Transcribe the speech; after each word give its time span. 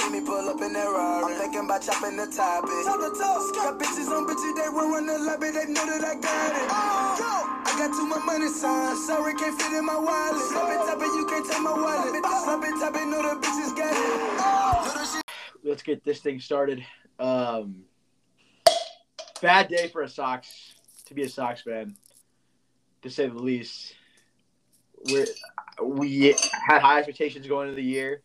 see 0.00 0.10
me 0.10 0.20
pull 0.20 0.48
up 0.48 0.60
in 0.60 0.72
that 0.72 0.88
Rari. 0.88 1.34
I'm 1.34 1.40
thinking 1.40 1.64
about 1.64 1.82
chopping 1.82 2.16
the 2.16 2.26
top 2.26 2.64
it. 2.64 2.84
Top 2.84 3.00
the 3.00 3.12
top. 3.12 3.40
Got 3.54 3.78
bitches 3.78 4.08
on 4.08 4.26
bitches, 4.26 4.54
they 4.56 4.68
run 4.72 5.06
the 5.06 5.18
lobby, 5.18 5.50
they 5.50 5.66
know 5.72 5.84
that 5.84 6.04
I 6.04 6.14
got 6.16 6.52
it. 6.56 6.68
Oh, 6.70 7.62
I 7.66 7.72
got 7.78 7.92
too 7.92 8.06
much 8.06 8.24
money, 8.24 8.48
son. 8.48 8.96
Sorry, 9.06 9.34
can't 9.34 9.60
fit 9.60 9.72
in 9.72 9.84
my 9.84 9.98
wallet. 9.98 10.42
Slap 10.48 10.70
it, 10.72 10.80
tap 10.86 11.00
it, 11.00 11.12
you 11.16 11.26
can't 11.28 11.46
take 11.46 11.62
my 11.62 11.72
wallet. 11.72 12.24
Slap 12.44 12.64
it, 12.64 12.80
tap 12.80 12.94
it, 12.96 13.06
know 13.06 13.22
the 13.22 13.40
bitches 13.40 13.76
got 13.76 13.92
it. 13.92 14.20
Oh, 14.40 15.20
let's 15.64 15.82
get 15.82 16.04
this 16.04 16.20
thing 16.20 16.40
started. 16.40 16.84
Um, 17.18 17.84
bad 19.42 19.68
day 19.68 19.88
for 19.88 20.02
a 20.02 20.08
Sox 20.08 20.74
to 21.06 21.14
be 21.14 21.22
a 21.22 21.28
Sox 21.28 21.62
fan, 21.62 21.96
to 23.02 23.10
say 23.10 23.26
the 23.26 23.34
least. 23.34 23.94
We're, 25.10 25.26
we 25.82 26.34
had 26.66 26.82
high 26.82 26.98
expectations 26.98 27.46
going 27.46 27.68
into 27.68 27.76
the 27.76 27.86
year. 27.86 28.22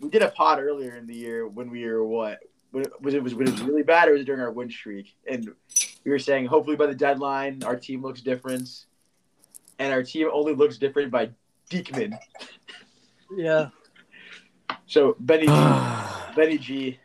We 0.00 0.08
did 0.08 0.22
a 0.22 0.30
pod 0.30 0.60
earlier 0.60 0.96
in 0.96 1.06
the 1.06 1.14
year 1.14 1.46
when 1.46 1.70
we 1.70 1.86
were 1.86 2.04
what? 2.04 2.40
When 2.70 2.84
it, 2.84 3.02
was 3.02 3.14
it 3.14 3.22
was 3.22 3.34
when 3.34 3.48
it 3.48 3.52
was 3.52 3.62
really 3.62 3.82
bad, 3.82 4.08
or 4.08 4.12
was 4.12 4.22
it 4.22 4.24
during 4.24 4.40
our 4.40 4.50
win 4.52 4.70
streak? 4.70 5.14
And 5.26 5.50
we 6.04 6.10
were 6.10 6.18
saying 6.18 6.46
hopefully 6.46 6.76
by 6.76 6.86
the 6.86 6.94
deadline 6.94 7.62
our 7.64 7.76
team 7.76 8.02
looks 8.02 8.20
different, 8.20 8.68
and 9.78 9.92
our 9.92 10.02
team 10.02 10.28
only 10.32 10.54
looks 10.54 10.78
different 10.78 11.10
by 11.10 11.30
Diekman. 11.70 12.16
Yeah. 13.36 13.68
So 14.86 15.16
Benny 15.20 15.46
G, 15.46 15.52
Benny 16.36 16.58
G, 16.58 16.98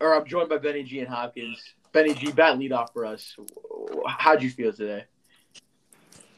or 0.00 0.14
I'm 0.14 0.26
joined 0.26 0.48
by 0.48 0.58
Benny 0.58 0.82
G 0.82 1.00
and 1.00 1.08
Hopkins. 1.08 1.62
Benny 1.92 2.14
G, 2.14 2.32
bad 2.32 2.58
leadoff 2.58 2.92
for 2.92 3.04
us. 3.04 3.36
How'd 4.06 4.42
you 4.42 4.50
feel 4.50 4.72
today? 4.72 5.04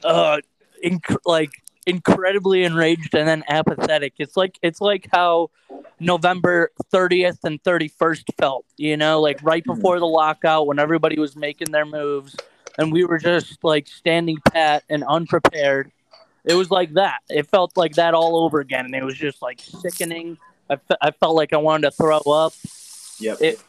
uh 0.04 0.38
inc- 0.84 1.16
like 1.24 1.50
incredibly 1.86 2.64
enraged 2.64 3.14
and 3.14 3.26
then 3.26 3.44
apathetic. 3.48 4.14
It's 4.18 4.36
like 4.36 4.58
it's 4.62 4.80
like 4.80 5.08
how 5.12 5.50
november 5.98 6.70
30th 6.92 7.38
and 7.44 7.62
31st 7.62 8.24
felt 8.38 8.66
you 8.76 8.98
know 8.98 9.18
like 9.18 9.42
right 9.42 9.64
hmm. 9.64 9.74
before 9.74 9.98
the 9.98 10.06
lockout 10.06 10.66
when 10.66 10.78
everybody 10.78 11.18
was 11.18 11.34
making 11.34 11.70
their 11.70 11.86
moves 11.86 12.36
and 12.78 12.92
we 12.92 13.04
were 13.04 13.18
just 13.18 13.62
like 13.64 13.86
standing 13.88 14.38
pat 14.52 14.84
and 14.88 15.02
unprepared. 15.04 15.90
It 16.44 16.54
was 16.54 16.70
like 16.70 16.92
that. 16.94 17.20
It 17.28 17.48
felt 17.48 17.76
like 17.76 17.94
that 17.94 18.14
all 18.14 18.44
over 18.44 18.60
again 18.60 18.84
and 18.84 18.94
it 18.94 19.04
was 19.04 19.16
just 19.16 19.42
like 19.42 19.60
sickening. 19.60 20.38
I, 20.68 20.76
fe- 20.76 20.96
I 21.00 21.10
felt 21.12 21.36
like 21.36 21.52
i 21.52 21.56
wanted 21.56 21.90
to 21.90 21.96
throw 21.96 22.18
up. 22.18 22.52
Yep. 23.18 23.38
It- 23.40 23.62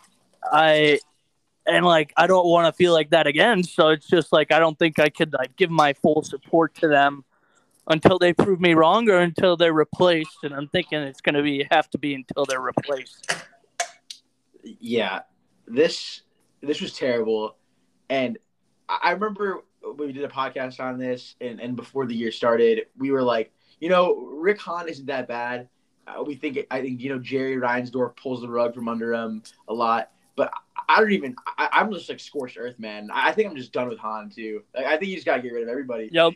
I 0.50 1.00
and 1.66 1.86
like 1.86 2.14
I 2.16 2.28
don't 2.28 2.48
want 2.48 2.74
to 2.74 2.78
feel 2.78 2.94
like 2.94 3.10
that 3.10 3.28
again. 3.28 3.64
So 3.64 3.90
it's 3.90 4.08
just 4.08 4.32
like 4.32 4.52
I 4.52 4.60
don't 4.60 4.80
think 4.80 5.00
I 5.00 5.10
could 5.10 5.34
like 5.34 5.56
give 5.58 5.70
my 5.70 5.94
full 5.94 6.24
support 6.24 6.76
to 6.76 6.88
them 6.88 7.26
until 7.88 8.20
they 8.20 8.34
prove 8.34 8.60
me 8.60 8.74
wrong 8.74 9.10
or 9.10 9.18
until 9.18 9.58
they're 9.58 9.74
replaced. 9.74 10.38
And 10.44 10.54
I'm 10.54 10.68
thinking 10.68 11.00
it's 11.00 11.22
going 11.22 11.36
to 11.36 11.44
be 11.44 11.66
have 11.72 11.90
to 11.92 11.98
be 11.98 12.14
until 12.14 12.46
they're 12.46 12.62
replaced. 12.62 13.34
yeah, 14.64 15.22
this 15.68 16.22
this 16.62 16.82
was 16.82 16.94
terrible, 16.94 17.56
and 18.10 18.38
I 18.90 19.12
remember 19.12 19.64
we 19.98 20.12
did 20.12 20.24
a 20.24 20.30
podcast 20.30 20.80
on 20.80 20.98
this, 20.98 21.36
and 21.42 21.60
and 21.60 21.76
before 21.76 22.06
the 22.06 22.16
year 22.16 22.32
started, 22.32 22.88
we 22.98 23.12
were 23.12 23.24
like, 23.24 23.52
you 23.80 23.90
know, 23.90 24.16
Rick 24.16 24.60
Hahn 24.60 24.88
isn't 24.88 25.06
that 25.08 25.28
bad. 25.28 25.70
Uh, 26.08 26.24
we 26.24 26.36
think 26.36 26.66
I 26.72 26.82
think 26.82 27.02
you 27.02 27.10
know 27.10 27.20
Jerry 27.20 27.58
Reinsdorf 27.58 28.16
pulls 28.16 28.42
the 28.42 28.50
rug 28.50 28.74
from 28.74 28.88
under 28.88 29.14
him 29.14 29.44
a 29.68 29.74
lot, 29.74 30.12
but 30.36 30.52
I 30.88 31.00
don't 31.00 31.12
even. 31.12 31.36
I, 31.58 31.70
I'm 31.74 31.92
just 31.92 32.10
like 32.10 32.20
scorched 32.20 32.58
earth, 32.58 32.80
man. 32.80 33.10
I 33.14 33.32
think 33.34 33.50
I'm 33.50 33.58
just 33.58 33.74
done 33.74 33.90
with 33.90 34.00
Hahn 34.00 34.32
too. 34.34 34.64
Like, 34.74 34.86
I 34.86 34.98
think 34.98 35.10
you 35.10 35.16
just 35.16 35.26
gotta 35.26 35.42
get 35.42 35.54
rid 35.54 35.64
of 35.64 35.70
everybody. 35.70 36.10
Yep. 36.12 36.34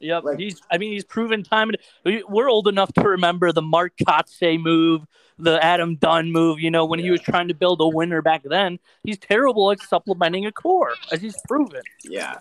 Yep. 0.00 0.24
Like- 0.24 0.38
he's. 0.38 0.60
I 0.70 0.78
mean, 0.78 0.92
he's 0.92 1.04
proven 1.04 1.42
time. 1.42 1.68
and- 1.68 1.78
we- 2.04 2.24
We're 2.28 2.48
old 2.50 2.68
enough 2.68 2.92
to 2.94 3.02
remember 3.02 3.52
the 3.52 3.62
Mark 3.62 3.92
Kotsay 3.98 4.60
move, 4.60 5.02
the 5.38 5.62
Adam 5.62 5.96
Dunn 5.96 6.32
move. 6.32 6.58
You 6.60 6.70
know, 6.70 6.84
when 6.86 6.98
he 7.00 7.10
was 7.10 7.20
trying 7.20 7.48
to 7.48 7.54
build 7.54 7.80
a 7.80 7.88
winner 7.88 8.22
back 8.22 8.42
then. 8.44 8.78
He's 9.04 9.18
terrible 9.18 9.70
at 9.70 9.80
supplementing 9.82 10.46
a 10.46 10.52
core, 10.52 10.94
as 11.12 11.20
he's 11.20 11.36
proven. 11.46 11.82
Yeah. 12.02 12.38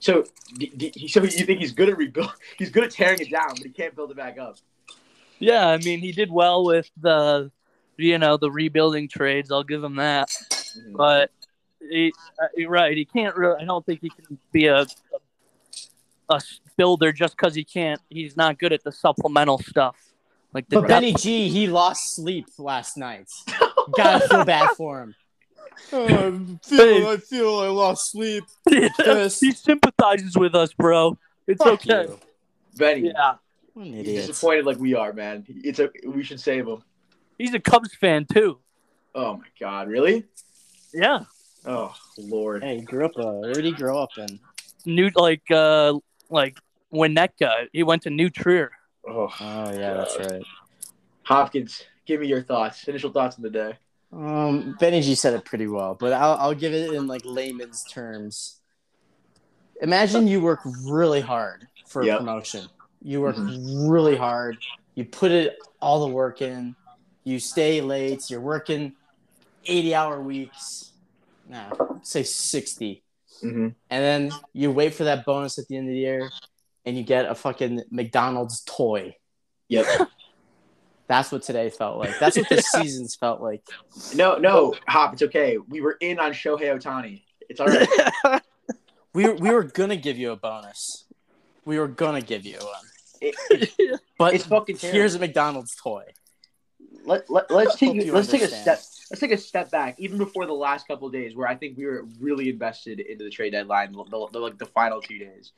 So, 0.00 0.24
d- 0.54 0.72
d- 0.76 1.08
so 1.08 1.22
you 1.22 1.28
think 1.44 1.58
he's 1.58 1.72
good 1.72 1.88
at 1.88 1.96
rebuild? 1.96 2.32
He's 2.58 2.70
good 2.70 2.84
at 2.84 2.92
tearing 2.92 3.18
it 3.20 3.30
down, 3.32 3.48
but 3.56 3.62
he 3.64 3.70
can't 3.70 3.96
build 3.96 4.12
it 4.12 4.16
back 4.16 4.38
up. 4.38 4.56
Yeah, 5.40 5.66
I 5.66 5.78
mean, 5.78 5.98
he 5.98 6.12
did 6.12 6.30
well 6.30 6.64
with 6.64 6.88
the, 7.00 7.50
you 7.96 8.16
know, 8.18 8.36
the 8.36 8.48
rebuilding 8.48 9.08
trades. 9.08 9.50
I'll 9.50 9.64
give 9.64 9.82
him 9.82 9.96
that. 9.96 10.30
But 10.94 11.32
he, 11.80 12.12
uh, 12.40 12.68
right. 12.68 12.96
He 12.96 13.06
can't 13.06 13.34
really. 13.36 13.60
I 13.60 13.64
don't 13.64 13.84
think 13.84 14.00
he 14.00 14.10
can 14.10 14.38
be 14.52 14.66
a 14.66 14.82
a, 16.28 16.34
a 16.34 16.40
builder 16.78 17.12
just 17.12 17.36
because 17.36 17.54
he 17.54 17.64
can't. 17.64 18.00
He's 18.08 18.34
not 18.38 18.58
good 18.58 18.72
at 18.72 18.82
the 18.84 18.92
supplemental 18.92 19.58
stuff. 19.58 19.96
Like 20.54 20.66
the 20.70 20.80
But 20.80 20.88
Benny 20.88 21.12
G, 21.12 21.50
he 21.50 21.66
lost 21.66 22.14
sleep 22.14 22.46
last 22.56 22.96
night. 22.96 23.28
Gotta 23.94 24.26
feel 24.26 24.44
bad 24.46 24.70
for 24.78 25.02
him. 25.02 25.14
I 25.92 26.56
feel- 26.64 27.08
I 27.08 27.16
feel 27.18 27.58
I 27.60 27.68
lost 27.68 28.10
sleep. 28.12 28.44
Yeah, 28.70 28.88
Yes. 28.98 29.40
he 29.44 29.52
sympathizes 29.52 30.36
with 30.36 30.54
us, 30.54 30.72
bro. 30.72 31.18
It's 31.46 31.60
okay. 31.60 32.08
Benny, 32.76 33.12
Yeah, 33.14 33.34
he's 33.74 33.94
idiot. 34.06 34.26
disappointed 34.26 34.64
like 34.64 34.78
we 34.78 34.94
are, 34.94 35.12
man. 35.12 35.44
It's 35.48 35.78
a 35.80 35.90
we 36.06 36.22
should 36.24 36.40
save 36.40 36.66
him. 36.66 36.82
he's 37.38 37.52
a 37.54 37.60
Cubs 37.60 37.94
fan 37.94 38.24
too. 38.24 38.58
Oh 39.14 39.36
my 39.36 39.46
God, 39.60 39.88
really? 39.88 40.24
Yeah, 40.94 41.24
Oh 41.66 41.94
Lord. 42.16 42.62
Hey, 42.62 42.76
he 42.76 42.82
grew 42.82 43.04
up. 43.04 43.12
Uh, 43.18 43.32
where 43.40 43.52
did 43.52 43.64
he 43.64 43.72
grow 43.72 43.98
up 44.02 44.10
in? 44.16 44.38
new 44.86 45.10
like 45.16 45.42
uh 45.50 45.92
like 46.30 46.56
Winnetka. 46.92 47.66
He 47.72 47.82
went 47.82 48.02
to 48.02 48.10
New 48.10 48.30
Trier. 48.30 48.70
Oh, 49.06 49.32
Oh 49.40 49.72
yeah, 49.72 49.94
that's 49.94 50.18
right. 50.18 50.42
Hopkins, 51.24 51.82
give 52.06 52.20
me 52.20 52.26
your 52.26 52.42
thoughts. 52.42 52.84
Initial 52.88 53.10
thoughts 53.10 53.36
on 53.36 53.42
the 53.42 53.50
day. 53.50 53.74
Um, 54.12 54.74
Benny 54.80 55.02
G 55.02 55.14
said 55.14 55.34
it 55.34 55.44
pretty 55.44 55.66
well, 55.66 55.94
but 55.98 56.12
I'll, 56.14 56.34
I'll 56.36 56.54
give 56.54 56.72
it 56.72 56.94
in 56.94 57.06
like 57.06 57.22
layman's 57.24 57.84
terms. 57.84 58.60
Imagine 59.82 60.26
you 60.26 60.40
work 60.40 60.60
really 60.86 61.20
hard 61.20 61.66
for 61.86 62.02
Yep. 62.02 62.14
a 62.14 62.18
promotion. 62.18 62.66
You 63.02 63.20
work 63.20 63.36
really 63.38 64.16
hard. 64.16 64.56
You 64.94 65.04
put 65.04 65.30
it 65.30 65.56
all 65.80 66.06
the 66.06 66.12
work 66.12 66.42
in. 66.42 66.74
You 67.24 67.38
stay 67.38 67.80
late. 67.80 68.28
You're 68.30 68.40
working 68.40 68.94
eighty-hour 69.66 70.20
weeks. 70.22 70.92
Nah, 71.48 71.70
say 72.02 72.22
sixty, 72.24 73.02
Mm-hmm. 73.44 73.68
and 73.90 74.04
then 74.04 74.32
you 74.52 74.70
wait 74.72 74.94
for 74.94 75.04
that 75.04 75.24
bonus 75.24 75.58
at 75.58 75.68
the 75.68 75.76
end 75.76 75.88
of 75.88 75.92
the 75.92 76.00
year, 76.00 76.30
and 76.88 76.96
you 76.96 77.04
get 77.04 77.26
a 77.26 77.34
fucking 77.34 77.82
McDonald's 77.90 78.62
toy. 78.64 79.14
Yep. 79.68 79.86
That's 81.06 81.30
what 81.30 81.42
today 81.42 81.70
felt 81.70 81.98
like. 81.98 82.18
That's 82.18 82.36
what 82.36 82.48
the 82.48 82.60
seasons 82.76 83.14
felt 83.14 83.40
like. 83.40 83.62
no, 84.14 84.36
no, 84.36 84.74
Hop. 84.88 85.12
It's 85.12 85.22
okay. 85.22 85.58
We 85.58 85.80
were 85.80 85.96
in 86.00 86.18
on 86.18 86.32
Shohei 86.32 86.74
Ohtani. 86.76 87.22
It's 87.48 87.60
all 87.60 87.66
right. 87.68 88.42
We 89.14 89.24
were, 89.26 89.34
we 89.34 89.50
were 89.50 89.64
gonna 89.64 89.96
give 89.96 90.18
you 90.18 90.30
a 90.32 90.36
bonus. 90.36 91.06
We 91.64 91.78
were 91.78 91.88
gonna 91.88 92.20
give 92.20 92.44
you 92.44 92.58
one, 92.58 92.84
It- 93.22 94.00
but 94.18 94.34
It's 94.34 94.44
fucking 94.44 94.76
terrible. 94.76 94.98
here's 94.98 95.14
a 95.14 95.18
McDonald's 95.18 95.74
toy. 95.82 96.04
let, 97.04 97.28
let, 97.30 97.50
let's 97.50 97.74
take 97.76 97.94
you 97.94 98.12
let's 98.12 98.28
take 98.28 98.42
a 98.42 98.48
step 98.48 98.78
let's 99.10 99.18
take 99.18 99.32
a 99.32 99.36
step 99.38 99.70
back 99.70 99.96
even 99.98 100.18
before 100.18 100.44
the 100.46 100.52
last 100.52 100.86
couple 100.86 101.06
of 101.06 101.12
days 101.12 101.34
where 101.34 101.48
I 101.48 101.56
think 101.56 101.76
we 101.78 101.86
were 101.86 102.04
really 102.20 102.50
invested 102.50 103.00
into 103.00 103.24
the 103.24 103.30
trade 103.30 103.52
deadline 103.52 103.92
the, 103.92 104.04
the, 104.04 104.26
the- 104.32 104.38
like 104.38 104.58
the 104.58 104.66
final 104.66 105.00
two 105.00 105.18
days. 105.18 105.52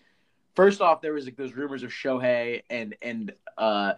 First 0.61 0.83
off, 0.83 1.01
there 1.01 1.15
was 1.15 1.25
like 1.25 1.37
those 1.37 1.55
rumors 1.55 1.83
of 1.83 1.91
Shohei 1.91 2.61
and 2.69 2.95
and 3.01 3.33
uh, 3.57 3.95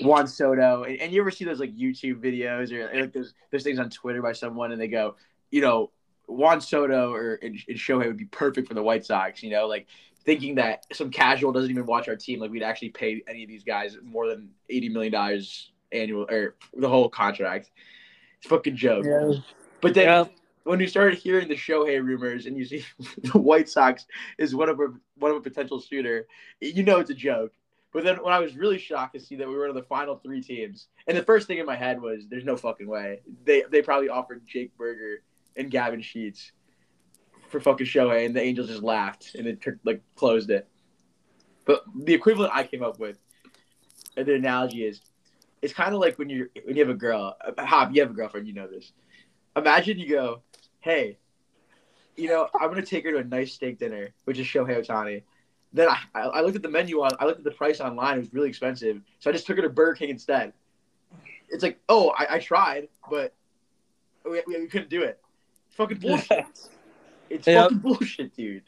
Juan 0.00 0.28
Soto, 0.28 0.84
and, 0.84 1.00
and 1.00 1.12
you 1.12 1.20
ever 1.20 1.32
see 1.32 1.44
those 1.44 1.58
like 1.58 1.74
YouTube 1.76 2.20
videos 2.20 2.70
or 2.70 2.88
like 3.00 3.12
those 3.12 3.34
those 3.50 3.64
things 3.64 3.80
on 3.80 3.90
Twitter 3.90 4.22
by 4.22 4.32
someone, 4.32 4.70
and 4.70 4.80
they 4.80 4.86
go, 4.86 5.16
you 5.50 5.60
know, 5.60 5.90
Juan 6.28 6.60
Soto 6.60 7.12
or 7.12 7.40
and, 7.42 7.58
and 7.66 7.76
Shohei 7.76 8.06
would 8.06 8.16
be 8.16 8.26
perfect 8.26 8.68
for 8.68 8.74
the 8.74 8.82
White 8.82 9.04
Sox, 9.04 9.42
you 9.42 9.50
know, 9.50 9.66
like 9.66 9.88
thinking 10.24 10.54
that 10.54 10.86
some 10.92 11.10
casual 11.10 11.50
doesn't 11.50 11.72
even 11.72 11.84
watch 11.84 12.08
our 12.08 12.14
team, 12.14 12.38
like 12.38 12.52
we'd 12.52 12.62
actually 12.62 12.90
pay 12.90 13.20
any 13.26 13.42
of 13.42 13.48
these 13.48 13.64
guys 13.64 13.98
more 14.04 14.28
than 14.28 14.50
eighty 14.70 14.88
million 14.88 15.12
dollars 15.12 15.72
annual 15.90 16.26
or 16.30 16.54
the 16.76 16.88
whole 16.88 17.08
contract. 17.08 17.72
It's 18.36 18.46
a 18.46 18.50
fucking 18.50 18.76
joke. 18.76 19.04
Yeah. 19.04 19.32
But 19.80 19.94
then 19.94 20.04
Yeah. 20.04 20.24
When 20.64 20.80
you 20.80 20.86
started 20.86 21.18
hearing 21.18 21.48
the 21.48 21.56
Shohei 21.56 22.02
rumors 22.02 22.46
and 22.46 22.56
you 22.56 22.64
see 22.64 22.84
the 23.22 23.38
White 23.38 23.68
Sox 23.68 24.06
is 24.38 24.54
one 24.54 24.68
of 24.68 24.80
a 24.80 24.88
one 25.16 25.30
of 25.30 25.36
a 25.36 25.40
potential 25.40 25.80
shooter, 25.80 26.26
you 26.60 26.82
know 26.82 27.00
it's 27.00 27.10
a 27.10 27.14
joke. 27.14 27.52
But 27.92 28.02
then 28.02 28.16
when 28.16 28.34
I 28.34 28.40
was 28.40 28.56
really 28.56 28.78
shocked 28.78 29.14
to 29.14 29.20
see 29.20 29.36
that 29.36 29.46
we 29.46 29.54
were 29.54 29.60
one 29.60 29.68
of 29.68 29.76
the 29.76 29.84
final 29.84 30.16
three 30.16 30.42
teams, 30.42 30.88
and 31.06 31.16
the 31.16 31.22
first 31.22 31.46
thing 31.46 31.58
in 31.58 31.66
my 31.66 31.76
head 31.76 32.00
was, 32.00 32.26
"There's 32.28 32.44
no 32.44 32.56
fucking 32.56 32.88
way." 32.88 33.20
They 33.44 33.62
they 33.70 33.82
probably 33.82 34.08
offered 34.08 34.44
Jake 34.46 34.76
Burger 34.76 35.22
and 35.56 35.70
Gavin 35.70 36.02
Sheets 36.02 36.50
for 37.50 37.60
fucking 37.60 37.86
Shohei, 37.86 38.26
and 38.26 38.34
the 38.34 38.42
Angels 38.42 38.68
just 38.68 38.82
laughed 38.82 39.36
and 39.36 39.46
it 39.46 39.64
like 39.84 40.02
closed 40.16 40.50
it. 40.50 40.68
But 41.64 41.84
the 42.04 42.14
equivalent 42.14 42.52
I 42.54 42.64
came 42.64 42.82
up 42.82 42.98
with, 42.98 43.18
the 44.16 44.34
analogy 44.34 44.84
is, 44.84 45.00
it's 45.62 45.72
kind 45.72 45.94
of 45.94 46.00
like 46.00 46.18
when 46.18 46.28
you 46.28 46.48
when 46.64 46.76
you 46.76 46.84
have 46.84 46.94
a 46.94 46.98
girl. 46.98 47.36
uh, 47.40 47.64
Hop, 47.64 47.94
you 47.94 48.02
have 48.02 48.10
a 48.10 48.14
girlfriend, 48.14 48.46
you 48.46 48.54
know 48.54 48.66
this. 48.66 48.92
Imagine 49.56 49.98
you 49.98 50.08
go, 50.08 50.42
hey, 50.84 51.16
you 52.14 52.28
know, 52.28 52.46
I'm 52.60 52.68
gonna 52.68 52.82
take 52.82 53.04
her 53.04 53.12
to 53.12 53.18
a 53.18 53.24
nice 53.24 53.54
steak 53.54 53.78
dinner, 53.78 54.10
which 54.26 54.38
is 54.38 54.46
Shohei 54.46 54.86
Ohtani. 54.86 55.22
Then 55.72 55.88
I, 55.88 56.20
I 56.20 56.40
looked 56.42 56.56
at 56.56 56.62
the 56.62 56.68
menu 56.68 57.00
on, 57.00 57.10
I 57.18 57.24
looked 57.24 57.38
at 57.38 57.44
the 57.44 57.50
price 57.50 57.80
online. 57.80 58.16
It 58.16 58.20
was 58.20 58.34
really 58.34 58.50
expensive, 58.50 59.00
so 59.18 59.30
I 59.30 59.32
just 59.32 59.46
took 59.46 59.56
her 59.56 59.62
to 59.62 59.70
Burger 59.70 59.94
King 59.94 60.10
instead. 60.10 60.52
it's 61.48 61.62
like, 61.62 61.80
oh, 61.88 62.10
I, 62.10 62.34
I 62.34 62.38
tried, 62.38 62.88
but 63.10 63.34
we, 64.24 64.42
we, 64.46 64.60
we 64.60 64.66
couldn't 64.68 64.90
do 64.90 65.02
it. 65.02 65.18
It's 65.66 65.76
fucking 65.76 65.98
bullshit. 66.00 66.44
It's 67.30 67.46
fucking 67.46 67.78
bullshit, 67.78 68.36
dude. 68.36 68.62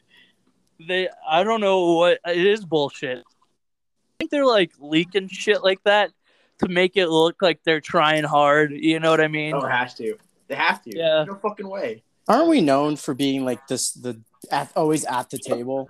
they 0.79 1.07
I 1.29 1.43
don't 1.43 1.61
know 1.61 1.93
what 1.93 2.19
it 2.25 2.45
is 2.47 2.65
bullshit. 2.65 3.19
I 3.19 4.13
think 4.17 4.31
they're 4.31 4.43
like 4.43 4.71
leaking 4.79 5.27
shit 5.27 5.63
like 5.63 5.83
that 5.83 6.11
to 6.59 6.67
make 6.67 6.97
it 6.97 7.09
look 7.09 7.43
like 7.43 7.59
they're 7.63 7.79
trying 7.79 8.23
hard. 8.23 8.71
You 8.71 8.99
know 8.99 9.11
what 9.11 9.21
I 9.21 9.27
mean? 9.27 9.53
Oh, 9.53 9.63
it 9.63 9.71
has 9.71 9.93
to. 9.95 10.17
They 10.47 10.55
have 10.55 10.81
to. 10.83 10.97
Yeah. 10.97 11.25
No 11.25 11.35
fucking 11.35 11.67
way. 11.67 12.03
Aren't 12.27 12.49
we 12.49 12.61
known 12.61 12.95
for 12.95 13.13
being 13.13 13.45
like 13.45 13.67
this 13.67 13.91
the 13.91 14.21
at, 14.51 14.71
always 14.75 15.05
at 15.05 15.29
the 15.29 15.37
table? 15.37 15.89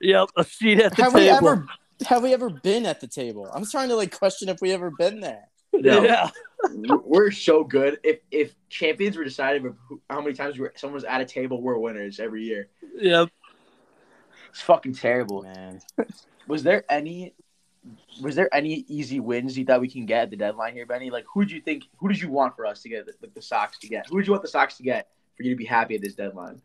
Yep, 0.00 0.30
a 0.36 0.44
seat 0.44 0.80
at 0.80 0.96
the 0.96 1.02
have 1.02 1.12
table. 1.12 1.20
we 1.20 1.28
ever 1.28 1.66
have 2.06 2.22
we 2.22 2.32
ever 2.32 2.50
been 2.50 2.86
at 2.86 3.00
the 3.00 3.06
table? 3.06 3.50
I'm 3.52 3.66
trying 3.66 3.88
to 3.88 3.96
like 3.96 4.16
question 4.16 4.48
if 4.48 4.60
we 4.60 4.72
ever 4.72 4.90
been 4.90 5.20
there. 5.20 5.44
No. 5.72 6.02
Yeah, 6.02 6.30
we're 7.04 7.30
so 7.30 7.64
good. 7.64 7.98
If 8.02 8.20
if 8.30 8.54
champions 8.68 9.16
were 9.16 9.24
decided 9.24 9.62
with 9.62 9.74
who, 9.88 10.00
how 10.08 10.20
many 10.20 10.34
times 10.34 10.58
we're, 10.58 10.72
someone 10.76 10.94
was 10.94 11.04
at 11.04 11.20
a 11.20 11.24
table, 11.24 11.62
we're 11.62 11.78
winners 11.78 12.20
every 12.20 12.44
year. 12.44 12.68
yep. 12.96 13.28
It's 14.50 14.60
fucking 14.62 14.94
terrible. 14.94 15.42
Man, 15.42 15.80
Was 16.48 16.62
there 16.62 16.84
any? 16.90 17.34
Was 18.20 18.34
there 18.34 18.52
any 18.54 18.84
easy 18.88 19.20
wins 19.20 19.56
you 19.56 19.64
thought 19.64 19.80
we 19.80 19.88
can 19.88 20.04
get 20.04 20.24
at 20.24 20.30
the 20.30 20.36
deadline 20.36 20.74
here, 20.74 20.84
Benny? 20.84 21.08
Like, 21.08 21.24
who 21.32 21.44
do 21.46 21.54
you 21.54 21.60
think? 21.60 21.84
Who 21.98 22.08
did 22.08 22.20
you 22.20 22.30
want 22.30 22.56
for 22.56 22.66
us 22.66 22.82
to 22.82 22.88
get? 22.88 23.06
Like 23.22 23.32
the 23.32 23.40
Sox 23.40 23.78
to 23.78 23.88
get? 23.88 24.06
Who 24.08 24.18
did 24.18 24.26
you 24.26 24.32
want 24.32 24.42
the 24.42 24.48
Sox 24.48 24.76
to 24.78 24.82
get 24.82 25.08
for 25.40 25.44
you 25.44 25.50
to 25.54 25.56
be 25.56 25.64
happy 25.64 25.94
at 25.94 26.02
this 26.02 26.14
deadline? 26.14 26.60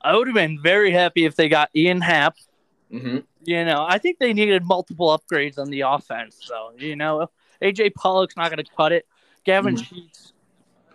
I 0.00 0.16
would 0.16 0.28
have 0.28 0.34
been 0.34 0.62
very 0.62 0.92
happy 0.92 1.24
if 1.24 1.34
they 1.34 1.48
got 1.48 1.68
Ian 1.74 2.00
Happ. 2.00 2.36
Mm-hmm. 2.92 3.18
You 3.44 3.64
know, 3.64 3.84
I 3.88 3.98
think 3.98 4.18
they 4.18 4.32
needed 4.32 4.64
multiple 4.64 5.08
upgrades 5.18 5.58
on 5.58 5.68
the 5.70 5.80
offense. 5.80 6.38
So 6.40 6.72
you 6.78 6.94
know, 6.94 7.28
AJ 7.60 7.94
Pollock's 7.94 8.36
not 8.36 8.50
going 8.50 8.64
to 8.64 8.70
cut 8.76 8.92
it. 8.92 9.06
Gavin 9.44 9.74
Mhm. 9.74 9.84
Sheets, 9.84 10.32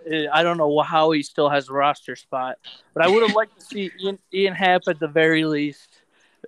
eh, 0.09 0.27
I 0.31 0.43
don't 0.43 0.57
know 0.57 0.79
how 0.79 1.11
he 1.11 1.23
still 1.23 1.49
has 1.49 1.67
a 1.67 1.73
roster 1.73 2.15
spot, 2.15 2.57
but 2.93 3.03
I 3.03 3.09
would 3.09 3.23
have 3.23 3.35
liked 3.35 3.59
to 3.59 3.65
see 3.65 3.91
Ian, 4.01 4.19
Ian 4.33 4.53
Happ 4.53 4.83
at 4.87 4.99
the 4.99 5.07
very 5.07 5.43
least, 5.45 5.89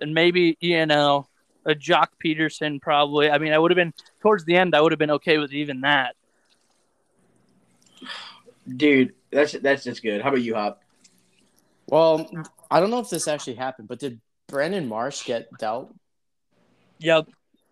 and 0.00 0.14
maybe 0.14 0.56
you 0.60 0.86
know 0.86 1.26
a 1.66 1.74
Joc 1.74 2.08
Pederson 2.24 2.80
probably. 2.80 3.30
I 3.30 3.36
mean, 3.38 3.52
I 3.52 3.58
would 3.58 3.70
have 3.70 3.76
been 3.76 3.92
towards 4.22 4.44
the 4.44 4.56
end. 4.56 4.74
I 4.74 4.80
would 4.80 4.92
have 4.92 4.98
been 4.98 5.10
okay 5.10 5.36
with 5.36 5.52
even 5.52 5.82
that. 5.82 6.16
Dude, 8.76 9.14
that's 9.30 9.52
that's 9.52 9.84
just 9.84 10.02
good. 10.02 10.20
How 10.22 10.28
about 10.28 10.42
you, 10.42 10.54
Hop? 10.54 10.82
well, 11.86 12.30
I 12.70 12.80
don't 12.80 12.90
know 12.90 12.98
if 13.00 13.08
this 13.08 13.26
actually 13.28 13.54
happened, 13.54 13.88
but 13.88 13.98
did 13.98 14.20
Brandon 14.46 14.86
Marsh 14.86 15.24
get 15.24 15.48
dealt? 15.58 15.94
Yep, 16.98 17.28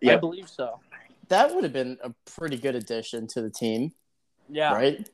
I 0.07 0.15
believe 0.15 0.49
so. 0.49 0.79
That 1.29 1.53
would 1.53 1.63
have 1.63 1.73
been 1.73 1.97
a 2.03 2.13
pretty 2.37 2.57
good 2.57 2.75
addition 2.75 3.27
to 3.27 3.41
the 3.41 3.49
team, 3.49 3.91
Yeah, 4.49 4.73
right? 4.73 5.07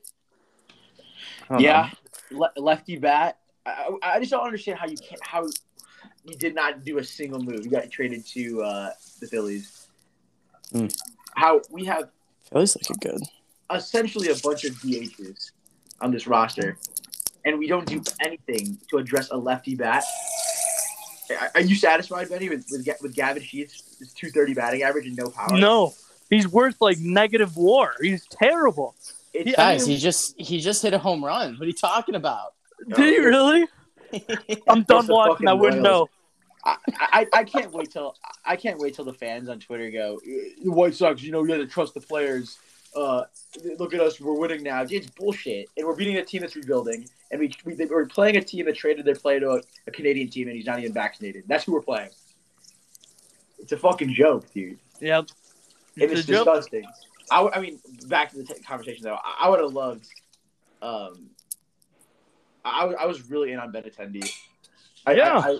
Yeah, 1.58 1.90
Le- 2.30 2.52
lefty 2.56 2.96
bat. 2.96 3.38
I, 3.66 3.90
I 4.02 4.12
I 4.14 4.20
just 4.20 4.30
don't 4.30 4.44
understand 4.44 4.78
how 4.78 4.86
you 4.86 4.96
can't 4.96 5.20
how 5.22 5.46
you 6.24 6.36
did 6.36 6.54
not 6.54 6.84
do 6.84 6.98
a 6.98 7.04
single 7.04 7.40
move. 7.40 7.64
You 7.64 7.70
got 7.70 7.90
traded 7.90 8.24
to 8.28 8.62
uh, 8.62 8.90
the 9.20 9.26
Phillies. 9.26 9.88
Hmm. 10.72 10.86
How 11.34 11.60
we 11.70 11.84
have 11.84 12.02
know. 12.02 12.08
Phillies 12.50 12.76
looking 12.76 12.96
good. 13.00 13.22
essentially 13.74 14.28
a 14.28 14.36
bunch 14.36 14.64
of 14.64 14.74
DHs 14.76 15.50
on 16.04 16.12
this 16.12 16.26
roster, 16.26 16.76
and 17.44 17.58
we 17.58 17.66
don't 17.66 17.86
do 17.86 18.02
anything 18.20 18.78
to 18.90 18.98
address 18.98 19.30
a 19.30 19.36
lefty 19.36 19.74
bat. 19.74 20.04
Are- 21.40 21.50
Are 21.54 21.60
you 21.62 21.74
satisfied, 21.74 22.28
Benny, 22.28 22.50
with 22.50 22.66
with, 22.70 22.86
with 23.00 23.14
Gavin 23.14 23.42
Sheets' 23.42 23.96
his 23.98 24.12
two 24.12 24.30
thirty 24.30 24.52
batting 24.54 24.82
average 24.82 25.06
and 25.06 25.16
no 25.16 25.30
power? 25.30 25.56
no, 25.58 25.94
he's 26.28 26.46
worth 26.46 26.76
like 26.80 26.98
negative 26.98 27.56
WAR. 27.56 27.94
He's 28.00 28.26
terrible. 28.26 28.94
It's, 29.32 29.50
Yeah, 29.50 29.56
Guys, 29.56 29.86
he 29.86 29.96
just 29.96 30.38
he 30.38 30.60
just 30.60 30.82
hit 30.82 30.92
a 30.92 30.98
home 30.98 31.24
run. 31.24 31.54
What 31.54 31.62
are 31.62 31.66
you 31.66 31.72
talking 31.72 32.14
about? 32.14 32.52
Did 32.94 32.98
he 32.98 33.18
really? 33.18 33.66
I'm 34.68 34.82
done 34.82 35.06
watching. 35.06 35.48
I 35.48 35.54
wouldn't 35.54 35.82
know. 35.82 36.08
I, 36.66 36.76
I, 36.96 37.26
I 37.32 37.44
can't 37.44 37.72
wait 37.72 37.90
till 37.90 38.14
I 38.44 38.56
can't 38.56 38.78
wait 38.78 38.94
till 38.94 39.04
the 39.04 39.12
fans 39.14 39.48
on 39.48 39.58
Twitter 39.60 39.90
go 39.90 40.20
the 40.62 40.70
White 40.70 40.94
Sox. 40.94 41.22
You 41.22 41.32
know, 41.32 41.42
you 41.42 41.48
got 41.48 41.56
to 41.56 41.66
trust 41.66 41.94
the 41.94 42.00
players. 42.00 42.58
Uh, 42.96 43.24
look 43.78 43.92
at 43.94 44.00
us, 44.00 44.20
we're 44.20 44.34
winning 44.38 44.62
now. 44.62 44.84
It's 44.88 45.08
bullshit, 45.10 45.68
and 45.76 45.86
we're 45.86 45.96
beating 45.96 46.16
a 46.18 46.24
team 46.24 46.42
that's 46.42 46.54
rebuilding, 46.54 47.08
and 47.30 47.40
we, 47.40 47.52
we, 47.64 47.74
we're 47.86 48.06
playing 48.06 48.36
a 48.36 48.40
team 48.42 48.66
that 48.66 48.76
traded 48.76 49.04
their 49.04 49.16
player 49.16 49.40
to 49.40 49.50
a, 49.50 49.60
a 49.86 49.90
Canadian 49.90 50.28
team, 50.28 50.46
and 50.48 50.56
he's 50.56 50.66
not 50.66 50.78
even 50.78 50.92
vaccinated. 50.92 51.44
That's 51.48 51.64
who 51.64 51.72
we're 51.72 51.82
playing. 51.82 52.10
It's 53.58 53.72
a 53.72 53.76
fucking 53.76 54.14
joke, 54.14 54.52
dude. 54.52 54.78
Yep. 55.00 55.26
And 55.96 56.10
It's 56.10 56.20
it's 56.20 56.28
a 56.28 56.32
joke. 56.32 56.44
disgusting. 56.46 56.84
I, 57.30 57.36
w- 57.42 57.52
I 57.54 57.60
mean, 57.60 57.80
back 58.08 58.30
to 58.30 58.36
the 58.38 58.44
t- 58.44 58.60
conversation 58.62 59.02
though. 59.04 59.14
I, 59.22 59.46
I 59.46 59.48
would 59.48 59.60
have 59.60 59.72
loved. 59.72 60.06
Um, 60.82 61.30
I, 62.64 62.80
w- 62.80 62.98
I 63.00 63.06
was 63.06 63.28
really 63.30 63.52
in 63.52 63.58
on 63.58 63.72
Benintendi. 63.72 64.30
I, 65.06 65.14
Yeah. 65.14 65.38
I, 65.38 65.50
I, 65.50 65.56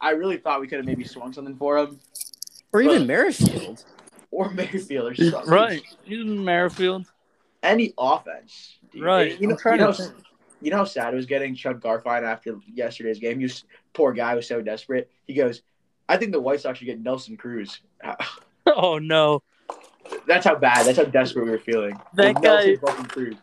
I 0.00 0.10
really 0.12 0.36
thought 0.38 0.60
we 0.60 0.68
could 0.68 0.78
have 0.78 0.86
maybe 0.86 1.04
swung 1.04 1.32
something 1.32 1.56
for 1.56 1.78
him, 1.78 2.00
Or 2.72 2.80
even 2.82 3.06
Merrifield. 3.06 3.84
Or 4.30 4.50
Mayfield, 4.50 5.12
or 5.12 5.14
something. 5.30 5.50
Right. 5.52 5.82
He's 6.04 6.20
in 6.20 6.44
Merrifield. 6.44 7.06
Any 7.62 7.92
offense, 7.98 8.78
dude. 8.92 9.02
Right. 9.02 9.40
You 9.40 9.48
know, 9.48 9.56
you 9.64 9.76
know, 9.78 9.94
you 10.60 10.70
know 10.70 10.76
how 10.78 10.84
sad 10.84 11.12
it 11.12 11.16
was 11.16 11.26
getting 11.26 11.54
Chuck 11.54 11.78
Garfien 11.80 12.22
after 12.22 12.58
yesterday's 12.72 13.18
game. 13.18 13.38
He 13.38 13.44
was 13.44 13.64
poor 13.92 14.12
guy 14.12 14.34
was 14.34 14.46
so 14.46 14.60
desperate. 14.62 15.10
He 15.26 15.34
goes, 15.34 15.62
"I 16.08 16.16
think 16.16 16.32
the 16.32 16.40
White 16.40 16.60
Sox 16.60 16.78
should 16.78 16.86
get 16.86 17.00
Nelson 17.00 17.36
Cruz." 17.36 17.80
Oh 18.68 18.98
no. 18.98 19.44
That's 20.26 20.44
how 20.44 20.56
bad. 20.56 20.86
That's 20.86 20.98
how 20.98 21.04
desperate 21.04 21.44
we 21.44 21.52
were 21.52 21.58
feeling. 21.58 21.96
That 22.14 22.42
Nelson 22.42 22.74
guy- 22.74 22.80
fucking 22.90 23.04
Cruz. 23.06 23.36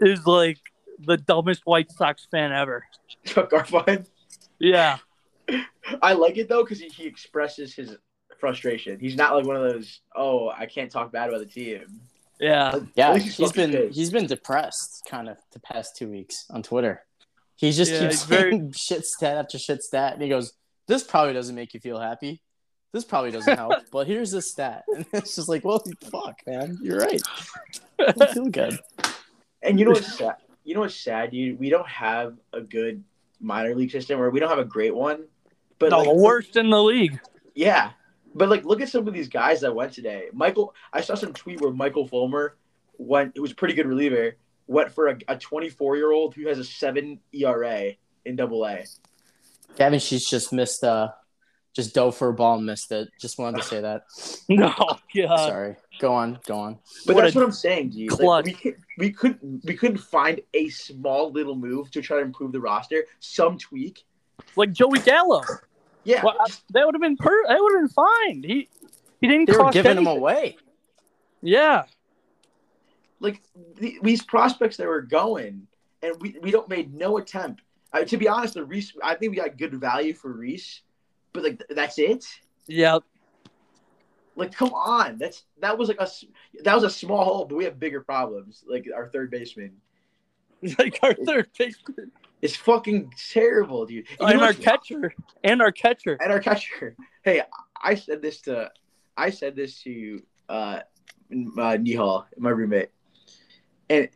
Is 0.00 0.26
like 0.26 0.58
the 0.98 1.16
dumbest 1.16 1.62
White 1.64 1.90
Sox 1.90 2.26
fan 2.30 2.52
ever. 2.52 2.84
Chuck 3.24 3.50
Garfien. 3.50 4.06
Yeah. 4.58 4.98
I 6.02 6.12
like 6.12 6.36
it 6.36 6.50
though 6.50 6.62
because 6.64 6.80
he, 6.80 6.88
he 6.88 7.06
expresses 7.06 7.74
his 7.74 7.96
frustration. 8.38 8.98
He's 9.00 9.16
not 9.16 9.34
like 9.34 9.44
one 9.46 9.56
of 9.56 9.62
those. 9.62 10.00
Oh, 10.14 10.48
I 10.50 10.66
can't 10.66 10.90
talk 10.90 11.12
bad 11.12 11.28
about 11.28 11.40
the 11.40 11.46
team. 11.46 11.84
Yeah. 12.40 12.76
At 12.76 12.82
Yeah, 12.94 13.12
least 13.12 13.24
he's 13.26 13.36
he's 13.36 13.46
fucking 13.48 13.70
been 13.72 13.82
pissed. 13.88 13.98
he's 13.98 14.10
been 14.10 14.26
depressed 14.26 15.02
kind 15.08 15.28
of 15.28 15.36
the 15.52 15.60
past 15.60 15.96
two 15.96 16.08
weeks 16.08 16.46
on 16.50 16.62
Twitter. 16.62 17.02
He 17.56 17.72
just 17.72 17.90
Yeah, 17.92 18.00
keeps 18.00 18.14
he's 18.20 18.24
very- 18.24 18.70
shit 18.76 19.04
stat 19.04 19.36
after 19.36 19.58
shit 19.58 19.82
stat, 19.82 20.12
and 20.14 20.22
he 20.22 20.28
goes, 20.28 20.52
"This 20.86 21.02
probably 21.02 21.32
doesn't 21.32 21.54
make 21.54 21.74
you 21.74 21.80
feel 21.80 21.98
happy. 21.98 22.40
This 22.92 23.04
probably 23.04 23.32
doesn't 23.32 23.56
help, 23.56 23.74
but 23.92 24.06
here's 24.06 24.30
this 24.30 24.50
stat." 24.52 24.84
And 24.94 25.04
it's 25.12 25.34
just 25.34 25.48
like, 25.48 25.64
well, 25.64 25.82
fuck, 26.12 26.38
man, 26.46 26.78
you're 26.80 26.98
right. 27.00 27.20
I 27.98 28.26
feel 28.32 28.46
good. 28.46 28.78
And 29.62 29.78
you 29.78 29.84
know 29.84 29.90
what's 29.90 30.16
sad? 30.16 30.36
You 30.64 30.74
know 30.74 30.80
what's 30.80 30.94
sad, 30.94 31.32
dude? 31.32 31.58
We 31.58 31.70
don't 31.70 31.88
have 31.88 32.36
a 32.52 32.60
good 32.60 33.02
minor 33.40 33.74
league 33.74 33.90
system, 33.90 34.20
or 34.20 34.30
we 34.30 34.38
don't 34.38 34.48
have 34.50 34.58
a 34.60 34.64
great 34.64 34.94
one. 34.94 35.24
But 35.80 35.90
No, 35.90 35.98
like, 35.98 36.08
the 36.08 36.14
worst 36.14 36.56
in 36.56 36.70
the 36.70 36.80
league. 36.82 37.18
Yeah, 37.56 37.90
but 38.38 38.48
like, 38.48 38.64
look 38.64 38.80
at 38.80 38.88
some 38.88 39.06
of 39.06 39.14
these 39.14 39.28
guys 39.28 39.60
that 39.60 39.74
went 39.74 39.92
today. 39.92 40.28
Michael, 40.32 40.74
I 40.92 41.00
saw 41.00 41.14
some 41.14 41.32
tweet 41.32 41.60
where 41.60 41.72
Michael 41.72 42.06
Fulmer 42.06 42.56
went. 42.96 43.32
It 43.34 43.40
was 43.40 43.52
a 43.52 43.54
pretty 43.54 43.74
good 43.74 43.86
reliever. 43.86 44.36
Went 44.66 44.92
for 44.92 45.08
a 45.08 45.36
24 45.36 45.96
year 45.96 46.12
old 46.12 46.34
who 46.34 46.46
has 46.48 46.58
a 46.58 46.64
seven 46.64 47.20
ERA 47.32 47.92
in 48.24 48.36
Double 48.36 48.66
A. 48.66 48.84
Gavin 49.76 49.98
Sheets 49.98 50.28
just 50.28 50.52
missed 50.52 50.84
uh 50.84 51.08
just 51.74 51.94
dove 51.94 52.16
for 52.16 52.28
a 52.28 52.34
ball 52.34 52.56
and 52.56 52.66
missed 52.66 52.90
it. 52.90 53.08
Just 53.20 53.38
wanted 53.38 53.58
to 53.58 53.66
say 53.68 53.80
that. 53.80 54.02
No, 54.48 54.74
God. 55.14 55.48
Sorry. 55.48 55.76
Go 56.00 56.12
on, 56.12 56.38
go 56.46 56.58
on. 56.58 56.78
But 57.06 57.14
What 57.14 57.22
that's 57.22 57.34
what 57.34 57.44
I'm 57.44 57.52
saying, 57.52 57.90
dude. 57.90 58.10
Like, 58.10 58.20
clutch. 58.20 58.44
we 58.46 58.52
could, 58.52 58.76
we 58.96 59.12
couldn't 59.12 59.64
we 59.64 59.74
couldn't 59.74 59.98
find 59.98 60.40
a 60.54 60.68
small 60.70 61.30
little 61.30 61.54
move 61.54 61.90
to 61.92 62.02
try 62.02 62.18
to 62.18 62.22
improve 62.22 62.52
the 62.52 62.60
roster. 62.60 63.04
Some 63.20 63.58
tweak. 63.58 64.04
Like 64.56 64.72
Joey 64.72 65.00
Gallo. 65.00 65.42
Yeah, 66.04 66.22
Well, 66.24 66.36
I- 66.40 66.46
that 66.70 66.86
would 66.86 66.94
have 66.94 67.02
been 67.02 67.16
per. 67.16 67.46
That 67.48 67.58
would 67.60 67.72
have 67.74 67.82
been 67.82 67.88
fine. 67.88 68.42
He 68.42 68.68
he 69.20 69.26
didn't 69.28 69.46
They 69.46 69.52
were 69.52 69.58
cost 69.58 69.74
giving 69.74 69.98
him 69.98 70.06
away. 70.06 70.56
Yeah. 71.42 71.84
like 73.20 73.42
the, 73.76 73.98
these 74.02 74.22
prospects 74.22 74.76
that 74.78 74.86
were 74.86 75.02
going, 75.02 75.66
and 76.02 76.14
we, 76.20 76.36
we 76.40 76.50
don't 76.50 76.68
made 76.68 76.94
no 76.94 77.18
attempt. 77.18 77.62
Uh, 77.92 78.04
to 78.04 78.16
be 78.16 78.28
honest, 78.28 78.54
the 78.54 78.64
Reese, 78.64 78.92
I 79.02 79.14
think 79.14 79.30
we 79.30 79.36
got 79.36 79.56
good 79.58 79.74
value 79.74 80.14
for 80.14 80.32
Reese, 80.32 80.82
but 81.32 81.42
like 81.42 81.62
that's 81.70 81.98
it. 81.98 82.24
Yep. 82.68 83.02
Like, 84.36 84.52
come 84.54 84.72
on, 84.72 85.18
that's 85.18 85.42
that 85.60 85.76
was 85.76 85.88
like 85.88 85.98
a 85.98 86.02
s- 86.02 86.24
that 86.62 86.74
was 86.74 86.84
a 86.84 86.90
small 86.90 87.24
hole, 87.24 87.44
but 87.44 87.56
we 87.56 87.64
have 87.64 87.80
bigger 87.80 88.00
problems. 88.02 88.62
Like 88.68 88.86
our 88.94 89.08
third 89.08 89.30
baseman 89.30 89.72
Like 90.78 90.98
our 91.02 91.14
third 91.14 91.48
baseman 91.58 92.12
is 92.42 92.56
fucking 92.56 93.12
terrible, 93.32 93.86
dude. 93.86 94.06
And, 94.20 94.32
and 94.32 94.42
our 94.42 94.52
catcher 94.52 95.14
and 95.44 95.60
our 95.60 95.72
catcher. 95.72 96.16
and 96.20 96.32
our 96.32 96.40
catcher. 96.40 96.96
Hey, 97.24 97.42
I 97.82 97.94
said 97.94 98.22
this 98.22 98.40
to 98.42 98.70
I 99.16 99.30
said 99.30 99.54
this 99.54 99.82
to 99.82 100.22
uh, 100.48 100.52
uh 100.52 100.80
Nihal, 101.30 102.24
my 102.38 102.50
roommate, 102.50 102.90
and 103.90 104.08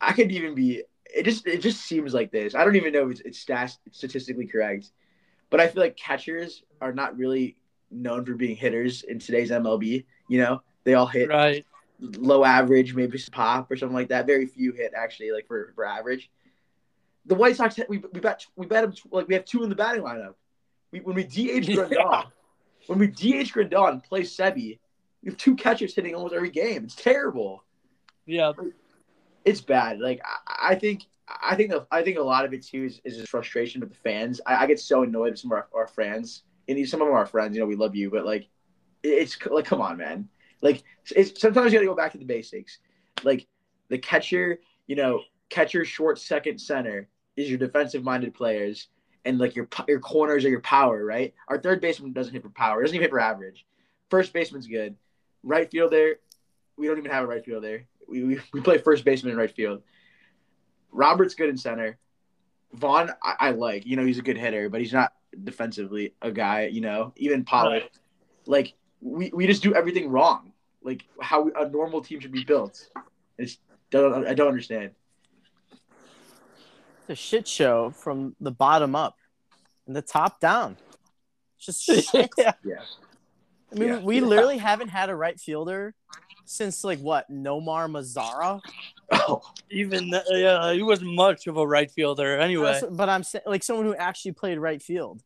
I, 0.00 0.12
could 0.12 0.30
even 0.30 0.54
be. 0.54 0.82
It 1.06 1.22
just 1.22 1.46
it 1.46 1.62
just 1.62 1.82
seems 1.82 2.12
like 2.12 2.30
this. 2.32 2.54
I 2.54 2.64
don't 2.64 2.76
even 2.76 2.92
know 2.92 3.06
if 3.06 3.12
it's, 3.12 3.20
it's 3.22 3.38
stat, 3.38 3.76
statistically 3.92 4.46
correct, 4.46 4.90
but 5.48 5.60
I 5.60 5.68
feel 5.68 5.82
like 5.82 5.96
catchers 5.96 6.64
are 6.82 6.92
not 6.92 7.16
really 7.16 7.56
known 7.90 8.26
for 8.26 8.34
being 8.34 8.56
hitters 8.56 9.04
in 9.04 9.18
today's 9.18 9.50
MLB. 9.50 10.04
You 10.28 10.38
know, 10.38 10.62
they 10.84 10.94
all 10.94 11.06
hit. 11.06 11.28
Right. 11.28 11.64
low 12.00 12.44
average, 12.44 12.94
maybe 12.94 13.18
pop 13.30 13.70
or 13.70 13.76
something 13.76 13.96
like 13.96 14.08
that. 14.08 14.26
Very 14.26 14.46
few 14.46 14.72
hit 14.72 14.92
actually, 14.94 15.30
like 15.30 15.46
for, 15.46 15.72
for 15.74 15.86
average. 15.86 16.30
The 17.26 17.34
White 17.34 17.56
Sox, 17.56 17.78
we 17.88 17.98
we 17.98 18.20
bet 18.20 18.46
we 18.56 18.66
bet 18.66 18.82
them 18.82 18.94
like 19.10 19.28
we 19.28 19.34
have 19.34 19.44
two 19.44 19.62
in 19.62 19.68
the 19.68 19.76
batting 19.76 20.02
lineup. 20.02 20.34
We 20.90 21.00
when 21.00 21.14
we 21.14 21.24
DH 21.24 21.66
Grandal, 21.68 21.90
Yeah. 21.92 22.22
when 22.86 22.98
we 22.98 23.06
DH 23.08 23.52
Grandal 23.52 23.90
and 23.90 24.02
play 24.02 24.22
Seby, 24.22 24.78
we 25.22 25.26
have 25.26 25.36
two 25.36 25.54
catchers 25.54 25.94
hitting 25.94 26.14
almost 26.14 26.34
every 26.34 26.50
game. 26.50 26.84
It's 26.84 26.94
terrible. 26.94 27.64
Yeah. 28.26 28.52
It's 29.44 29.60
bad. 29.60 30.00
Like 30.00 30.20
I, 30.24 30.70
I 30.70 30.74
think 30.74 31.04
I 31.42 31.54
think 31.54 31.70
the, 31.70 31.86
I 31.90 32.02
think 32.02 32.18
a 32.18 32.22
lot 32.22 32.44
of 32.44 32.52
it 32.52 32.64
too 32.64 32.84
is, 32.84 33.00
is 33.04 33.16
just 33.18 33.28
frustration 33.28 33.80
with 33.80 33.90
the 33.90 33.96
fans. 33.96 34.40
I, 34.46 34.64
I 34.64 34.66
get 34.66 34.80
so 34.80 35.02
annoyed 35.02 35.30
with 35.30 35.38
some 35.38 35.52
of 35.52 35.58
our, 35.58 35.68
our 35.74 35.86
fans 35.86 36.42
and 36.68 36.88
some 36.88 37.00
of 37.00 37.06
them 37.06 37.14
are 37.14 37.18
our 37.18 37.26
friends. 37.26 37.54
You 37.54 37.60
know, 37.62 37.66
we 37.66 37.76
love 37.76 37.94
you, 37.94 38.10
but 38.10 38.24
like 38.24 38.48
it's 39.02 39.36
like 39.46 39.64
come 39.64 39.80
on, 39.80 39.96
man. 39.98 40.28
Like 40.62 40.82
it's 41.14 41.40
sometimes 41.40 41.72
you 41.72 41.78
got 41.78 41.82
to 41.82 41.88
go 41.88 41.94
back 41.94 42.12
to 42.12 42.18
the 42.18 42.24
basics. 42.24 42.78
Like 43.22 43.46
the 43.88 43.98
catcher, 43.98 44.60
you 44.86 44.96
know, 44.96 45.22
catcher, 45.50 45.84
short, 45.84 46.18
second, 46.18 46.58
center 46.58 47.08
is 47.36 47.48
your 47.48 47.58
defensive 47.58 48.02
minded 48.02 48.34
players, 48.34 48.88
and 49.24 49.38
like 49.38 49.54
your 49.54 49.68
your 49.86 50.00
corners 50.00 50.44
are 50.44 50.48
your 50.50 50.60
power, 50.60 51.04
right? 51.04 51.34
Our 51.48 51.58
third 51.58 51.80
baseman 51.80 52.12
doesn't 52.12 52.32
hit 52.32 52.42
for 52.42 52.48
power, 52.50 52.82
doesn't 52.82 52.94
even 52.94 53.04
hit 53.04 53.10
for 53.10 53.20
average. 53.20 53.66
First 54.08 54.32
baseman's 54.32 54.66
good. 54.66 54.96
Right 55.42 55.70
fielder, 55.70 56.20
we 56.76 56.86
don't 56.86 56.98
even 56.98 57.10
have 57.10 57.24
a 57.24 57.26
right 57.26 57.44
fielder. 57.44 57.84
We, 58.08 58.24
we, 58.24 58.40
we 58.52 58.60
play 58.60 58.78
first 58.78 59.04
baseman 59.04 59.32
in 59.32 59.38
right 59.38 59.54
field. 59.54 59.82
Robert's 60.90 61.34
good 61.34 61.48
in 61.48 61.56
center. 61.56 61.98
Vaughn, 62.72 63.10
I, 63.22 63.34
I 63.38 63.50
like. 63.50 63.86
You 63.86 63.96
know, 63.96 64.04
he's 64.04 64.18
a 64.18 64.22
good 64.22 64.38
hitter, 64.38 64.68
but 64.68 64.80
he's 64.80 64.92
not 64.92 65.12
defensively 65.44 66.14
a 66.22 66.30
guy. 66.30 66.66
You 66.66 66.80
know, 66.80 67.12
even 67.16 67.44
Pollock. 67.44 67.82
Right. 67.82 67.90
Like 68.46 68.74
we, 69.00 69.30
we 69.32 69.46
just 69.46 69.62
do 69.62 69.74
everything 69.74 70.08
wrong. 70.08 70.52
Like 70.82 71.04
how 71.20 71.48
a 71.50 71.68
normal 71.68 72.00
team 72.02 72.20
should 72.20 72.32
be 72.32 72.44
built. 72.44 72.88
It's 73.38 73.58
don't 73.90 74.26
I 74.26 74.34
don't 74.34 74.48
understand. 74.48 74.92
It's 77.10 77.18
a 77.20 77.22
shit 77.22 77.48
show 77.48 77.90
from 77.90 78.36
the 78.40 78.52
bottom 78.52 78.94
up 78.94 79.16
and 79.88 79.96
the 79.96 80.02
top 80.02 80.38
down. 80.38 80.76
It's 81.56 81.66
just 81.84 81.84
shit. 82.12 82.30
yeah. 82.38 82.52
Yeah. 82.64 82.76
I 83.72 83.74
mean, 83.74 83.88
Yeah. 83.88 83.98
we 83.98 84.20
literally 84.20 84.58
haven't 84.58 84.88
had 84.88 85.10
a 85.10 85.16
right 85.16 85.38
fielder 85.38 85.92
since 86.44 86.84
like 86.84 87.00
what 87.00 87.28
Nomar 87.28 87.90
Mazara. 87.90 88.60
Oh, 89.10 89.42
Even 89.72 90.10
th- 90.12 90.22
yeah, 90.28 90.72
he 90.72 90.82
wasn't 90.84 91.12
much 91.14 91.48
of 91.48 91.56
a 91.56 91.66
right 91.66 91.90
fielder 91.90 92.38
anyway. 92.38 92.74
That's- 92.74 92.84
But 92.92 93.08
I'm 93.08 93.24
saying 93.24 93.42
like 93.46 93.64
someone 93.64 93.86
who 93.86 93.94
actually 93.96 94.32
played 94.32 94.58
right 94.58 94.80
field, 94.80 95.20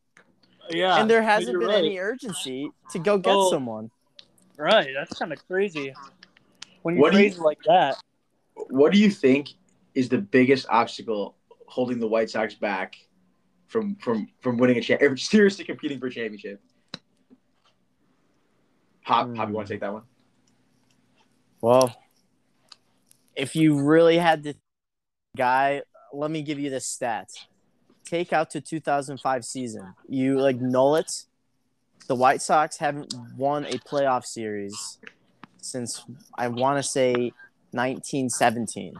Yeah. 0.71 0.99
and 0.99 1.07
there 1.07 1.21
hasn't 1.21 1.59
been 1.59 1.67
right. 1.67 1.77
any 1.77 1.99
urgency 1.99 2.71
to 2.93 2.99
go 2.99 3.19
get 3.19 3.35
Oh. 3.35 3.51
someone. 3.51 3.91
Right. 4.57 4.89
That's 4.95 5.17
kind 5.19 5.31
of 5.31 5.45
crazy. 5.47 5.93
When 6.81 6.95
you 6.95 7.01
What 7.01 7.13
do 7.13 7.21
you- 7.21 7.29
like 7.43 7.59
that. 7.67 8.01
what 8.55 8.91
do 8.91 8.97
you 8.97 9.11
think 9.11 9.49
is 9.93 10.09
the 10.09 10.17
biggest 10.17 10.65
obstacle 10.69 11.35
holding 11.75 11.99
the 11.99 12.07
White 12.07 12.29
Sox 12.29 12.53
back 12.53 12.95
from 13.67 13.97
from 13.97 14.29
from 14.39 14.57
winning 14.57 14.77
a 14.77 14.81
champ, 14.81 15.01
er, 15.01 15.17
seriously 15.17 15.65
competing 15.65 15.99
for 15.99 16.07
a 16.07 16.11
championship? 16.11 16.61
Hop, 19.03 19.35
Hop, 19.35 19.49
you 19.49 19.53
want 19.53 19.67
to 19.67 19.73
hmm. 19.73 19.73
take 19.73 19.81
that 19.81 19.91
one? 19.91 20.03
Well, 21.59 21.93
if 23.35 23.57
you 23.57 23.77
really 23.77 24.17
had 24.17 24.43
to, 24.43 24.53
guy, 25.35 25.81
let 26.13 26.31
me 26.31 26.43
give 26.43 26.59
you 26.59 26.69
the 26.69 26.77
stats. 26.77 27.33
Take 28.05 28.31
out 28.31 28.49
to 28.51 28.61
2005 28.61 29.43
season. 29.43 29.93
You 30.07 30.39
like 30.39 30.61
null 30.61 30.95
it. 30.95 31.11
The 32.07 32.15
White 32.15 32.41
Sox 32.41 32.77
haven't 32.77 33.13
won 33.35 33.65
a 33.65 33.77
playoff 33.79 34.23
series 34.23 34.99
since 35.61 36.05
I 36.37 36.47
want 36.47 36.77
to 36.77 36.83
say 36.83 37.33
1917. 37.71 38.93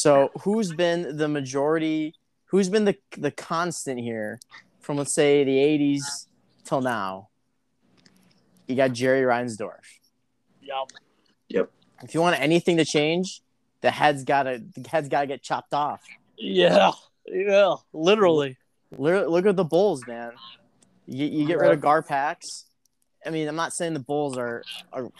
So 0.00 0.30
who's 0.44 0.72
been 0.72 1.18
the 1.18 1.28
majority? 1.28 2.14
Who's 2.46 2.70
been 2.70 2.86
the 2.86 2.96
the 3.18 3.30
constant 3.30 4.00
here 4.00 4.40
from 4.80 4.96
let's 4.96 5.14
say 5.14 5.44
the 5.44 5.56
80s 5.56 6.00
till 6.64 6.80
now? 6.80 7.28
You 8.66 8.76
got 8.76 8.92
Jerry 8.92 9.22
Reinsdorf 9.22 9.84
Yep. 10.62 10.92
Yep. 11.50 11.70
if 12.02 12.14
you 12.14 12.20
want 12.22 12.40
anything 12.40 12.78
to 12.78 12.84
change, 12.86 13.42
the 13.82 13.90
head's 13.90 14.24
gotta 14.24 14.62
the 14.74 14.88
head's 14.88 15.10
gotta 15.10 15.26
get 15.26 15.42
chopped 15.42 15.74
off. 15.74 16.00
Yeah. 16.38 16.92
Yeah. 17.26 17.74
Literally. 17.92 18.56
Look, 18.96 19.28
look 19.28 19.44
at 19.44 19.56
the 19.56 19.64
Bulls, 19.64 20.06
man. 20.06 20.32
You, 21.06 21.26
you 21.26 21.46
get 21.46 21.58
rid 21.58 21.72
of 21.72 21.80
Garpax. 21.80 22.64
I 23.26 23.28
mean, 23.28 23.46
I'm 23.48 23.56
not 23.56 23.74
saying 23.74 23.92
the 23.92 24.00
Bulls 24.00 24.38
are, 24.38 24.62
are. 24.94 25.10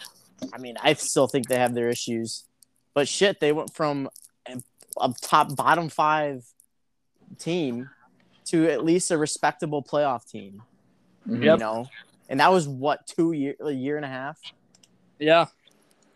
I 0.51 0.57
mean, 0.57 0.75
I 0.81 0.93
still 0.93 1.27
think 1.27 1.49
they 1.49 1.59
have 1.59 1.75
their 1.75 1.89
issues, 1.89 2.45
but 2.95 3.07
shit, 3.07 3.39
they 3.39 3.51
went 3.51 3.75
from 3.75 4.09
a, 4.99 5.05
a 5.09 5.13
top 5.21 5.55
bottom 5.55 5.89
five 5.89 6.45
team 7.37 7.89
to 8.45 8.69
at 8.69 8.83
least 8.83 9.11
a 9.11 9.17
respectable 9.17 9.83
playoff 9.83 10.29
team. 10.29 10.63
Mhm. 11.27 11.43
You 11.43 11.57
know, 11.57 11.87
and 12.29 12.39
that 12.39 12.51
was 12.51 12.67
what 12.67 13.05
two 13.05 13.31
year, 13.33 13.55
a 13.61 13.71
year 13.71 13.95
and 13.95 14.05
a 14.05 14.09
half. 14.09 14.39
Yeah. 15.19 15.45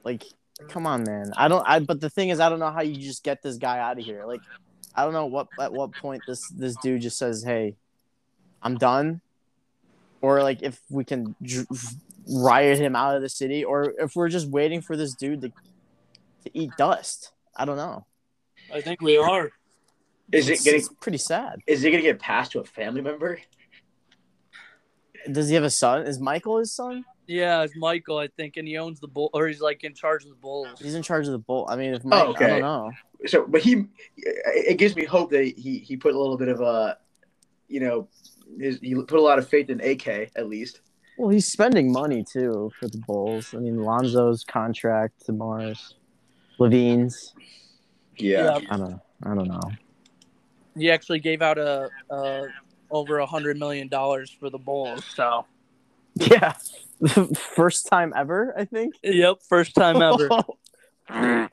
Like, 0.04 0.24
come 0.70 0.88
on, 0.88 1.04
man. 1.04 1.32
I 1.38 1.48
don't. 1.48 1.64
I. 1.68 1.80
But 1.80 2.02
the 2.02 2.10
thing 2.10 2.30
is, 2.30 2.40
I 2.40 2.50
don't 2.50 2.60
know 2.60 2.72
how 2.72 2.82
you 2.82 2.96
just 2.96 3.24
get 3.24 3.42
this 3.42 3.58
guy 3.58 3.80
out 3.80 4.00
of 4.00 4.06
here. 4.06 4.26
Like, 4.26 4.42
I 4.96 5.04
don't 5.04 5.14
know 5.14 5.26
what 5.28 5.48
at 5.60 5.72
what 5.74 5.94
point 5.94 6.24
this 6.28 6.48
this 6.50 6.76
dude 6.82 7.02
just 7.02 7.18
says, 7.18 7.44
"Hey, 7.44 7.76
I'm 8.62 8.78
done," 8.78 9.22
or 10.22 10.42
like 10.42 10.64
if 10.64 10.82
we 10.90 11.04
can 11.04 11.36
dr- 11.42 11.68
riot 12.28 12.80
him 12.80 12.96
out 12.96 13.16
of 13.16 13.22
the 13.22 13.30
city, 13.30 13.64
or 13.64 13.94
if 14.00 14.16
we're 14.16 14.30
just 14.30 14.48
waiting 14.50 14.82
for 14.82 14.96
this 14.98 15.14
dude 15.14 15.42
to 15.42 15.50
to 15.50 16.58
eat 16.58 16.72
dust. 16.78 17.32
I 17.56 17.66
don't 17.66 17.78
know. 17.78 18.06
I 18.74 18.82
think 18.82 19.02
we 19.02 19.18
are. 19.18 19.52
Is 20.32 20.50
it 20.50 20.64
getting? 20.64 20.80
it's 20.80 20.90
pretty 21.00 21.18
sad. 21.18 21.60
Is 21.68 21.84
it 21.84 21.92
gonna 21.92 22.02
get 22.02 22.20
passed 22.20 22.52
to 22.54 22.60
a 22.60 22.64
family 22.64 23.02
member? 23.02 23.40
Does 25.32 25.50
he 25.50 25.56
have 25.56 25.64
a 25.64 25.70
son? 25.70 26.06
Is 26.06 26.20
Michael 26.20 26.60
his 26.60 26.74
son? 26.74 27.06
Yeah, 27.28 27.64
it's 27.64 27.76
Michael, 27.76 28.20
I 28.20 28.28
think, 28.28 28.58
and 28.58 28.68
he 28.68 28.78
owns 28.78 29.00
the 29.00 29.08
bull, 29.08 29.30
or 29.34 29.48
he's 29.48 29.62
like 29.62 29.84
in 29.84 29.94
charge 29.94 30.24
of 30.24 30.30
the 30.30 30.36
Bulls. 30.36 30.80
He's 30.80 30.94
in 30.94 31.02
charge 31.02 31.26
of 31.26 31.32
the 31.32 31.40
bull. 31.40 31.66
I 31.70 31.76
mean, 31.76 31.94
if 31.94 32.04
oh, 32.06 32.10
Mike, 32.10 32.22
I 32.22 32.26
okay. 32.28 32.48
don't 32.48 32.62
know. 32.62 32.92
So, 33.26 33.48
but 33.48 33.62
he, 33.62 33.86
it 34.18 34.78
gives 34.78 34.96
me 34.96 35.06
hope 35.06 35.32
that 35.32 35.44
he 35.58 35.80
he 35.80 35.98
put 35.98 36.14
a 36.14 36.20
little 36.20 36.38
bit 36.38 36.50
of 36.50 36.62
a, 36.62 36.98
you 37.68 37.80
know, 37.80 38.08
his, 38.60 38.80
he 38.80 38.94
put 38.94 39.14
a 39.14 39.22
lot 39.22 39.40
of 39.40 39.48
faith 39.48 39.70
in 39.70 39.82
AK 39.82 40.08
at 40.36 40.48
least. 40.48 40.82
Well, 41.18 41.30
he's 41.30 41.48
spending 41.48 41.92
money 41.92 42.24
too 42.24 42.72
for 42.80 42.88
the 42.88 42.98
Bulls. 43.00 43.54
I 43.56 43.58
mean, 43.58 43.78
Lonzo's 43.78 44.44
contract 44.44 45.26
to 45.26 45.34
Mars, 45.34 45.96
LaVine's. 46.60 47.34
Yeah. 48.18 48.60
I 48.70 48.78
don't. 48.78 49.00
I 49.24 49.36
don't 49.36 49.48
know. 49.48 49.72
He 50.78 50.92
actually 50.92 51.20
gave 51.20 51.42
out 51.42 51.58
a, 51.58 51.90
a 52.10 52.48
over 52.92 53.20
a 53.20 53.26
hundred 53.26 53.58
million 53.58 53.88
dollars 53.88 54.30
for 54.30 54.50
the 54.50 54.58
Bulls. 54.58 55.04
So. 55.16 55.46
Yeah, 56.16 56.54
first 57.56 57.88
time 57.88 58.14
ever, 58.16 58.54
I 58.58 58.66
think. 58.66 58.96
Yep. 59.04 59.42
First 59.50 59.76
time 59.76 60.02
ever. 60.02 60.30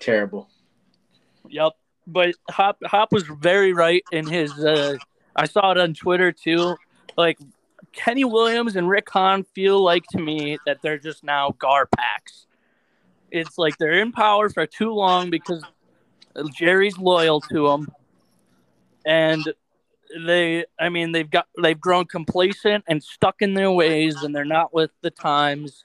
Terrible. 0.00 0.48
Yep. 1.48 1.72
But 2.06 2.34
Hop 2.50 2.78
Hop 2.84 3.12
was 3.12 3.24
very 3.24 3.72
right 3.72 4.04
in 4.12 4.26
his. 4.26 4.52
Uh, 4.52 4.96
I 5.34 5.46
saw 5.46 5.72
it 5.72 5.78
on 5.78 5.94
Twitter 5.94 6.32
too. 6.32 6.76
Like 7.16 7.38
Kenny 7.92 8.24
Williams 8.24 8.76
and 8.76 8.88
Rick 8.88 9.08
Hahn 9.10 9.42
feel 9.42 9.82
like 9.82 10.04
to 10.10 10.18
me 10.18 10.58
that 10.66 10.82
they're 10.82 10.98
just 10.98 11.24
now 11.24 11.50
Garpax. 11.58 12.45
It's 13.30 13.58
like 13.58 13.76
they're 13.78 14.00
in 14.00 14.12
power 14.12 14.48
for 14.48 14.66
too 14.66 14.92
long 14.92 15.30
because 15.30 15.64
Jerry's 16.54 16.98
loyal 16.98 17.40
to 17.42 17.68
them, 17.68 17.92
and 19.04 19.52
they. 20.24 20.64
I 20.78 20.88
mean, 20.88 21.12
they've 21.12 21.30
got 21.30 21.46
they've 21.60 21.80
grown 21.80 22.06
complacent 22.06 22.84
and 22.88 23.02
stuck 23.02 23.42
in 23.42 23.54
their 23.54 23.70
ways, 23.70 24.22
and 24.22 24.34
they're 24.34 24.44
not 24.44 24.72
with 24.72 24.90
the 25.02 25.10
times, 25.10 25.84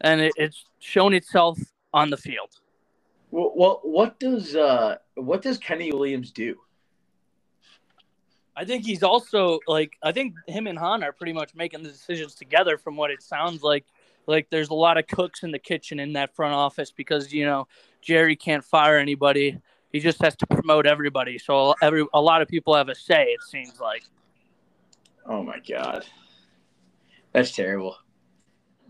and 0.00 0.20
it, 0.20 0.32
it's 0.36 0.64
shown 0.80 1.14
itself 1.14 1.58
on 1.94 2.10
the 2.10 2.16
field. 2.16 2.58
Well, 3.30 3.52
well, 3.56 3.80
what 3.82 4.18
does 4.20 4.54
uh 4.56 4.96
what 5.14 5.42
does 5.42 5.58
Kenny 5.58 5.92
Williams 5.92 6.30
do? 6.30 6.56
I 8.54 8.64
think 8.64 8.84
he's 8.84 9.02
also 9.02 9.60
like 9.66 9.96
I 10.02 10.12
think 10.12 10.34
him 10.46 10.66
and 10.66 10.78
Hahn 10.78 11.02
are 11.02 11.12
pretty 11.12 11.32
much 11.32 11.54
making 11.54 11.82
the 11.82 11.88
decisions 11.88 12.34
together 12.34 12.76
from 12.76 12.96
what 12.96 13.10
it 13.10 13.22
sounds 13.22 13.62
like. 13.62 13.84
Like 14.26 14.48
there's 14.50 14.70
a 14.70 14.74
lot 14.74 14.98
of 14.98 15.06
cooks 15.06 15.42
in 15.42 15.50
the 15.50 15.58
kitchen 15.58 15.98
in 15.98 16.12
that 16.14 16.34
front 16.34 16.54
office 16.54 16.90
because 16.90 17.32
you 17.32 17.44
know 17.44 17.66
Jerry 18.00 18.36
can't 18.36 18.64
fire 18.64 18.98
anybody. 18.98 19.58
He 19.92 20.00
just 20.00 20.22
has 20.22 20.34
to 20.36 20.46
promote 20.46 20.86
everybody. 20.86 21.38
So 21.38 21.74
every 21.82 22.06
a 22.14 22.20
lot 22.20 22.42
of 22.42 22.48
people 22.48 22.74
have 22.74 22.88
a 22.88 22.94
say. 22.94 23.24
It 23.26 23.42
seems 23.42 23.80
like. 23.80 24.04
Oh 25.26 25.42
my 25.42 25.58
god, 25.68 26.04
that's 27.32 27.52
terrible. 27.52 27.96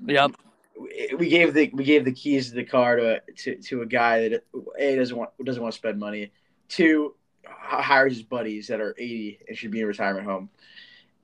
Yep. 0.07 0.33
We 1.17 1.29
gave 1.29 1.55
the 1.55 1.71
we 1.73 1.85
gave 1.85 2.05
the 2.05 2.13
keys 2.13 2.51
to 2.51 2.55
the 2.55 2.65
car 2.65 2.97
to 2.97 3.21
to, 3.39 3.57
to 3.57 3.83
a 3.83 3.87
guy 3.87 4.29
that 4.29 4.45
a 4.79 4.97
doesn't 4.97 5.17
want 5.17 5.31
doesn't 5.45 5.63
want 5.63 5.73
to 5.73 5.79
spend 5.79 5.99
money. 5.99 6.33
Two 6.69 7.15
hires 7.45 8.15
his 8.15 8.23
buddies 8.23 8.69
that 8.69 8.81
are 8.81 8.95
eighty 8.99 9.39
and 9.47 9.57
should 9.57 9.71
be 9.71 9.79
in 9.79 9.85
a 9.85 9.89
retirement 9.89 10.27
home, 10.27 10.51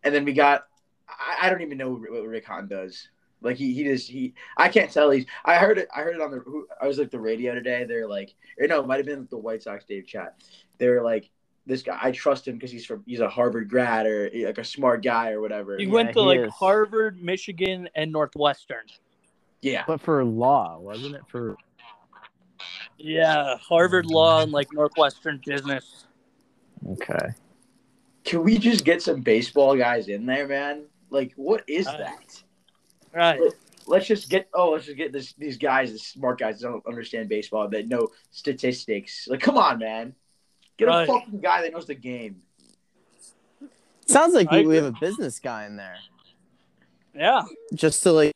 and 0.04 0.14
then 0.14 0.24
we 0.24 0.32
got 0.32 0.66
I, 1.08 1.46
I 1.46 1.50
don't 1.50 1.62
even 1.62 1.78
know 1.78 1.92
what 1.94 2.26
Rick 2.26 2.46
Hahn 2.46 2.68
does. 2.68 3.08
Like 3.40 3.56
he 3.56 3.72
he 3.72 3.84
just 3.84 4.10
he 4.10 4.34
I 4.56 4.68
can't 4.68 4.90
tell 4.90 5.10
he's 5.10 5.26
I 5.44 5.56
heard 5.58 5.78
it 5.78 5.88
I 5.94 6.00
heard 6.02 6.16
it 6.16 6.20
on 6.20 6.30
the 6.30 6.38
who- 6.38 6.66
I 6.80 6.86
was 6.86 6.98
like 6.98 7.10
the 7.10 7.20
radio 7.20 7.54
today. 7.54 7.84
They're 7.84 8.08
like 8.08 8.34
or 8.58 8.66
no, 8.66 8.80
it 8.80 8.86
might 8.86 8.96
have 8.96 9.06
been 9.06 9.26
the 9.30 9.38
White 9.38 9.62
Sox 9.62 9.84
Dave 9.84 10.06
chat. 10.06 10.34
they 10.78 10.88
were 10.88 11.02
like 11.02 11.30
this 11.66 11.82
guy 11.82 11.98
I 12.00 12.10
trust 12.12 12.48
him 12.48 12.54
because 12.54 12.70
he's 12.72 12.86
from 12.86 13.04
he's 13.06 13.20
a 13.20 13.28
Harvard 13.28 13.68
grad 13.68 14.06
or 14.06 14.30
like 14.34 14.58
a 14.58 14.64
smart 14.64 15.02
guy 15.02 15.30
or 15.32 15.40
whatever. 15.40 15.76
He 15.76 15.86
Yeah, 15.86 15.92
went 15.92 16.12
to 16.14 16.20
he 16.20 16.26
like 16.26 16.40
is. 16.40 16.52
Harvard, 16.52 17.22
Michigan, 17.22 17.88
and 17.94 18.10
Northwestern. 18.10 18.86
Yeah. 19.60 19.84
But 19.86 20.00
for 20.00 20.24
law, 20.24 20.78
wasn't 20.80 21.14
it 21.16 21.22
for? 21.28 21.56
Yeah, 22.96 23.56
Harvard 23.58 24.06
Law 24.06 24.42
and 24.42 24.50
like 24.50 24.72
Northwestern 24.72 25.40
Business. 25.44 26.06
Okay. 26.92 27.28
Can 28.24 28.42
we 28.42 28.58
just 28.58 28.84
get 28.84 29.02
some 29.02 29.20
baseball 29.20 29.76
guys 29.76 30.08
in 30.08 30.26
there, 30.26 30.48
man? 30.48 30.86
Like 31.10 31.32
what 31.36 31.62
is 31.68 31.86
Uh, 31.86 31.98
that? 31.98 32.42
Right. 33.14 33.40
let's 33.86 34.06
just 34.06 34.28
get 34.30 34.48
oh 34.54 34.70
let's 34.70 34.84
just 34.86 34.96
get 34.96 35.12
this 35.12 35.32
these 35.34 35.56
guys 35.56 35.92
the 35.92 35.98
smart 35.98 36.38
guys 36.38 36.60
that 36.60 36.68
don't 36.68 36.86
understand 36.86 37.28
baseball 37.28 37.68
that 37.68 37.88
know 37.88 38.08
statistics 38.30 39.26
like 39.28 39.40
come 39.40 39.56
on 39.56 39.78
man 39.78 40.14
get 40.76 40.88
Right. 40.88 41.04
a 41.04 41.06
fucking 41.12 41.40
guy 41.40 41.62
that 41.62 41.72
knows 41.72 41.86
the 41.86 41.94
game 41.94 42.42
Sounds 44.06 44.32
like 44.32 44.48
I 44.50 44.60
we, 44.60 44.66
we 44.66 44.76
agree. 44.78 44.86
have 44.86 44.94
a 44.96 45.00
business 45.00 45.38
guy 45.38 45.66
in 45.66 45.76
there. 45.76 45.96
Yeah. 47.14 47.42
Just 47.74 48.02
to 48.04 48.12
like. 48.12 48.32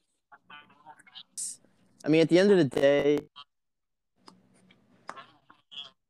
I 2.05 2.09
mean, 2.09 2.21
at 2.21 2.29
the 2.29 2.39
end 2.39 2.51
of 2.51 2.59
the 2.59 2.65
day, 2.67 3.21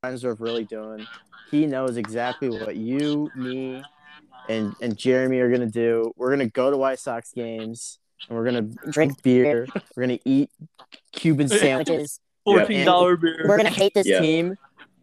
Reinsdorf 0.05 0.41
really 0.41 0.65
doing. 0.65 1.07
He 1.53 1.67
knows 1.67 1.97
exactly 1.97 2.49
what 2.51 2.75
you, 2.75 3.31
me, 3.37 3.85
and 4.49 4.75
and 4.81 4.97
Jeremy 4.97 5.39
are 5.39 5.49
gonna 5.51 5.67
do. 5.71 6.13
We're 6.17 6.31
gonna 6.31 6.49
go 6.49 6.71
to 6.73 6.77
White 6.77 6.99
Sox 6.99 7.31
games 7.33 8.01
and 8.29 8.39
we're 8.39 8.45
gonna 8.45 8.63
drink 8.91 9.23
beer. 9.23 9.67
We're 9.97 10.03
gonna 10.05 10.19
eat 10.25 10.51
Cuban 11.13 11.49
sandwiches. 11.49 12.21
Fourteen 12.45 12.85
dollar 12.85 13.17
beer. 13.17 13.45
We're 13.49 13.57
gonna 13.57 13.71
hate 13.71 13.95
this 13.95 14.07
Yeah. 14.07 14.21
team, 14.21 14.57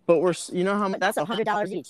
but 0.06 0.20
we're 0.20 0.34
you 0.52 0.64
know 0.64 0.78
how 0.78 0.88
much 0.90 1.00
That's 1.00 1.18
a 1.18 1.26
hundred 1.26 1.46
dollars 1.46 1.72
each. 1.72 1.90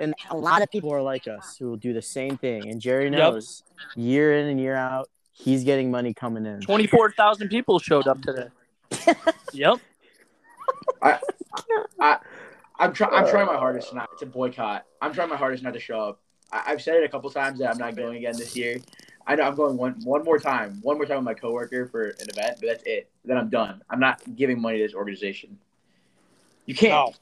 and 0.00 0.14
A 0.30 0.36
lot 0.36 0.62
of 0.62 0.70
people. 0.70 0.88
people 0.90 0.96
are 0.98 1.02
like 1.02 1.28
us 1.28 1.56
who 1.56 1.68
will 1.68 1.76
do 1.76 1.92
the 1.92 2.02
same 2.02 2.36
thing. 2.36 2.68
And 2.68 2.80
Jerry 2.80 3.04
Yep. 3.04 3.12
knows 3.12 3.62
year 3.96 4.36
in 4.38 4.46
and 4.46 4.58
year 4.60 4.74
out, 4.74 5.08
he's 5.32 5.62
getting 5.64 5.90
money 5.90 6.12
coming 6.14 6.44
in. 6.46 6.60
Twenty 6.60 6.86
four 6.86 7.12
thousand 7.12 7.48
people 7.48 7.78
showed 7.78 8.06
up 8.08 8.20
today. 8.22 8.48
yep. 9.52 9.78
i'm 12.78 12.92
trying 12.92 13.12
i'm 13.14 13.28
trying 13.28 13.46
my 13.46 13.56
hardest 13.56 13.92
uh. 13.92 13.96
not 13.96 14.18
to 14.18 14.26
boycott 14.26 14.84
i'm 15.00 15.12
trying 15.12 15.28
my 15.28 15.36
hardest 15.36 15.62
not 15.62 15.72
to 15.74 15.80
show 15.80 16.00
up 16.00 16.20
I- 16.52 16.64
i've 16.68 16.82
said 16.82 16.96
it 16.96 17.04
a 17.04 17.08
couple 17.08 17.30
times 17.30 17.58
that 17.58 17.70
i'm 17.70 17.78
not 17.78 17.96
going 17.96 18.16
again 18.16 18.36
this 18.36 18.56
year 18.56 18.78
i 19.26 19.34
know 19.34 19.42
i'm 19.44 19.54
going 19.54 19.76
one 19.76 19.94
one 20.04 20.24
more 20.24 20.38
time 20.38 20.78
one 20.82 20.96
more 20.96 21.06
time 21.06 21.16
with 21.18 21.24
my 21.24 21.34
coworker 21.34 21.86
for 21.86 22.08
an 22.08 22.28
event 22.28 22.58
but 22.60 22.66
that's 22.66 22.82
it 22.84 23.10
then 23.24 23.36
i'm 23.36 23.48
done 23.48 23.82
i'm 23.90 24.00
not 24.00 24.20
giving 24.36 24.60
money 24.60 24.78
to 24.78 24.84
this 24.84 24.94
organization 24.94 25.58
you 26.66 26.74
can't 26.74 26.92
No. 26.92 27.14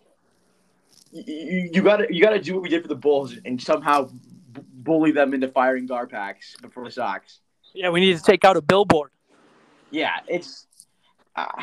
you, 1.13 1.35
you, 1.35 1.71
you 1.75 1.83
gotta 1.83 2.07
you 2.11 2.23
gotta 2.23 2.39
do 2.41 2.55
what 2.55 2.63
we 2.63 2.69
did 2.69 2.83
for 2.83 2.89
the 2.89 2.95
Bulls 2.95 3.37
and 3.45 3.61
somehow 3.61 4.05
b- 4.53 4.63
bully 4.73 5.13
them 5.13 5.35
into 5.35 5.49
firing 5.49 5.87
Garpax 5.87 6.61
before 6.61 6.85
the 6.85 6.91
Sox. 6.91 7.41
Yeah, 7.75 7.91
we 7.91 8.01
need 8.01 8.17
to 8.17 8.23
take 8.23 8.45
out 8.45 8.57
a 8.57 8.63
billboard. 8.63 9.11
Yeah, 9.91 10.13
it's 10.27 10.67
uh, 11.37 11.63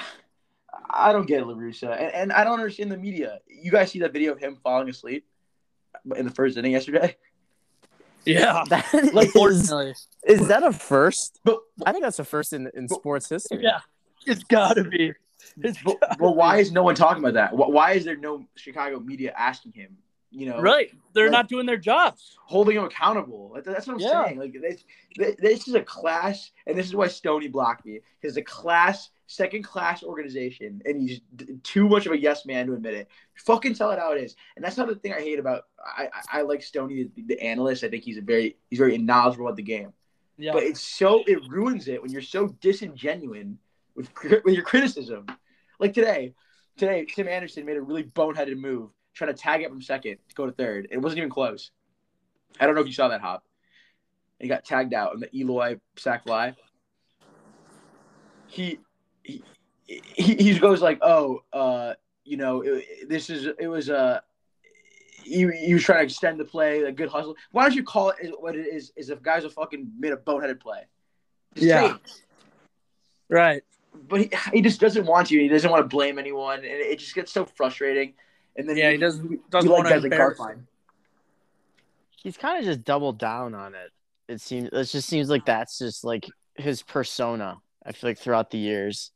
I 0.90 1.12
don't 1.12 1.26
get 1.26 1.42
it, 1.42 1.46
La 1.46 1.54
Russa, 1.54 1.92
and, 2.00 2.14
and 2.14 2.32
I 2.32 2.44
don't 2.44 2.60
understand 2.60 2.92
the 2.92 2.98
media. 2.98 3.40
You 3.48 3.72
guys 3.72 3.92
see 3.92 4.00
that 4.00 4.14
video 4.14 4.32
of 4.32 4.40
him 4.40 4.58
falling 4.64 4.90
asleep 4.90 5.26
in 6.16 6.26
the 6.26 6.32
first 6.32 6.58
inning 6.58 6.74
yesterday? 6.74 7.16
Yeah. 8.26 8.64
That 8.70 8.86
Like, 9.14 9.30
is, 9.36 9.72
is 10.26 10.48
that 10.48 10.64
a 10.64 10.72
first? 10.72 11.40
But 11.44 11.60
I 11.86 11.92
think 11.92 12.04
that's 12.04 12.20
a 12.20 12.24
first 12.26 12.54
in, 12.54 12.70
in 12.74 12.88
sports 12.90 13.30
history. 13.30 13.60
Yeah. 13.64 13.80
It's 14.26 14.44
gotta 14.44 14.84
be. 14.84 15.14
It's 15.62 15.82
but, 15.84 16.00
gotta 16.02 16.16
but 16.20 16.36
why 16.36 16.56
be. 16.58 16.62
is 16.62 16.72
no 16.72 16.84
one 16.84 16.96
talking 16.96 17.24
about 17.24 17.34
that? 17.36 17.56
Why 17.56 17.94
is 17.94 18.06
there 18.06 18.18
no 18.18 18.46
Chicago 18.56 19.00
media 19.00 19.34
asking 19.38 19.72
him? 19.74 19.98
You 20.32 20.48
know, 20.50 20.62
Right. 20.62 20.92
They're 21.14 21.26
Like- 21.26 21.32
not 21.32 21.48
doing 21.50 21.66
their 21.66 21.78
jobs. 21.78 22.38
holding 22.46 22.76
him 22.78 22.84
accountable. 22.84 23.60
That's 23.66 23.88
what 23.88 23.96
I'm 23.96 24.00
Yeah. 24.00 24.26
saying. 24.26 24.40
Like 24.40 24.54
this, 24.62 24.84
this, 25.16 25.36
this 25.40 25.68
is 25.68 25.74
a 25.76 25.82
clash, 25.82 26.52
and 26.68 26.78
this 26.78 26.86
is 26.86 26.96
why 26.96 27.08
Stoney 27.08 27.48
blocked 27.48 27.86
me. 27.86 28.02
Because 28.22 28.38
a 28.38 28.44
class, 28.44 29.10
second 29.30 29.62
class 29.62 30.02
organization, 30.02 30.82
and 30.86 31.00
he's 31.00 31.22
too 31.62 31.88
much 31.88 32.08
of 32.08 32.12
a 32.14 32.20
yes 32.20 32.48
man 32.48 32.66
to 32.66 32.74
admit 32.74 32.96
it. 32.96 33.08
Fucking 33.36 33.76
tell 33.76 33.92
it 33.92 34.00
how 34.00 34.12
it 34.12 34.22
is. 34.22 34.36
And 34.56 34.66
that's 34.66 34.76
another 34.78 34.96
thing 34.96 35.14
I 35.14 35.20
hate 35.20 35.38
about. 35.38 35.66
I 35.86 36.10
I, 36.12 36.40
I 36.40 36.42
like 36.42 36.64
Stoney, 36.64 37.10
the, 37.16 37.22
the 37.22 37.40
analyst. 37.40 37.84
I 37.84 37.90
think 37.90 38.04
he's 38.04 38.18
a 38.18 38.22
very 38.22 38.58
he's 38.70 38.80
very 38.80 38.98
knowledgeable 38.98 39.46
about 39.46 39.56
the 39.56 39.64
game. 39.64 39.94
Yeah. 40.38 40.52
But 40.52 40.64
it's 40.64 40.82
so 40.82 41.24
it 41.28 41.48
ruins 41.48 41.88
it 41.88 42.02
when 42.02 42.12
you're 42.12 42.24
so 42.24 42.48
disingenuous 42.60 43.46
with 43.96 44.10
with 44.44 44.56
your 44.56 44.64
criticism. 44.64 45.28
Like 45.80 45.94
today, 45.94 46.34
today 46.76 47.06
Tim 47.06 47.28
Anderson 47.28 47.66
made 47.66 47.78
a 47.78 47.82
really 47.82 48.04
boneheaded 48.04 48.58
move, 48.58 48.90
trying 49.14 49.34
to 49.34 49.40
tag 49.40 49.62
it 49.62 49.70
from 49.70 49.82
second 49.82 50.18
to 50.28 50.36
go 50.36 50.48
to 50.48 50.52
third. 50.52 50.88
It 50.90 50.98
wasn't 50.98 51.20
even 51.20 51.30
close. 51.30 51.70
I 52.60 52.66
don't 52.66 52.74
know 52.74 52.82
if 52.82 52.88
you 52.88 52.94
saw 52.94 53.10
that 53.10 53.22
hop. 53.22 53.44
And 54.40 54.46
he 54.46 54.50
got 54.50 54.66
tagged 54.66 54.96
out 54.96 55.14
in 55.14 55.20
the 55.20 55.30
Eloy 55.38 55.80
sac 55.98 56.24
fly. 56.24 56.56
He 58.48 58.80
he 59.24 59.44
he, 59.86 60.36
he 60.36 60.60
goes 60.60 60.82
like, 60.82 61.00
oh, 61.02 61.42
uh, 61.54 61.94
you 62.24 62.38
know, 62.38 62.62
it, 62.62 63.10
this 63.10 63.30
is 63.30 63.48
it 63.58 63.68
was 63.68 63.90
Uh, 63.90 64.20
he, 65.24 65.50
he 65.52 65.74
was 65.74 65.84
trying 65.84 66.00
to 66.00 66.04
extend 66.06 66.40
the 66.40 66.46
play, 66.46 66.82
a 66.84 66.92
good 66.92 67.10
hustle. 67.10 67.36
Why 67.52 67.64
don't 67.64 67.76
you 67.76 67.84
call 67.84 68.10
it 68.22 68.32
what 68.40 68.56
it 68.56 68.66
is? 68.68 68.92
Is 68.96 69.10
if 69.10 69.22
guys 69.22 69.46
are 69.46 69.50
fucking 69.50 69.92
made 70.00 70.12
a 70.14 70.18
boneheaded 70.18 70.60
play. 70.60 70.82
Just 71.56 71.68
Yeah. 71.68 71.94
say 71.94 72.00
right. 73.30 73.64
but 74.08 74.22
he, 74.22 74.32
he 74.54 74.62
just 74.62 74.80
doesn't 74.80 75.06
want 75.06 75.28
to. 75.28 75.40
He 75.40 75.48
doesn't 75.48 75.70
want 75.70 75.84
to 75.84 75.88
blame 75.88 76.18
anyone, 76.20 76.60
and 76.60 76.66
it 76.66 77.00
just 77.00 77.14
gets 77.16 77.32
so 77.32 77.46
frustrating. 77.46 78.14
And 78.56 78.68
then 78.68 78.78
Yeah, 78.78 78.88
he 78.90 78.94
you- 78.96 79.00
doesn't- 79.00 79.50
doesn't 79.50 79.70
like 79.70 79.84
wanna 79.84 80.10
guys 80.10 80.40
like. 80.40 80.58
He's 82.22 82.38
kind 82.38 82.60
of 82.60 82.66
just 82.66 82.84
doubled 82.84 83.18
down 83.18 83.56
on 83.56 83.76
it. 83.76 83.92
It 84.28 84.42
seems 84.42 84.70
it 84.72 84.84
just 84.86 85.08
seems 85.08 85.30
like 85.30 85.46
that's 85.46 85.80
just 85.80 86.04
like 86.04 86.28
his 86.56 86.82
persona. 86.84 87.58
I 87.90 87.92
feel 87.92 88.12
like 88.12 88.20
throughout 88.20 88.52
the 88.52 88.60
years, 88.60 89.12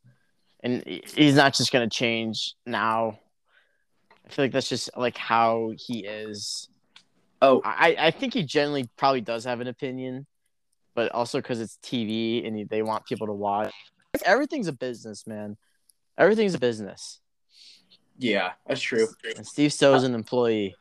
and 0.64 0.84
he's 0.86 1.36
not 1.36 1.54
just 1.54 1.72
gonna 1.72 1.90
change 1.90 2.56
now. 2.66 3.20
I 4.26 4.30
feel 4.30 4.46
like 4.46 4.52
that's 4.52 4.70
just 4.70 4.90
like 4.98 5.18
how 5.18 5.74
he 5.78 6.06
is. 6.06 6.68
Oh, 7.42 7.62
I 7.64 7.96
I 8.00 8.12
think 8.12 8.34
he 8.34 8.44
generally 8.44 8.90
probably 8.98 9.22
does 9.22 9.46
have 9.46 9.62
an 9.62 9.68
opinion, 9.68 10.26
but 10.96 11.12
also 11.12 11.38
because 11.40 11.62
it's 11.62 11.78
TV 11.84 12.48
and 12.48 12.68
they 12.68 12.82
want 12.82 13.06
people 13.06 13.28
to 13.28 13.34
watch. 13.34 13.74
Everything's 14.26 14.68
a 14.68 14.74
business, 14.74 15.28
man. 15.28 15.58
Everything's 16.18 16.54
a 16.56 16.60
business. 16.60 17.20
yeah, 18.18 18.52
that's 18.68 18.82
true. 18.82 19.08
And 19.36 19.46
Steve 19.46 19.74
Stone's 19.74 20.04
an 20.04 20.16
employee. 20.16 20.76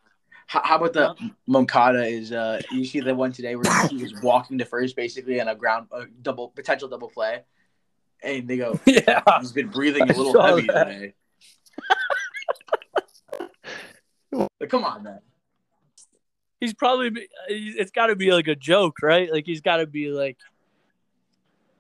How, 0.47 0.63
how 0.63 0.77
about 0.77 0.93
the 0.93 1.31
Moncada 1.47 2.05
is? 2.05 2.31
Uh, 2.31 2.61
you 2.71 2.85
see 2.85 3.01
the 3.01 3.15
one 3.15 3.33
today 3.33 3.57
where 3.57 3.89
he 3.89 3.97
was 3.97 4.15
walking 4.23 4.59
to 4.59 4.65
first, 4.67 4.97
basically 4.97 5.41
on 5.41 5.49
a 5.49 5.55
ground 5.55 5.89
a 5.93 6.05
double 6.21 6.49
potential 6.49 6.89
double 6.89 7.09
play, 7.09 7.43
and 8.23 8.49
they 8.49 8.57
go, 8.57 8.79
Yeah. 8.87 9.23
he's 9.41 9.53
been 9.53 9.69
breathing 9.69 10.03
a 10.03 10.07
little 10.07 10.41
heavy 10.43 10.67
that. 10.69 10.85
today. 10.85 11.15
Like, 14.61 14.71
come 14.71 14.85
on, 14.85 15.03
man. 15.03 15.21
He's 16.61 16.73
probably 16.73 17.27
it's 17.49 17.91
got 17.91 18.07
to 18.07 18.17
be 18.17 18.33
like 18.33 18.47
a 18.49 18.55
joke, 18.55 19.03
right? 19.03 19.31
Like 19.31 19.45
he's 19.47 19.61
got 19.61 19.79
to 19.79 19.87
be 19.87 20.11
like 20.11 20.39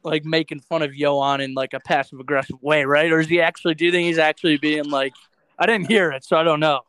like 0.02 0.24
making 0.24 0.60
fun 0.60 0.82
of 0.82 0.90
Yoan 0.90 1.40
in 1.40 1.54
like 1.54 1.72
a 1.72 1.80
passive 1.80 2.18
aggressive 2.18 2.60
way, 2.60 2.84
right? 2.84 3.10
Or 3.12 3.20
is 3.20 3.28
he 3.28 3.40
actually? 3.40 3.74
Do 3.74 3.84
you 3.84 3.92
think 3.92 4.06
he's 4.06 4.18
actually 4.18 4.58
being 4.58 4.90
like? 4.90 5.14
I 5.58 5.66
didn't 5.66 5.86
hear 5.86 6.10
it, 6.10 6.24
so 6.24 6.36
I 6.36 6.42
don't 6.42 6.58
know. 6.60 6.80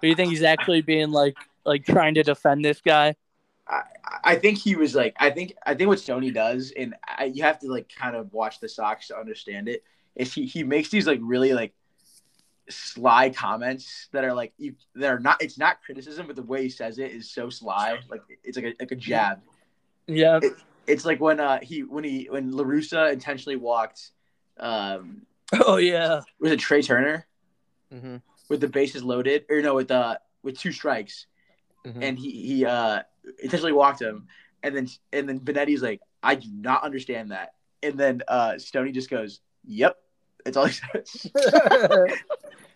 Do 0.00 0.06
you 0.06 0.14
think 0.14 0.30
he's 0.30 0.44
actually 0.44 0.82
being 0.82 1.10
like 1.10 1.36
like 1.66 1.84
trying 1.84 2.14
to 2.14 2.22
defend 2.22 2.64
this 2.64 2.80
guy? 2.80 3.16
I, 3.68 3.82
I 4.24 4.36
think 4.36 4.58
he 4.58 4.76
was 4.76 4.94
like 4.94 5.14
I 5.18 5.30
think 5.30 5.54
I 5.64 5.74
think 5.74 5.88
what 5.88 6.00
Stoney 6.00 6.30
does, 6.30 6.72
and 6.76 6.94
I, 7.06 7.24
you 7.24 7.42
have 7.44 7.58
to 7.60 7.68
like 7.70 7.90
kind 7.94 8.16
of 8.16 8.32
watch 8.32 8.60
the 8.60 8.68
Sox 8.68 9.08
to 9.08 9.16
understand 9.18 9.68
it. 9.68 9.84
Is 10.16 10.32
he 10.32 10.46
he 10.46 10.62
makes 10.64 10.90
these 10.90 11.06
like 11.06 11.20
really 11.22 11.52
like 11.52 11.72
sly 12.68 13.30
comments 13.30 14.08
that 14.12 14.24
are 14.24 14.32
like 14.34 14.52
you 14.56 14.74
that 14.94 15.10
are 15.10 15.18
not 15.18 15.42
it's 15.42 15.58
not 15.58 15.82
criticism, 15.82 16.26
but 16.26 16.36
the 16.36 16.42
way 16.42 16.62
he 16.62 16.68
says 16.68 16.98
it 16.98 17.12
is 17.12 17.30
so 17.30 17.50
sly, 17.50 17.98
like 18.08 18.22
it's 18.44 18.56
like 18.56 18.66
a 18.66 18.74
like 18.80 18.92
a 18.92 18.96
jab. 18.96 19.40
Yeah. 20.06 20.40
It's 20.86 21.04
like 21.04 21.20
when 21.20 21.38
uh 21.40 21.60
he 21.62 21.84
when 21.84 22.04
he 22.04 22.26
when 22.30 22.52
La 22.52 22.64
Russa 22.64 23.12
intentionally 23.12 23.56
walked, 23.56 24.10
um 24.58 25.22
Oh 25.52 25.76
yeah. 25.76 26.22
was 26.40 26.52
it 26.52 26.58
Trey 26.58 26.82
Turner 26.82 27.26
Mm-hmm. 27.94 28.16
with 28.48 28.60
the 28.60 28.68
bases 28.68 29.04
loaded 29.04 29.44
or 29.50 29.60
no 29.60 29.74
with 29.74 29.90
uh 29.90 30.16
with 30.42 30.58
two 30.58 30.72
strikes, 30.72 31.26
Mm-hmm. 31.86 32.02
and 32.02 32.18
he 32.18 32.30
he 32.30 32.64
uh 32.64 33.02
intentionally 33.42 33.72
walked 33.72 34.00
him, 34.00 34.28
and 34.62 34.76
then 34.76 34.88
and 35.12 35.28
then 35.28 35.40
Benetti's 35.40 35.82
like, 35.82 36.00
I 36.22 36.36
do 36.36 36.48
not 36.52 36.84
understand 36.84 37.30
that, 37.32 37.54
and 37.82 37.98
then 37.98 38.22
uh 38.28 38.58
Stoney 38.58 38.92
just 38.92 39.10
goes, 39.10 39.40
Yep, 39.64 39.96
It's 40.46 40.56
all 40.56 40.66
he 40.66 40.72
says. 40.74 41.30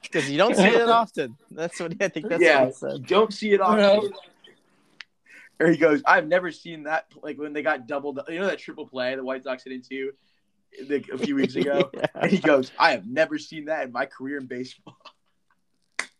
Because 0.02 0.30
you 0.30 0.38
don't 0.38 0.54
see 0.54 0.62
it 0.68 0.88
often. 0.88 1.36
That's 1.50 1.80
what 1.80 1.94
I 2.00 2.08
think. 2.08 2.28
That's 2.28 2.40
yeah, 2.42 2.64
what 2.66 2.92
he 2.92 2.98
you 2.98 3.04
don't 3.04 3.32
see 3.32 3.52
it 3.52 3.60
I 3.60 3.76
know. 3.76 3.96
often. 3.98 4.12
Or 5.58 5.68
he 5.68 5.76
goes, 5.76 6.00
I've 6.06 6.26
never 6.28 6.52
seen 6.52 6.84
that 6.84 7.06
like 7.22 7.38
when 7.38 7.52
they 7.52 7.62
got 7.62 7.88
doubled. 7.88 8.20
You 8.28 8.38
know 8.40 8.46
that 8.46 8.58
triple 8.58 8.86
play 8.86 9.14
the 9.16 9.24
White 9.24 9.42
Sox 9.42 9.64
hit 9.64 9.72
into 9.72 10.12
like, 10.88 11.08
a 11.12 11.18
few 11.18 11.34
weeks 11.34 11.56
ago, 11.62 11.90
Yeah. 11.94 12.06
and 12.14 12.30
he 12.30 12.38
goes, 12.38 12.70
"I 12.78 12.92
have 12.92 13.06
never 13.06 13.36
seen 13.38 13.64
that 13.64 13.84
in 13.86 13.92
my 13.92 14.06
career 14.06 14.38
in 14.38 14.46
baseball." 14.46 14.96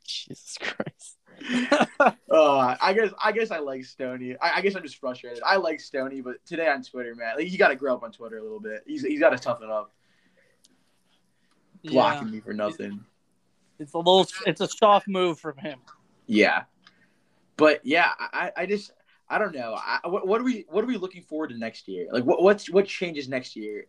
Jesus 0.05 0.57
Christ. 0.59 1.16
Oh, 2.29 2.77
I 2.81 2.93
guess 2.93 3.11
I 3.23 3.33
guess 3.33 3.51
I 3.51 3.59
like 3.59 3.85
Stoney. 3.85 4.37
I, 4.43 4.57
I 4.57 4.61
guess 4.61 4.75
I'm 4.75 4.83
just 4.83 4.99
frustrated. 4.99 5.43
I 5.45 5.57
like 5.57 5.81
Stoney, 5.81 6.21
but 6.21 6.45
today 6.45 6.69
on 6.69 6.83
Twitter, 6.83 7.15
man, 7.15 7.37
like, 7.37 7.51
you 7.51 7.57
got 7.57 7.69
to 7.69 7.77
grow 7.77 7.95
up 7.95 8.03
on 8.03 8.13
Twitter 8.13 8.37
a 8.37 8.43
little 8.43 8.61
bit. 8.61 8.83
He's 8.87 9.03
he's 9.03 9.21
got 9.21 9.31
to 9.31 9.39
toughen 9.39 9.71
up. 9.71 9.93
Yeah, 11.83 11.93
Blocking 11.93 12.31
me 12.31 12.41
for 12.41 12.53
nothing. 12.53 13.05
it's 13.79 13.95
a 13.95 13.99
little. 13.99 14.27
It's 14.45 14.61
a 14.61 14.69
soft 14.69 15.09
move 15.09 15.39
from 15.39 15.57
him. 15.57 15.79
Yeah, 16.27 16.65
but 17.57 17.81
yeah, 17.87 18.11
I, 18.19 18.53
I 18.57 18.67
just 18.67 18.93
I 19.29 19.39
don't 19.39 19.55
know. 19.55 19.77
I, 19.77 20.01
what, 20.07 20.27
what 20.27 20.41
are 20.41 20.45
we 20.45 20.67
what 20.69 20.85
are 20.85 20.87
we 20.87 20.97
looking 20.97 21.23
forward 21.23 21.51
to 21.51 21.59
next 21.59 21.89
year? 21.89 22.09
Like 22.13 22.25
what 22.25 22.43
what's 22.43 22.71
what 22.71 22.87
changes 22.87 23.29
next 23.29 23.57
year? 23.57 23.87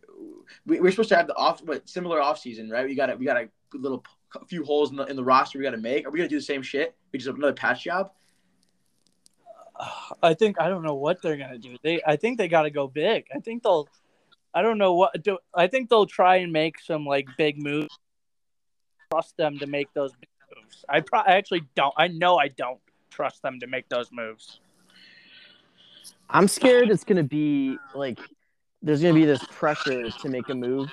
We, 0.66 0.80
we're 0.80 0.90
supposed 0.90 1.10
to 1.10 1.16
have 1.16 1.26
the 1.26 1.36
off 1.36 1.64
but 1.64 1.88
similar 1.88 2.20
off 2.20 2.38
season, 2.38 2.70
right? 2.70 2.86
We 2.86 2.94
got 2.94 3.06
to 3.06 3.16
we 3.16 3.24
got 3.24 3.36
a 3.36 3.48
little 3.74 4.04
a 4.34 4.44
few 4.46 4.64
holes 4.64 4.90
in 4.90 4.96
the 4.96 5.04
in 5.06 5.16
the 5.16 5.24
roster 5.24 5.58
we 5.58 5.64
got 5.64 5.70
to 5.70 5.76
make. 5.76 6.06
Are 6.06 6.10
we 6.10 6.18
gonna 6.18 6.28
do 6.28 6.38
the 6.38 6.42
same 6.42 6.62
shit? 6.62 6.94
We 7.12 7.18
just 7.18 7.28
another 7.36 7.52
patch 7.52 7.84
job? 7.84 8.12
I 10.22 10.34
think 10.34 10.60
I 10.60 10.68
don't 10.68 10.82
know 10.82 10.94
what 10.94 11.22
they're 11.22 11.36
gonna 11.36 11.58
do. 11.58 11.76
They 11.82 12.00
I 12.06 12.16
think 12.16 12.38
they 12.38 12.48
got 12.48 12.62
to 12.62 12.70
go 12.70 12.88
big. 12.88 13.26
I 13.34 13.38
think 13.38 13.62
they'll. 13.62 13.88
I 14.54 14.62
don't 14.62 14.78
know 14.78 14.94
what. 14.94 15.22
Do, 15.22 15.38
I 15.54 15.66
think 15.66 15.88
they'll 15.88 16.06
try 16.06 16.36
and 16.36 16.52
make 16.52 16.80
some 16.80 17.04
like 17.04 17.28
big 17.36 17.62
moves. 17.62 17.98
Trust 19.10 19.36
them 19.36 19.58
to 19.58 19.66
make 19.66 19.92
those 19.94 20.12
big 20.12 20.28
moves. 20.56 20.84
I, 20.88 21.00
pro- 21.00 21.20
I 21.20 21.36
actually 21.36 21.64
don't. 21.74 21.94
I 21.96 22.08
know 22.08 22.36
I 22.36 22.48
don't 22.48 22.80
trust 23.10 23.42
them 23.42 23.60
to 23.60 23.66
make 23.66 23.88
those 23.88 24.10
moves. 24.12 24.60
I'm 26.30 26.48
scared 26.48 26.90
it's 26.90 27.04
gonna 27.04 27.22
be 27.22 27.78
like 27.94 28.18
there's 28.82 29.02
gonna 29.02 29.14
be 29.14 29.24
this 29.24 29.44
pressure 29.50 30.10
to 30.10 30.28
make 30.28 30.48
a 30.48 30.54
move, 30.54 30.90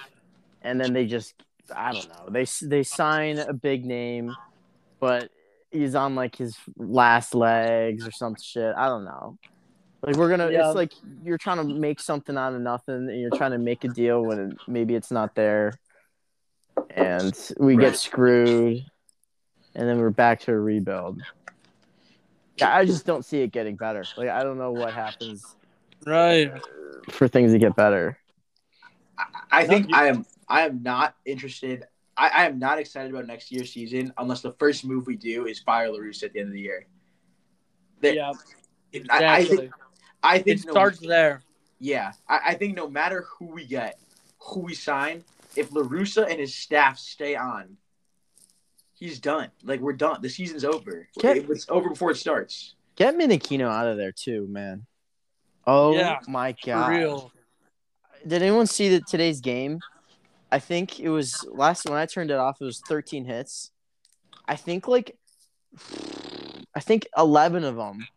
and 0.61 0.79
then 0.79 0.93
they 0.93 1.05
just 1.05 1.33
I 1.73 1.93
don't 1.93 2.07
know 2.09 2.29
they 2.29 2.45
they 2.63 2.83
sign 2.83 3.39
a 3.39 3.53
big 3.53 3.85
name, 3.85 4.35
but 4.99 5.29
he's 5.71 5.95
on 5.95 6.15
like 6.15 6.35
his 6.35 6.55
last 6.77 7.33
legs 7.35 8.05
or 8.07 8.11
some 8.11 8.35
shit. 8.41 8.73
I 8.75 8.87
don't 8.87 9.05
know. 9.05 9.37
Like 10.03 10.17
we're 10.17 10.29
gonna, 10.29 10.51
Yeah. 10.51 10.67
it's 10.67 10.75
like 10.75 10.91
you're 11.23 11.37
trying 11.37 11.57
to 11.57 11.63
make 11.63 11.99
something 11.99 12.37
out 12.37 12.53
of 12.53 12.61
nothing, 12.61 13.09
and 13.09 13.19
you're 13.19 13.31
trying 13.31 13.51
to 13.51 13.57
make 13.57 13.83
a 13.83 13.87
deal 13.87 14.21
when 14.21 14.57
maybe 14.67 14.93
it's 14.95 15.11
not 15.11 15.33
there, 15.35 15.73
and 16.91 17.33
we 17.59 17.75
Right. 17.75 17.81
get 17.81 17.95
screwed, 17.97 18.85
and 19.73 19.89
then 19.89 19.97
we're 19.99 20.11
back 20.11 20.41
to 20.41 20.51
a 20.51 20.59
rebuild. 20.59 21.21
Yeah, 22.57 22.75
I 22.75 22.85
just 22.85 23.05
don't 23.05 23.25
see 23.25 23.41
it 23.41 23.51
getting 23.51 23.75
better. 23.75 24.03
Like 24.15 24.29
I 24.29 24.43
don't 24.43 24.57
know 24.57 24.71
what 24.71 24.93
happens 24.93 25.55
Right. 26.05 26.51
for 27.09 27.27
things 27.27 27.51
to 27.53 27.57
get 27.57 27.75
better. 27.75 28.17
I 29.51 29.65
think 29.65 29.93
I 29.93 30.07
am 30.07 30.25
I 30.47 30.65
am 30.65 30.83
not 30.83 31.15
interested. 31.25 31.85
I, 32.17 32.29
I 32.29 32.45
am 32.45 32.59
not 32.59 32.77
excited 32.79 33.11
about 33.11 33.27
next 33.27 33.51
year's 33.51 33.71
season 33.71 34.13
unless 34.17 34.41
the 34.41 34.53
first 34.53 34.85
move 34.85 35.07
we 35.07 35.15
do 35.17 35.47
is 35.47 35.59
fire 35.59 35.89
Larus 35.89 36.23
at 36.23 36.33
the 36.33 36.39
end 36.39 36.47
of 36.49 36.53
the 36.53 36.61
year. 36.61 36.85
That- 38.01 38.15
Yeah. 38.15 38.31
I, 39.09 39.25
I 39.39 39.43
think 39.43 39.71
I 40.23 40.39
think 40.39 40.59
it 40.61 40.65
no- 40.67 40.71
starts 40.71 40.99
there. 40.99 41.41
Yeah, 41.79 42.13
I, 42.29 42.39
I 42.47 42.53
think 42.53 42.75
no 42.77 42.89
matter 42.89 43.25
who 43.37 43.47
we 43.47 43.65
get, 43.65 43.99
who 44.39 44.61
we 44.61 44.73
sign, 44.73 45.25
if 45.57 45.73
La 45.73 45.81
Russa 45.81 46.29
and 46.29 46.39
his 46.39 46.55
staff 46.55 46.97
stay 46.97 47.35
on, 47.35 47.75
he's 48.93 49.19
done. 49.19 49.51
Like 49.63 49.81
we're 49.81 49.91
done. 49.93 50.21
The 50.21 50.29
season's 50.29 50.63
over. 50.63 51.09
Get- 51.19 51.37
it's 51.49 51.65
over 51.69 51.89
before 51.89 52.11
it 52.11 52.15
starts. 52.17 52.75
Get 52.95 53.15
Menechino 53.17 53.67
out 53.69 53.87
of 53.87 53.97
there 53.97 54.13
too, 54.13 54.47
man. 54.47 54.85
Oh 55.67 55.93
Yeah, 55.93 56.19
my 56.29 56.53
For 56.53 56.67
god! 56.67 56.89
real. 56.91 57.31
Did 58.25 58.41
anyone 58.41 58.67
see 58.67 58.87
that 58.89 59.07
today's 59.07 59.41
game? 59.41 59.79
I 60.55 60.59
think 60.59 61.01
it 61.01 61.09
was 61.09 61.45
last 61.51 61.83
when 61.83 61.97
I 61.97 62.05
turned 62.05 62.31
it 62.31 62.37
off. 62.37 62.61
It 62.61 62.63
was 62.63 62.79
13 62.87 63.25
hits. 63.25 63.71
I 64.47 64.55
think 64.55 64.87
like, 64.87 65.17
I 66.73 66.79
think 66.79 67.07
11 67.17 67.65
of 67.65 67.75
them. 67.75 68.07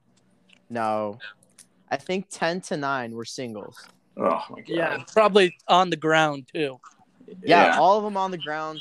No, 0.70 1.18
I 1.90 1.96
think 1.96 2.26
10 2.30 2.60
to 2.60 2.76
nine 2.76 3.10
were 3.10 3.24
singles. 3.24 3.76
Oh 4.16 4.40
my 4.50 4.60
god. 4.60 4.68
Yeah. 4.68 5.04
Probably 5.12 5.56
on 5.66 5.90
the 5.90 5.96
ground 5.96 6.48
too. 6.54 6.78
Yeah, 7.42 7.76
all 7.76 7.98
of 7.98 8.04
them 8.04 8.16
on 8.16 8.30
the 8.30 8.38
ground, 8.38 8.78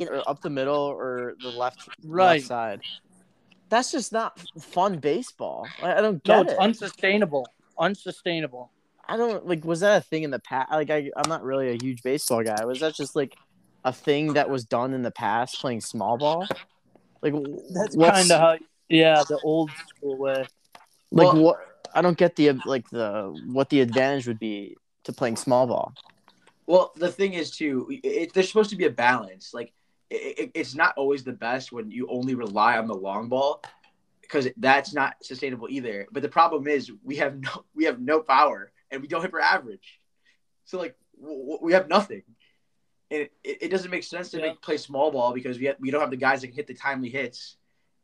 or 0.00 0.26
up 0.26 0.40
the 0.40 0.48
middle 0.48 0.74
or 0.74 1.34
the 1.42 1.50
left 1.50 1.86
Right. 2.02 2.36
left 2.36 2.46
side. 2.46 2.80
That's 3.68 3.92
just 3.92 4.10
not 4.10 4.40
fun 4.58 5.00
baseball. 5.00 5.66
I, 5.82 5.96
I 5.96 6.00
don't 6.00 6.26
No, 6.26 6.36
get 6.36 6.44
it's 6.44 6.52
it. 6.54 6.58
unsustainable. 6.60 7.46
Unsustainable. 7.78 8.70
I 9.08 9.16
don't 9.16 9.46
like. 9.46 9.64
Was 9.64 9.80
that 9.80 9.98
a 9.98 10.00
thing 10.00 10.22
in 10.22 10.30
the 10.30 10.38
past? 10.38 10.70
Like, 10.70 10.90
I, 10.90 11.10
I'm 11.16 11.28
not 11.28 11.42
really 11.42 11.70
a 11.70 11.78
huge 11.80 12.02
baseball 12.02 12.42
guy. 12.42 12.64
Was 12.64 12.80
that 12.80 12.94
just 12.94 13.16
like 13.16 13.36
a 13.84 13.92
thing 13.92 14.34
that 14.34 14.50
was 14.50 14.64
done 14.64 14.92
in 14.92 15.02
the 15.02 15.10
past, 15.10 15.60
playing 15.60 15.80
small 15.80 16.18
ball? 16.18 16.46
Like, 17.22 17.34
That's 17.72 17.96
kind 17.96 18.30
of 18.30 18.40
how. 18.40 18.58
Yeah, 18.88 19.22
the 19.28 19.38
old 19.44 19.70
school 19.88 20.16
way. 20.16 20.46
like 21.10 21.32
Well- 21.32 21.42
what? 21.42 21.56
I 21.94 22.02
don't 22.02 22.18
get 22.18 22.36
the 22.36 22.52
like 22.66 22.88
the 22.90 23.34
what 23.46 23.70
the 23.70 23.80
advantage 23.80 24.26
would 24.26 24.38
be 24.38 24.76
to 25.04 25.12
playing 25.12 25.36
small 25.36 25.66
ball. 25.66 25.94
Well, 26.66 26.92
the 26.96 27.10
thing 27.10 27.32
is 27.32 27.50
too, 27.50 27.88
it, 28.04 28.34
there's 28.34 28.48
supposed 28.48 28.70
to 28.70 28.76
be 28.76 28.84
a 28.84 28.90
balance. 28.90 29.54
Like 29.54 29.72
it, 30.10 30.38
it, 30.38 30.50
it's 30.54 30.74
not 30.74 30.92
always 30.98 31.24
the 31.24 31.32
best 31.32 31.72
when 31.72 31.90
you 31.90 32.06
only 32.10 32.34
rely 32.34 32.76
on 32.76 32.86
the 32.86 32.94
long 32.94 33.28
ball 33.30 33.62
because 34.20 34.48
that's 34.58 34.92
not 34.92 35.14
sustainable 35.22 35.66
either. 35.70 36.06
But 36.12 36.22
the 36.22 36.28
problem 36.28 36.66
is 36.66 36.92
we 37.02 37.16
have 37.16 37.40
no 37.40 37.64
we 37.74 37.84
have 37.84 38.00
no 38.00 38.20
power 38.20 38.70
and 38.90 39.02
we 39.02 39.08
don't 39.08 39.22
hit 39.22 39.30
for 39.30 39.40
average. 39.40 40.00
So 40.64 40.78
like 40.78 40.96
w- 41.20 41.38
w- 41.40 41.58
we 41.62 41.72
have 41.72 41.88
nothing. 41.88 42.22
And 43.10 43.22
it, 43.22 43.30
it 43.62 43.70
doesn't 43.70 43.90
make 43.90 44.04
sense 44.04 44.30
to 44.32 44.38
Yeah. 44.38 44.48
make 44.48 44.60
play 44.62 44.76
small 44.76 45.10
ball 45.10 45.32
because 45.32 45.58
we 45.58 45.64
have, 45.66 45.76
we 45.80 45.90
don't 45.90 46.00
have 46.02 46.10
the 46.10 46.16
guys 46.16 46.42
that 46.42 46.48
can 46.48 46.56
hit 46.56 46.66
the 46.66 46.74
timely 46.74 47.08
hits, 47.08 47.56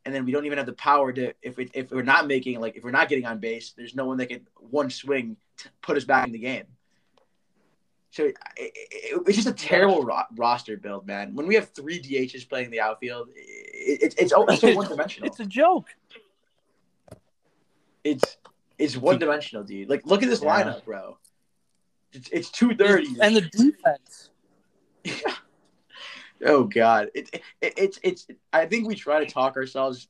and 0.03 0.13
then 0.13 0.25
we 0.25 0.31
don't 0.31 0.45
even 0.45 0.57
have 0.57 0.65
the 0.67 0.73
power 0.73 1.11
to 1.13 1.33
if 1.41 1.59
it, 1.59 1.71
if 1.73 1.91
we're 1.91 2.01
not 2.01 2.27
making 2.27 2.59
like 2.59 2.75
if 2.75 2.83
we're 2.83 2.91
not 2.91 3.07
getting 3.09 3.25
on 3.25 3.39
base, 3.39 3.73
there's 3.77 3.95
no 3.95 4.05
one 4.05 4.17
that 4.17 4.29
can 4.29 4.47
one 4.57 4.89
swing 4.89 5.37
to 5.57 5.69
put 5.81 5.95
us 5.97 6.05
back 6.05 6.25
in 6.27 6.33
the 6.33 6.39
game. 6.39 6.65
So 8.11 8.23
it, 8.23 8.37
it, 8.57 9.21
it's 9.27 9.35
just 9.35 9.47
a 9.47 9.53
terrible 9.53 10.03
ro- 10.03 10.21
roster 10.37 10.77
build, 10.77 11.05
man. 11.05 11.35
When 11.35 11.47
we 11.47 11.55
have 11.55 11.69
three 11.71 12.01
DHs 12.01 12.47
playing 12.47 12.71
the 12.71 12.79
outfield, 12.79 13.27
it, 13.35 14.01
it, 14.01 14.15
it's 14.17 14.31
it's 14.33 14.61
so 14.61 14.73
one 14.73 14.87
dimensional. 14.87 15.27
It's 15.27 15.39
a 15.41 15.45
joke. 15.45 15.89
It's 18.03 18.37
it's 18.77 18.97
one 18.97 19.19
dimensional, 19.19 19.63
dude. 19.63 19.89
Like 19.89 20.05
look 20.05 20.23
at 20.23 20.29
this 20.29 20.41
Yeah. 20.41 20.63
lineup, 20.63 20.85
bro. 20.85 21.17
It's, 22.13 22.29
it's 22.31 22.49
two 22.49 22.75
thirty. 22.75 23.07
And 23.21 23.35
the 23.35 23.41
defense. 23.41 24.29
oh 26.45 26.63
god, 26.63 27.09
it, 27.13 27.29
it, 27.61 27.73
it's 27.77 27.99
it's. 28.03 28.27
I 28.51 28.65
think 28.65 28.87
we 28.87 28.95
try 28.95 29.23
to 29.23 29.31
talk 29.31 29.55
ourselves 29.57 30.07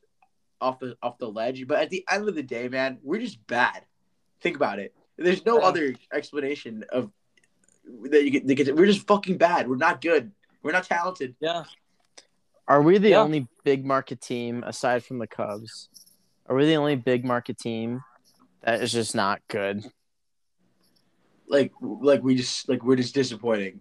off 0.60 0.78
the 0.78 0.96
off 1.02 1.18
the 1.18 1.28
ledge, 1.30 1.66
but 1.66 1.80
at 1.80 1.90
the 1.90 2.04
end 2.10 2.28
of 2.28 2.34
the 2.34 2.42
day, 2.42 2.68
man, 2.68 2.98
we're 3.02 3.20
just 3.20 3.44
bad. 3.46 3.82
Think 4.40 4.56
about 4.56 4.78
it. 4.78 4.94
There's 5.16 5.44
no 5.44 5.58
Yeah. 5.60 5.66
other 5.66 5.94
explanation 6.12 6.84
of 6.90 7.10
that 8.10 8.24
you 8.24 8.30
get. 8.30 8.46
That 8.66 8.76
we're 8.76 8.86
just 8.86 9.06
fucking 9.06 9.38
bad. 9.38 9.68
We're 9.68 9.76
not 9.76 10.00
good. 10.00 10.32
We're 10.62 10.72
not 10.72 10.84
talented. 10.84 11.36
Yeah. 11.40 11.64
Are 12.68 12.82
we 12.82 12.98
the 12.98 13.10
Yeah. 13.10 13.20
only 13.20 13.46
big 13.64 13.84
market 13.84 14.20
team 14.20 14.64
aside 14.64 15.04
from 15.04 15.18
the 15.18 15.26
Cubs? 15.26 15.88
Are 16.48 16.56
we 16.56 16.66
the 16.66 16.74
only 16.76 16.96
big 16.96 17.24
market 17.24 17.58
team 17.58 18.02
that 18.66 18.82
is 18.82 18.92
just 18.92 19.14
not 19.14 19.40
good? 19.48 19.82
Like 21.48 21.72
like 21.80 22.22
we 22.22 22.34
just 22.34 22.68
like 22.68 22.82
we're 22.82 22.96
just 22.96 23.14
disappointing. 23.14 23.80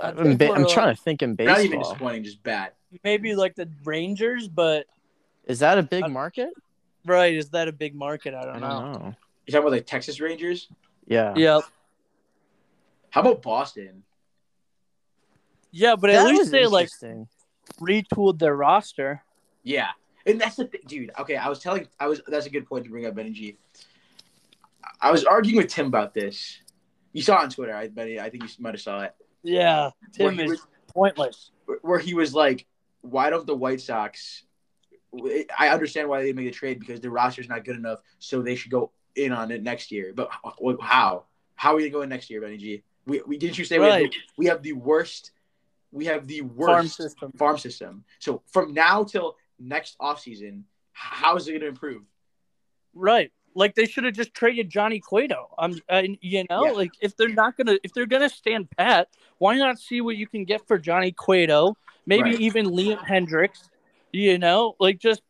I 0.00 0.08
I'm, 0.10 0.36
ba- 0.36 0.52
I'm 0.52 0.68
trying 0.68 0.94
to 0.94 1.00
think 1.00 1.22
in 1.22 1.34
baseball. 1.34 1.56
Not 1.56 1.64
even 1.64 1.78
disappointing, 1.80 2.24
just 2.24 2.42
bad. 2.42 2.72
Maybe 3.04 3.34
like 3.34 3.54
the 3.54 3.70
Rangers, 3.84 4.48
but 4.48 4.86
Is 5.46 5.60
that 5.60 5.78
a 5.78 5.82
big 5.82 6.04
I- 6.04 6.08
market? 6.08 6.50
right, 7.06 7.34
is 7.34 7.48
that 7.50 7.66
a 7.68 7.72
big 7.72 7.94
market? 7.94 8.34
I 8.34 8.40
I 8.40 8.44
don't 8.44 8.60
don't 8.60 8.60
know. 8.60 8.92
know. 8.98 9.14
You 9.46 9.52
talking 9.52 9.58
about 9.66 9.72
like 9.72 9.86
Texas 9.86 10.20
Rangers? 10.20 10.68
Yeah. 11.06 11.34
Yep. 11.34 11.62
How 13.10 13.20
about 13.22 13.42
Boston? 13.42 14.02
Yeah, 15.70 15.96
but 15.96 16.10
at 16.10 16.26
least 16.26 16.50
they 16.50 16.66
like 16.66 16.88
retooled 17.80 18.38
their 18.38 18.54
roster. 18.54 19.22
Yeah, 19.62 19.88
and 20.26 20.40
that's 20.40 20.56
the 20.56 20.66
thing, 20.66 20.80
dude. 20.86 21.12
Okay, 21.18 21.36
I 21.36 21.48
was 21.48 21.60
telling, 21.60 21.86
I 21.98 22.06
was. 22.08 22.20
That's 22.26 22.46
a 22.46 22.50
good 22.50 22.66
point 22.66 22.84
to 22.84 22.90
bring 22.90 23.06
up, 23.06 23.14
Benny 23.14 23.30
G. 23.30 23.56
I 25.02 25.10
was 25.10 25.24
arguing 25.24 25.56
with 25.56 25.68
Tim 25.68 25.86
about 25.86 26.14
this. 26.14 26.60
You 27.12 27.22
saw 27.22 27.40
it 27.40 27.42
on 27.42 27.50
Twitter, 27.50 27.74
I 27.74 27.88
Benny. 27.88 28.18
I 28.20 28.30
think 28.30 28.44
you 28.44 28.48
might 28.60 28.74
have 28.74 28.80
saw 28.80 29.02
it. 29.02 29.14
Yeah, 29.42 29.90
Tim 30.12 30.38
is 30.38 30.50
was- 30.50 30.66
pointless. 30.88 31.50
where 31.82 31.98
he 31.98 32.14
was 32.14 32.34
like, 32.34 32.66
"Why 33.00 33.28
don't 33.30 33.46
the 33.46 33.56
White 33.56 33.80
Sox?" 33.80 34.44
I 35.58 35.68
understand 35.68 36.08
why 36.08 36.22
they 36.22 36.32
made 36.32 36.46
the 36.46 36.52
trade 36.52 36.80
because 36.80 37.00
their 37.00 37.10
roster's 37.10 37.48
not 37.48 37.64
good 37.64 37.76
enough, 37.76 38.00
so 38.18 38.40
they 38.40 38.54
should 38.54 38.70
go 38.70 38.92
in 39.14 39.32
on 39.32 39.50
it 39.50 39.62
next 39.62 39.90
year. 39.90 40.12
But 40.14 40.30
how? 40.80 41.24
How 41.54 41.72
are 41.72 41.76
we 41.76 41.82
gonna 41.82 41.90
go 41.90 42.02
in 42.02 42.08
next 42.08 42.30
year, 42.30 42.40
Benny 42.40 42.56
G? 42.56 42.82
We, 43.04 43.20
we 43.26 43.36
didn't 43.36 43.58
you 43.58 43.64
say 43.64 43.78
we, 43.78 43.86
have 43.86 43.98
the, 44.00 44.12
we 44.38 44.46
have 44.46 44.62
the 44.62 44.72
worst? 44.74 45.32
We 45.90 46.06
have 46.06 46.26
the 46.26 46.42
worst 46.42 46.68
Farm 46.70 46.88
system. 46.88 47.32
farm 47.32 47.58
system. 47.58 48.04
So 48.20 48.42
from 48.46 48.72
now 48.72 49.04
till 49.04 49.36
next 49.58 49.98
offseason, 49.98 50.62
how 50.92 51.36
is 51.36 51.48
it 51.48 51.52
going 51.52 51.60
to 51.62 51.66
improve? 51.66 52.02
Right. 52.94 53.32
Like 53.54 53.74
they 53.74 53.86
should 53.86 54.04
have 54.04 54.14
just 54.14 54.32
traded 54.34 54.70
Johnny 54.70 55.00
Cueto. 55.00 55.48
Um, 55.58 55.78
I'm, 55.88 56.04
I, 56.12 56.18
you 56.20 56.44
know, 56.48 56.66
Yeah. 56.66 56.72
like 56.72 56.92
if 57.00 57.16
they're 57.16 57.28
not 57.28 57.56
gonna, 57.56 57.78
if 57.82 57.92
they're 57.92 58.06
gonna 58.06 58.28
stand 58.28 58.68
pat, 58.76 59.08
why 59.38 59.56
not 59.56 59.78
see 59.78 60.00
what 60.00 60.16
you 60.16 60.26
can 60.26 60.44
get 60.44 60.66
for 60.66 60.78
Johnny 60.78 61.12
Cueto? 61.12 61.76
Maybe 62.06 62.30
Right. 62.30 62.40
even 62.40 62.66
Liam 62.66 62.98
Hendriks. 62.98 63.68
You 64.12 64.38
know, 64.38 64.76
like 64.78 64.98
just 64.98 65.22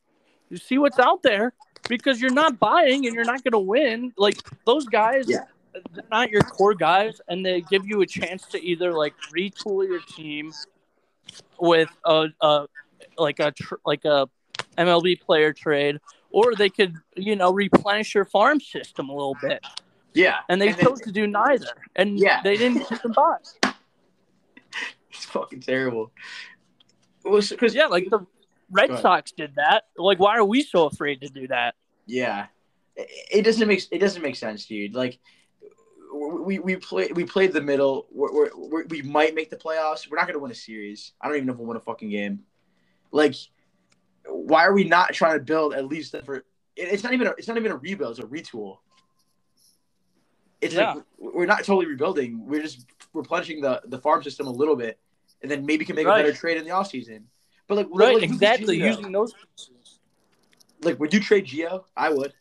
see 0.57 0.79
what's 0.79 0.99
out 0.99 1.23
there 1.23 1.53
because 1.89 2.21
you're 2.21 2.33
not 2.33 2.59
buying 2.59 3.07
and 3.07 3.15
you're 3.15 3.25
not 3.25 3.43
gonna 3.45 3.61
win. 3.61 4.13
Like 4.17 4.37
those 4.67 4.87
guys, 4.87 5.27
Yeah. 5.29 5.45
they're 5.93 6.05
not 6.11 6.31
your 6.31 6.43
core 6.43 6.75
guys, 6.75 7.21
and 7.29 7.45
they 7.45 7.61
give 7.63 7.87
you 7.87 8.03
a 8.03 8.07
chance 8.07 8.47
to 8.49 8.63
either 8.63 8.93
like 8.93 9.15
retool 9.35 9.87
your 9.87 10.01
team 10.01 10.53
with 11.59 11.89
a, 12.05 12.27
a 12.41 12.67
like 13.19 13.39
a 13.41 13.53
tr- 13.53 13.77
like 13.85 14.05
a 14.05 14.29
MLB 14.79 15.21
player 15.21 15.53
trade, 15.53 15.99
or 16.33 16.55
they 16.55 16.69
could 16.71 16.97
you 17.17 17.37
know 17.37 17.53
replenish 17.53 18.15
your 18.15 18.25
farm 18.25 18.61
system 18.61 19.09
a 19.09 19.13
little 19.13 19.37
bit. 19.41 19.65
Yeah, 20.15 20.41
And 20.51 20.61
they 20.61 20.73
then- 20.73 20.85
chose 20.85 21.01
to 21.03 21.13
do 21.13 21.27
neither, 21.27 21.67
and 21.97 22.19
Yeah. 22.19 22.43
they 22.43 22.57
didn't 22.59 22.87
by. 23.15 23.37
it's 25.11 25.25
fucking 25.27 25.61
terrible. 25.61 26.13
Because 27.23 27.51
Because 27.51 27.75
yeah, 27.75 27.87
like 27.87 28.11
the 28.11 28.27
Red 28.71 28.99
Sox 28.99 29.33
did 29.33 29.55
that. 29.57 29.85
Like, 29.97 30.19
why 30.19 30.37
are 30.37 30.45
we 30.45 30.63
so 30.63 30.87
afraid 30.87 31.21
to 31.23 31.29
do 31.29 31.47
that? 31.49 31.75
Yeah, 32.07 32.47
it, 32.97 33.09
it 33.31 33.43
doesn't 33.43 33.69
make 33.69 33.85
it 33.91 33.99
doesn't 33.99 34.23
make 34.23 34.37
sense, 34.37 34.67
dude. 34.67 34.95
Like 34.95 35.19
we 36.13 36.59
we 36.59 36.77
play 36.77 37.09
we 37.15 37.25
played 37.25 37.53
the 37.53 37.61
middle. 37.61 38.07
We're, 38.11 38.33
we're, 38.33 38.51
we're, 38.55 38.85
we 38.87 39.03
might 39.03 39.35
make 39.35 39.51
the 39.51 39.57
playoffs. 39.57 40.11
We're 40.11 40.17
not 40.19 40.27
gonna 40.27 40.39
win 40.41 40.51
a 40.51 40.55
series. 40.55 41.13
I 41.21 41.29
don't 41.29 41.37
even 41.37 41.47
know 41.47 41.53
if 41.53 41.59
we'll 41.59 41.69
win 41.69 41.77
a 41.77 41.81
fucking 41.81 42.11
game. 42.11 42.41
Like, 43.13 43.35
why 44.27 44.65
are 44.65 44.73
we 44.73 44.85
not 44.85 45.13
trying 45.15 45.39
to 45.39 45.45
build 45.45 45.75
at 45.75 45.87
least 45.87 46.15
for? 46.25 46.45
It's 46.77 47.03
not 47.03 47.13
even 47.13 47.27
a, 47.27 47.31
it's 47.31 47.49
not 47.49 47.57
even 47.57 47.73
a 47.73 47.77
rebuild. 47.77 48.19
It's 48.19 48.21
a 48.21 48.29
retool. 48.29 48.79
It's 50.61 50.75
Yeah. 50.75 50.95
like 50.95 51.05
we're 51.19 51.47
not 51.47 51.59
totally 51.65 51.87
rebuilding. 51.87 52.47
We're 52.47 52.63
just 52.63 52.87
replenishing 53.13 53.61
the 53.61 53.83
the 53.87 53.99
farm 53.99 54.23
system 54.23 54.47
a 54.47 54.51
little 54.51 54.77
bit, 54.77 54.99
and 55.43 55.51
then 55.51 55.67
maybe 55.67 55.85
can 55.85 55.97
make 55.97 56.07
Right. 56.07 56.21
a 56.21 56.23
better 56.25 56.37
trade 56.37 56.57
in 56.57 56.65
the 56.65 56.71
offseason. 56.71 57.25
But 57.67 57.77
like 57.77 57.89
Right, 57.93 58.15
like, 58.15 58.23
exactly. 58.25 58.77
Using 58.79 59.13
those 59.13 59.35
pieces. 59.35 59.99
like 60.83 60.99
would 60.99 61.13
you 61.13 61.21
trade 61.21 61.45
Geo? 61.47 61.85
I 61.97 62.11
would. 62.11 62.33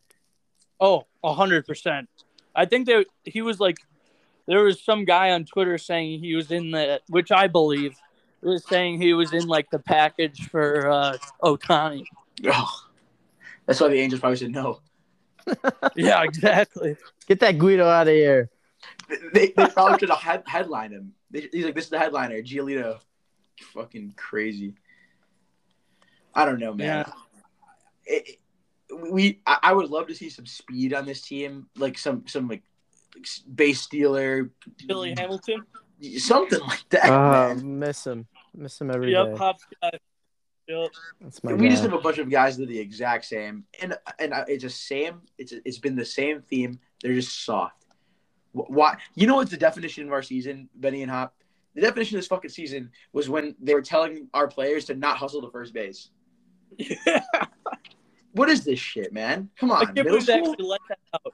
Oh, 0.80 1.06
a 1.24 1.34
hundred 1.34 1.66
percent. 1.68 2.10
I 2.56 2.66
think 2.66 2.88
that 2.88 3.06
he 3.24 3.42
was 3.42 3.60
like, 3.60 3.78
there 4.48 4.62
was 4.64 4.84
some 4.84 5.06
guy 5.06 5.32
on 5.32 5.46
Twitter 5.46 5.78
saying 5.78 6.20
he 6.20 6.36
was 6.36 6.52
in 6.52 6.72
the, 6.72 7.02
which 7.08 7.32
I 7.32 7.48
believe, 7.48 7.96
was 8.48 8.66
saying 8.68 9.02
he 9.02 9.14
was 9.14 9.34
in 9.34 9.48
like 9.48 9.70
the 9.70 9.80
package 9.80 10.48
for 10.50 10.90
uh, 10.90 11.18
Ohtani. 11.44 12.06
Oh, 12.48 12.70
that's 13.66 13.80
why 13.80 13.90
the 13.90 14.00
Angels 14.00 14.20
probably 14.20 14.38
said 14.38 14.52
no. 14.52 14.80
yeah, 15.96 16.24
exactly. 16.24 16.96
Get 17.28 17.40
that 17.42 17.58
Guido 17.58 17.88
out 17.88 18.08
of 18.08 18.14
here. 18.14 18.50
They, 19.34 19.48
they 19.56 19.68
probably 19.68 20.00
should 20.00 20.10
have 20.10 20.20
head, 20.20 20.44
headlined 20.46 20.94
him. 20.94 21.14
They, 21.30 21.48
he's 21.52 21.66
like, 21.66 21.76
this 21.76 21.86
is 21.86 21.90
the 21.90 22.00
headliner, 22.00 22.42
Giolito. 22.42 23.00
Fucking 23.74 24.14
crazy. 24.18 24.74
I 26.34 26.46
don't 26.46 26.60
know, 26.60 26.74
man. 26.74 27.06
Yeah. 27.08 27.14
It, 28.06 28.30
it- 28.30 28.38
we, 29.10 29.40
I, 29.48 29.58
I 29.64 29.74
would 29.74 29.90
love 29.90 30.08
to 30.08 30.16
see 30.16 30.30
some 30.30 30.46
speed 30.46 30.94
on 30.94 31.06
this 31.06 31.22
team, 31.22 31.68
like 31.78 31.98
some, 31.98 32.28
some 32.28 32.50
like 32.50 32.62
base 33.56 33.80
stealer, 33.80 34.52
Billy 34.86 35.14
Hamilton. 35.18 35.64
Something 36.18 36.60
like 36.60 36.88
that. 36.90 37.10
Uh, 37.10 37.56
man. 37.56 37.80
miss 37.80 38.06
him. 38.06 38.28
Miss 38.56 38.80
him 38.80 38.92
every 38.92 39.08
day. 39.08 39.14
Yep, 39.14 39.38
Hops 39.38 39.66
guy. 39.82 39.92
Yep. 40.68 40.92
That's 41.22 41.44
my 41.44 41.54
we 41.54 41.70
just 41.70 41.84
have 41.84 41.94
a 41.94 42.00
bunch 42.00 42.18
of 42.18 42.30
guys 42.30 42.58
that 42.58 42.64
are 42.64 42.68
the 42.68 42.80
exact 42.80 43.26
same, 43.26 43.66
and 43.82 43.96
and 44.20 44.34
uh, 44.34 44.46
it's 44.48 44.62
just 44.62 44.88
same. 44.88 45.22
It's 45.38 45.54
it's 45.66 45.80
been 45.80 45.96
the 45.96 46.06
same 46.06 46.42
theme. 46.42 46.80
They're 47.02 47.14
just 47.14 47.44
soft. 47.46 47.86
Wh- 48.54 48.70
Why? 48.70 48.98
You 49.16 49.28
know 49.28 49.36
what's 49.36 49.52
the 49.52 49.58
definition 49.58 50.06
of 50.06 50.14
our 50.14 50.22
season, 50.22 50.70
Benny 50.76 51.02
and 51.02 51.12
Hop? 51.12 51.34
The 51.76 51.82
definition 51.82 52.18
of 52.18 52.22
this 52.22 52.28
fucking 52.28 52.52
season 52.52 52.92
was 53.14 53.30
when 53.30 53.56
they 53.62 53.74
were 53.74 53.82
telling 53.82 54.28
our 54.34 54.48
players 54.48 54.86
to 54.86 54.96
not 54.96 55.18
hustle 55.18 55.42
to 55.42 55.50
first 55.52 55.74
base. 55.74 56.10
Yeah. 56.78 57.24
What 58.34 58.50
is 58.50 58.64
this 58.64 58.80
shit, 58.80 59.12
man? 59.12 59.50
Come 59.60 59.72
I 59.72 59.80
on, 59.80 59.86
can't 59.88 59.96
middle 59.96 60.12
believe 60.12 60.24
school. 60.24 60.52
actually 60.52 60.66
let 60.66 60.80
that 60.88 61.00
out. 61.14 61.34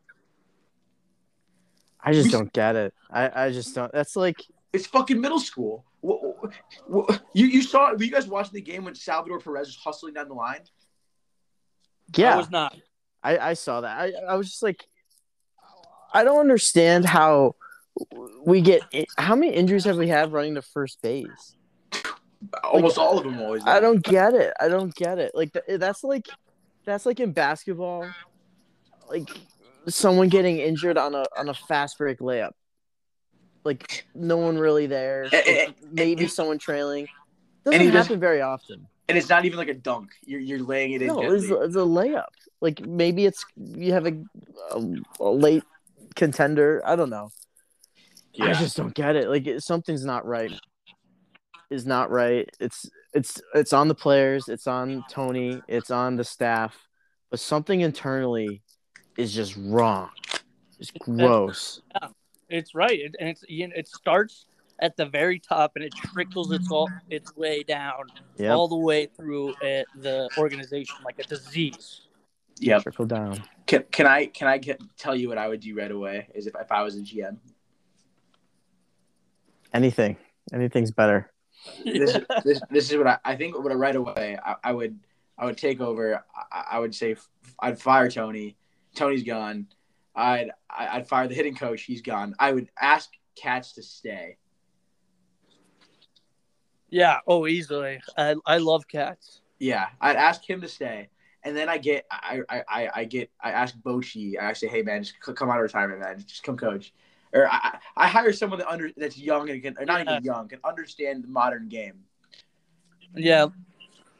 I 2.02 2.14
just 2.14 2.32
don't 2.32 2.52
get 2.54 2.76
it. 2.76 2.94
I, 3.12 3.46
I 3.46 3.52
just 3.52 3.76
don't. 3.76 3.92
That's 3.92 4.16
like 4.16 4.38
It's 4.74 4.86
fucking 4.88 5.20
middle 5.20 5.40
school. 5.40 5.86
You 6.04 7.46
you 7.46 7.62
saw? 7.62 7.92
Were 7.94 8.04
you 8.04 8.12
guys 8.12 8.28
watching 8.28 8.54
the 8.54 8.62
game 8.62 8.84
when 8.86 8.96
Salvador 8.96 9.40
Perez 9.40 9.68
was 9.68 9.78
hustling 9.78 10.14
down 10.14 10.28
the 10.28 10.34
line? 10.34 10.62
yeah. 12.16 12.34
I 12.34 12.38
was 12.38 12.50
not. 12.50 12.76
I, 13.24 13.38
I 13.38 13.54
saw 13.54 13.82
that. 13.82 14.00
I, 14.00 14.12
I 14.30 14.36
was 14.36 14.50
just 14.50 14.64
like, 14.64 14.88
I 16.14 16.24
don't 16.24 16.40
understand 16.40 17.06
how 17.06 17.56
we 18.46 18.62
get. 18.62 18.84
How 19.18 19.36
many 19.36 19.54
injuries 19.54 19.86
have 19.86 19.98
we 19.98 20.08
had 20.08 20.32
running 20.32 20.56
to 20.56 20.62
first 20.62 21.02
base? 21.02 21.56
Almost 22.64 22.98
all 22.98 23.18
of 23.18 23.24
them 23.24 23.42
always. 23.42 23.64
I 23.66 23.80
don't 23.80 24.04
get 24.04 24.34
it. 24.34 24.54
I 24.60 24.68
don't 24.68 24.94
get 24.94 25.18
it. 25.18 25.32
Like 25.34 25.52
that's 25.68 26.04
like, 26.04 26.28
that's 26.86 27.06
like 27.06 27.20
in 27.20 27.32
basketball, 27.32 28.08
like 29.10 29.28
someone 29.90 30.30
getting 30.30 30.60
injured 30.60 30.98
on 30.98 31.16
a 31.16 31.26
on 31.36 31.50
a 31.50 31.54
fast 31.54 31.98
break 31.98 32.20
layup. 32.20 32.52
Like 33.68 34.08
no 34.16 34.38
one 34.38 34.58
really 34.58 34.88
there. 34.88 35.28
Eh, 35.32 35.66
Like, 35.68 35.76
maybe 35.92 36.24
eh, 36.26 36.28
sown 36.30 36.58
trailing. 36.58 37.08
and 37.66 37.74
Doesn't 37.74 37.80
he 37.82 37.86
happen 37.88 37.94
doesn't- 38.00 38.20
very 38.22 38.42
often. 38.42 38.88
And 39.10 39.18
it's 39.18 39.30
not 39.30 39.46
even 39.46 39.58
like 39.58 39.70
a 39.70 39.74
dunk. 39.74 40.10
You're 40.26 40.40
you're 40.42 40.60
laying 40.74 40.92
it 40.94 41.02
in. 41.02 41.08
No, 41.08 41.22
it's, 41.22 41.46
it's 41.46 41.76
a 41.76 41.80
layup. 42.00 42.32
Like 42.62 42.80
maybe 42.86 43.26
it's 43.26 43.46
you 43.56 43.94
have 43.94 44.06
a, 44.08 44.14
a, 44.72 44.80
a 45.20 45.30
late 45.30 45.64
contender. 46.16 46.82
I 46.86 46.96
don't 46.96 47.10
know. 47.10 47.30
I 48.42 48.54
just 48.54 48.76
don't 48.78 48.94
get 48.94 49.16
it. 49.16 49.30
Like 49.30 49.48
it, 49.48 49.64
something's 49.64 50.06
not 50.06 50.26
right. 50.26 50.52
Is 51.70 51.86
not 51.86 52.10
right. 52.12 52.50
It's 52.60 52.90
it's 53.14 53.42
it's 53.54 53.74
on 53.74 53.88
the 53.90 53.96
players. 53.96 54.48
It's 54.48 54.68
on 54.68 55.04
Tony. 55.10 55.62
It's 55.68 55.92
on 55.92 56.16
the 56.18 56.24
staff. 56.24 56.74
But 57.30 57.40
something 57.42 57.82
internally 57.82 58.62
is 59.18 59.34
just 59.34 59.56
wrong. 59.58 60.10
It's 60.80 60.92
gross. 60.92 61.82
It's 62.50 62.74
right, 62.74 63.00
it, 63.00 63.16
and 63.20 63.30
it's 63.30 63.44
you 63.48 63.68
know, 63.68 63.74
it 63.76 63.88
starts 63.88 64.46
at 64.80 64.96
the 64.96 65.06
very 65.06 65.40
top 65.40 65.72
and 65.76 65.84
it 65.84 65.94
trickles 65.96 66.52
its 66.52 66.70
all 66.72 66.90
its 67.10 67.36
way 67.36 67.64
down 67.64 68.04
Yep. 68.38 68.56
all 68.56 68.68
the 68.68 68.78
way 68.78 69.08
through 69.08 69.50
uh, 69.56 69.84
the 69.96 70.30
organization 70.38 70.96
like 71.04 71.20
a 71.20 71.24
disease. 71.24 72.02
Yep. 72.60 72.84
Trickle 72.84 73.06
down. 73.06 73.44
Can, 73.66 73.84
can 73.92 74.06
I 74.08 74.28
can 74.28 74.48
I 74.48 74.58
get, 74.60 74.82
tell 74.98 75.16
you 75.16 75.30
what 75.30 75.38
I 75.38 75.48
would 75.48 75.60
do 75.60 75.76
right 75.76 75.92
away? 75.92 76.28
Is 76.34 76.48
if, 76.48 76.54
if 76.60 76.72
I 76.72 76.84
was 76.84 76.96
a 76.96 77.02
GM. 77.02 77.38
Anything. 79.74 80.18
Anything's 80.54 80.92
better. 80.92 81.32
This, 81.84 82.18
this, 82.44 82.62
this 82.70 82.92
is 82.92 82.98
what 82.98 83.08
I, 83.08 83.18
I 83.26 83.36
think. 83.36 83.58
What 83.62 83.72
I 83.72 83.76
right 83.76 83.96
away 83.96 84.38
I, 84.44 84.56
I 84.64 84.72
would 84.72 84.98
I 85.38 85.46
would 85.46 85.58
take 85.58 85.82
over. 85.82 86.24
I, 86.52 86.64
I 86.72 86.80
would 86.80 86.96
say 86.96 87.14
f- 87.14 87.30
I'd 87.60 87.80
fire 87.80 88.10
Tony. 88.10 88.56
Tony's 88.96 89.24
gone. 89.24 89.68
I'd 90.18 90.52
I'd 90.70 91.08
fire 91.08 91.28
the 91.28 91.36
hitting 91.36 91.56
coach. 91.56 91.84
He's 91.84 92.02
gone. 92.02 92.34
I 92.40 92.52
would 92.52 92.70
ask 92.82 93.10
Katz 93.36 93.74
to 93.74 93.84
stay. 93.84 94.38
Yeah. 96.90 97.20
Oh, 97.28 97.48
easily. 97.48 98.02
I 98.18 98.36
I 98.46 98.58
love 98.58 98.88
Katz. 98.88 99.42
Yeah, 99.60 99.88
I'd 100.02 100.16
ask 100.16 100.48
him 100.48 100.62
to 100.62 100.68
stay, 100.68 101.10
and 101.44 101.56
then 101.56 101.70
I 101.70 101.78
get 101.78 102.06
I 102.12 102.42
I, 102.50 102.90
I, 102.94 103.06
get 103.06 103.32
I 103.42 103.52
ask 103.52 103.76
Bochy. 103.78 104.40
I 104.40 104.54
say, 104.54 104.68
hey 104.68 104.82
man, 104.82 105.04
just 105.04 105.20
come 105.20 105.50
out 105.50 105.58
of 105.58 105.64
retirement, 105.64 106.00
man. 106.00 106.24
Just 106.26 106.44
come 106.44 106.58
coach. 106.58 106.94
Or 107.34 107.48
I, 107.52 107.78
I 107.96 108.08
hire 108.08 108.32
someone 108.34 108.60
that 108.60 108.70
under 108.70 108.92
that's 108.96 109.18
young 109.18 109.50
and 109.50 109.62
can 109.62 109.76
or 109.78 109.86
not 109.86 110.06
Yeah. 110.06 110.14
even 110.14 110.24
young 110.24 110.48
can 110.48 110.60
understand 110.64 111.24
the 111.24 111.28
modern 111.28 111.68
game. 111.70 112.04
Yeah. 113.16 113.48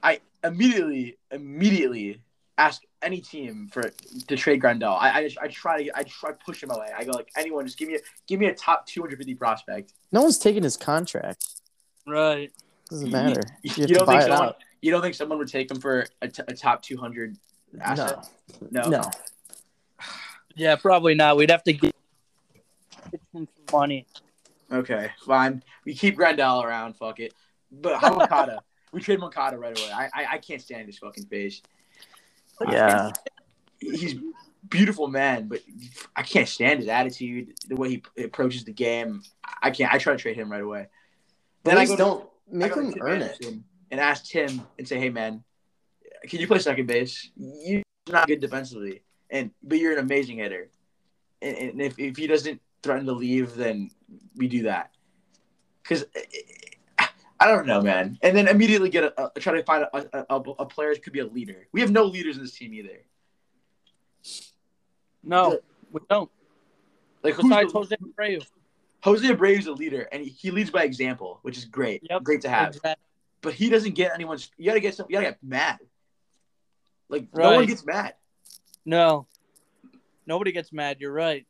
I 0.04 0.20
immediately 0.44 1.18
immediately 1.32 2.22
ask 2.58 2.82
any 3.02 3.22
team 3.22 3.70
for 3.72 3.84
to 4.28 4.36
trade 4.36 4.62
Grandal. 4.62 4.98
I 5.00 5.10
I, 5.22 5.30
I 5.44 5.48
try 5.48 5.84
to 5.84 5.98
I 5.98 6.04
try 6.04 6.32
to 6.32 6.38
push 6.38 6.62
him 6.64 6.72
away. 6.72 6.88
I 6.98 7.04
go 7.04 7.12
like 7.12 7.30
anyone, 7.38 7.66
just 7.66 7.78
give 7.78 7.88
me 7.88 7.96
a 7.96 8.00
give 8.28 8.40
me 8.40 8.48
a 8.48 8.54
top 8.56 8.86
250 8.88 9.36
prospect. 9.36 9.94
No 10.12 10.22
one's 10.22 10.38
taking 10.40 10.64
his 10.64 10.78
contract. 10.78 11.46
Right. 12.08 12.52
Doesn't 12.90 13.12
matter. 13.12 13.42
You, 13.64 13.72
You 13.76 13.82
have 13.84 13.90
don't 13.90 14.08
think 14.08 14.22
someone 14.24 14.42
out. 14.50 14.58
you 14.82 14.92
don't 14.92 15.02
think 15.02 15.16
someone 15.16 15.38
would 15.40 15.50
take 15.50 15.70
him 15.70 15.80
for 15.80 16.08
a, 16.22 16.28
t- 16.30 16.44
a 16.48 16.54
top 16.54 16.82
200 16.82 17.36
asset? 17.82 18.28
No. 18.72 18.82
No. 18.84 18.90
No. 18.90 19.02
Yeah. 20.56 20.76
Probably 20.78 21.14
not. 21.16 21.38
We'd 21.38 21.52
have 21.52 21.64
to 21.64 21.74
get 21.74 21.94
get 23.12 23.22
him 23.34 23.48
some 23.56 23.80
money. 23.80 24.08
Okay, 24.72 25.12
fine. 25.26 25.64
We 25.86 25.94
keep 25.94 26.18
Grandal 26.18 26.64
around. 26.64 26.96
Fuck 26.98 27.20
it. 27.22 27.34
But 27.72 28.00
how 28.00 28.16
Moncada? 28.16 28.60
we 28.92 29.00
trade 29.02 29.20
Moncada 29.20 29.58
right 29.58 29.78
away. 29.78 29.92
I, 29.94 30.06
I 30.14 30.26
I 30.34 30.38
can't 30.40 30.62
stand 30.62 30.88
his 30.88 30.98
fucking 30.98 31.26
face. 31.26 31.62
Yeah. 32.70 33.12
He's 33.80 34.16
beautiful 34.68 35.08
man, 35.08 35.48
but 35.48 35.62
I 36.16 36.24
can't 36.24 36.48
stand 36.48 36.80
his 36.80 36.90
attitude, 36.90 37.54
the 37.68 37.76
way 37.76 37.90
he 37.90 38.24
approaches 38.24 38.64
the 38.64 38.74
game. 38.74 39.22
I 39.62 39.72
can't. 39.72 39.94
I 39.94 39.98
try 39.98 40.14
to 40.14 40.20
trade 40.20 40.36
him 40.36 40.52
right 40.52 40.62
away. 40.62 40.88
Then 41.64 41.78
I 41.78 41.86
go 41.86 41.92
to- 41.92 41.98
don't 41.98 42.30
make 42.50 42.74
him 42.74 42.94
earn 43.02 43.22
it. 43.22 43.46
And 43.90 44.02
ask 44.02 44.26
Tim 44.26 44.62
and 44.78 44.88
say, 44.88 45.00
"Hey 45.00 45.10
man, 45.10 45.44
can 46.24 46.40
you 46.40 46.48
play 46.48 46.60
second 46.60 46.88
base? 46.88 47.30
You're 47.38 47.84
not 48.10 48.28
good 48.28 48.42
defensively." 48.42 49.02
and 49.30 49.52
but 49.64 49.78
you're 49.78 49.94
an 49.94 50.00
amazing 50.00 50.38
hitter. 50.38 50.70
And, 51.42 51.58
and 51.58 51.82
if, 51.82 52.00
if 52.00 52.18
he 52.18 52.28
doesn't 52.28 52.62
threaten 52.82 53.06
to 53.06 53.14
leave, 53.14 53.56
then 53.56 53.92
we 54.36 54.48
do 54.48 54.64
that. 54.64 54.92
Because 55.84 56.06
I 57.40 57.48
don't 57.48 57.68
know, 57.68 57.82
man. 57.82 58.18
And 58.22 58.36
then 58.36 58.48
immediately 58.48 58.90
get 58.90 59.04
a, 59.04 59.32
a 59.36 59.40
try 59.40 59.54
to 59.54 59.64
find 59.64 59.86
a, 59.94 60.26
a, 60.34 60.36
a 60.36 60.66
player 60.66 60.94
who 60.94 61.00
could 61.00 61.14
be 61.14 61.20
a 61.20 61.26
leader. 61.26 61.68
We 61.72 61.82
have 61.82 61.92
no 61.92 62.04
leaders 62.06 62.38
in 62.38 62.42
this 62.44 62.54
team 62.54 62.74
either. 62.74 63.04
No, 65.24 65.60
we 65.92 66.02
don't. 66.10 66.32
Like 67.24 67.36
who's 67.36 67.46
Besides 67.46 67.74
the- 67.74 67.80
Jose 67.80 67.96
Abreu. 67.96 68.46
Jose 69.04 69.28
Abreu 69.28 69.58
is 69.58 69.68
a 69.68 69.72
leader, 69.72 70.08
and 70.12 70.24
he, 70.24 70.30
he 70.30 70.52
leads 70.52 70.72
by 70.72 70.84
example, 70.84 71.40
which 71.44 71.58
is 71.58 71.66
great. 71.66 72.02
Yep. 72.10 72.24
Great 72.24 72.42
to 72.42 72.50
have. 72.50 72.70
Exactly. 72.70 73.04
But 73.42 73.54
he 73.54 73.70
doesn't 73.70 73.94
get 73.94 74.14
anyone's. 74.14 74.50
You 74.58 74.66
gotta 74.66 74.80
get 74.80 74.96
some. 74.96 75.06
You 75.10 75.18
gotta 75.18 75.28
get 75.28 75.44
mad. 75.44 75.80
Like 77.10 77.28
no 77.34 77.54
one 77.56 77.66
gets 77.68 77.86
mad. 77.86 78.16
No. 78.86 79.28
Nobody 80.26 80.52
gets 80.52 80.74
mad. 80.74 80.98
You're 81.00 81.14
right. 81.14 81.46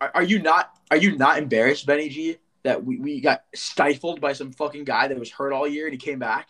Are, 0.00 0.12
are 0.14 0.22
you 0.22 0.40
not? 0.40 0.70
Are 0.90 0.96
you 0.96 1.16
not 1.16 1.38
embarrassed, 1.38 1.86
Benny 1.86 2.08
G, 2.08 2.38
that 2.64 2.82
we, 2.84 2.98
we 2.98 3.20
got 3.20 3.44
stifled 3.54 4.20
by 4.20 4.32
some 4.32 4.50
fucking 4.50 4.84
guy 4.84 5.06
that 5.06 5.18
was 5.18 5.30
hurt 5.30 5.52
all 5.52 5.68
year 5.68 5.86
and 5.86 5.92
he 5.92 5.98
came 5.98 6.18
back? 6.18 6.48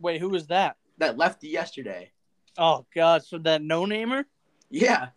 Wait, 0.00 0.20
who 0.20 0.28
was 0.28 0.48
that? 0.48 0.76
That 0.98 1.16
lefty 1.16 1.48
yesterday. 1.48 2.10
Oh 2.58 2.84
God, 2.94 3.24
so 3.24 3.38
that 3.38 3.62
no 3.62 3.86
namer? 3.86 4.26
Yeah. 4.68 5.08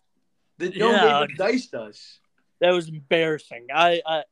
The 0.60 0.70
no 0.78 0.92
Yeah. 0.92 1.20
name 1.20 1.36
diced 1.36 1.74
us. 1.74 2.20
That 2.60 2.72
was 2.72 2.88
embarrassing. 2.88 3.68
I 3.74 4.02
I 4.06 4.24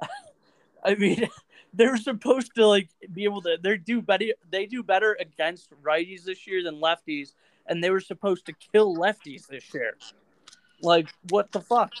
I 0.84 0.94
mean 0.94 1.28
they're 1.74 1.96
supposed 1.96 2.54
to 2.56 2.66
like 2.66 2.90
be 3.12 3.24
able 3.24 3.40
to 3.42 3.56
they 3.62 3.78
do 3.78 4.02
better 4.02 4.26
they 4.50 4.66
do 4.66 4.82
better 4.82 5.16
against 5.18 5.70
righties 5.82 6.24
this 6.24 6.46
year 6.46 6.62
than 6.62 6.80
lefties 6.80 7.32
and 7.66 7.82
they 7.82 7.90
were 7.90 8.00
supposed 8.00 8.44
to 8.46 8.52
kill 8.72 8.94
lefties 8.94 9.46
this 9.46 9.72
year. 9.72 9.94
Like 10.82 11.08
what 11.30 11.50
the 11.52 11.60
fuck? 11.62 11.92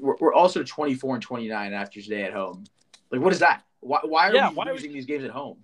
We're, 0.00 0.16
we're 0.20 0.34
also 0.34 0.62
24 0.62 1.14
and 1.16 1.22
29 1.22 1.72
after 1.72 2.00
today 2.02 2.22
at 2.24 2.32
home. 2.32 2.64
Like, 3.10 3.20
what 3.20 3.32
is 3.32 3.38
that? 3.40 3.62
Why, 3.80 4.00
why 4.04 4.28
are 4.30 4.34
Yeah, 4.34 4.48
we 4.50 4.54
why 4.56 4.64
are 4.64 4.66
we- 4.68 4.72
losing 4.74 4.92
these 4.92 5.06
games 5.06 5.24
at 5.24 5.30
home? 5.30 5.58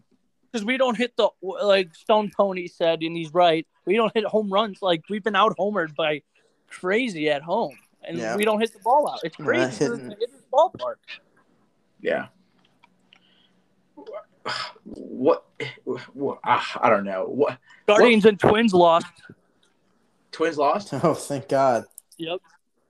Because 0.50 0.64
we 0.66 0.76
don't 0.76 0.96
hit 0.96 1.16
the 1.16 1.30
like 1.42 1.94
Stone 1.94 2.30
Pony 2.36 2.66
said, 2.66 3.02
and 3.02 3.16
he's 3.16 3.32
right. 3.32 3.66
We 3.86 3.96
don't 3.96 4.12
hit 4.12 4.24
home 4.24 4.52
runs 4.52 4.82
like 4.82 5.02
we've 5.08 5.24
been 5.24 5.34
out 5.34 5.56
homered 5.58 5.94
by 5.94 6.22
crazy 6.68 7.30
at 7.30 7.40
home, 7.42 7.74
and 8.04 8.18
Yeah. 8.18 8.36
we 8.36 8.44
don't 8.44 8.60
hit 8.60 8.72
the 8.74 8.78
ball 8.80 9.08
out. 9.10 9.20
It's 9.24 9.36
crazy. 9.36 9.86
We're 9.88 9.96
hitting- 9.96 10.12
in 10.12 10.18
the 10.18 10.26
ballpark. 10.52 10.96
Yeah. 12.00 12.26
What? 14.84 15.44
what 16.12 16.38
ah, 16.44 16.78
I 16.82 16.90
don't 16.90 17.04
know. 17.04 17.24
What? 17.26 17.58
Guardians 17.86 18.24
and 18.24 18.38
Twins 18.38 18.74
lost. 18.74 19.06
Twins 20.32 20.58
lost? 20.58 20.92
Oh, 21.02 21.14
thank 21.14 21.48
God. 21.48 21.84
Yep. 22.18 22.40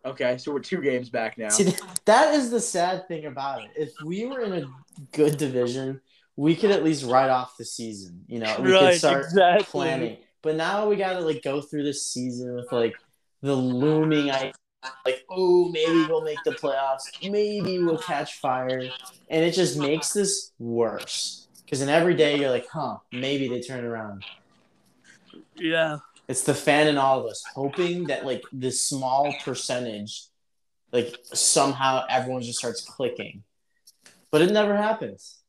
Okay, 0.04 0.36
so 0.38 0.52
we're 0.52 0.60
two 0.60 0.80
games 0.80 1.10
back 1.10 1.38
now. 1.38 1.48
See, 1.48 1.72
that 2.06 2.34
is 2.34 2.50
the 2.50 2.60
sad 2.60 3.06
thing 3.06 3.26
about 3.26 3.62
it. 3.62 3.70
If 3.76 3.92
we 4.04 4.26
were 4.26 4.40
in 4.40 4.52
a 4.52 4.66
good 5.12 5.36
division, 5.36 6.00
we 6.36 6.56
could 6.56 6.70
at 6.72 6.82
least 6.82 7.04
write 7.04 7.30
off 7.30 7.56
the 7.56 7.64
season. 7.64 8.24
You 8.26 8.40
know, 8.40 8.56
we 8.58 8.70
could 8.70 8.96
start 8.96 9.24
exactly. 9.24 9.64
planning. 9.64 10.16
But 10.42 10.56
now 10.56 10.88
we 10.88 10.96
got 10.96 11.12
to 11.12 11.20
like 11.20 11.42
go 11.42 11.60
through 11.60 11.84
this 11.84 12.04
season 12.04 12.56
with 12.56 12.72
like 12.72 12.94
the 13.42 13.54
looming 13.54 14.30
idea, 14.30 14.52
like, 15.04 15.24
oh, 15.30 15.68
maybe 15.68 16.04
we'll 16.08 16.22
make 16.22 16.42
the 16.44 16.50
playoffs, 16.50 17.04
maybe 17.22 17.78
we'll 17.78 17.98
catch 17.98 18.40
fire, 18.40 18.80
and 19.28 19.44
it 19.44 19.52
just 19.52 19.78
makes 19.78 20.12
this 20.12 20.50
worse. 20.58 21.46
Because 21.64 21.80
in 21.80 21.88
every 21.88 22.14
day 22.14 22.38
you're 22.38 22.50
like, 22.50 22.66
huh, 22.68 22.98
maybe 23.12 23.46
they 23.48 23.60
turn 23.60 23.84
around. 23.84 24.24
Yeah. 25.56 25.98
It's 26.32 26.44
the 26.44 26.54
fan 26.54 26.88
in 26.88 26.96
all 26.96 27.20
of 27.20 27.26
us 27.26 27.44
hoping 27.54 28.04
that 28.04 28.24
like 28.24 28.42
this 28.54 28.80
small 28.80 29.34
percentage, 29.44 30.28
like 30.90 31.14
somehow 31.34 32.06
everyone 32.08 32.40
just 32.40 32.58
starts 32.58 32.80
clicking, 32.80 33.42
but 34.30 34.40
it 34.40 34.50
never 34.50 34.74
happens. 34.74 35.42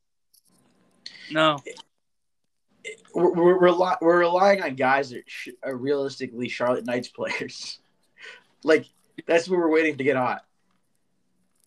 No. 1.30 1.56
We're, 3.14 3.32
we're, 3.32 3.44
we're, 3.44 3.58
rely- 3.60 3.96
we're 4.02 4.18
relying 4.18 4.62
on 4.62 4.74
guys 4.74 5.08
that 5.08 5.22
sh- 5.26 5.56
are 5.62 5.74
realistically 5.74 6.50
Charlotte 6.50 6.84
Knights 6.84 7.08
players. 7.08 7.78
like, 8.62 8.84
that's 9.26 9.48
what 9.48 9.60
we're 9.60 9.72
waiting 9.72 9.96
to 9.96 10.04
get 10.04 10.16
hot. 10.16 10.44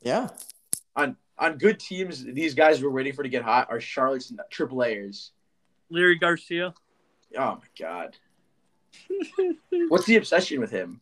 Yeah, 0.04 0.28
On 0.96 1.18
on 1.40 1.58
good 1.58 1.80
teams, 1.80 2.24
these 2.24 2.54
guys 2.54 2.84
we're 2.84 2.92
waiting 2.92 3.14
for 3.14 3.24
to 3.24 3.30
get 3.30 3.42
hot 3.42 3.66
are 3.72 3.82
Charlotte's 3.82 4.32
triple 4.52 4.84
A's. 4.84 5.32
Larry 5.90 6.20
Garcia. 6.20 6.76
Oh 7.36 7.56
my 7.56 7.68
god. 7.80 8.16
What's 9.90 10.06
the 10.06 10.16
obsession 10.18 10.60
with 10.60 10.72
him? 10.72 11.02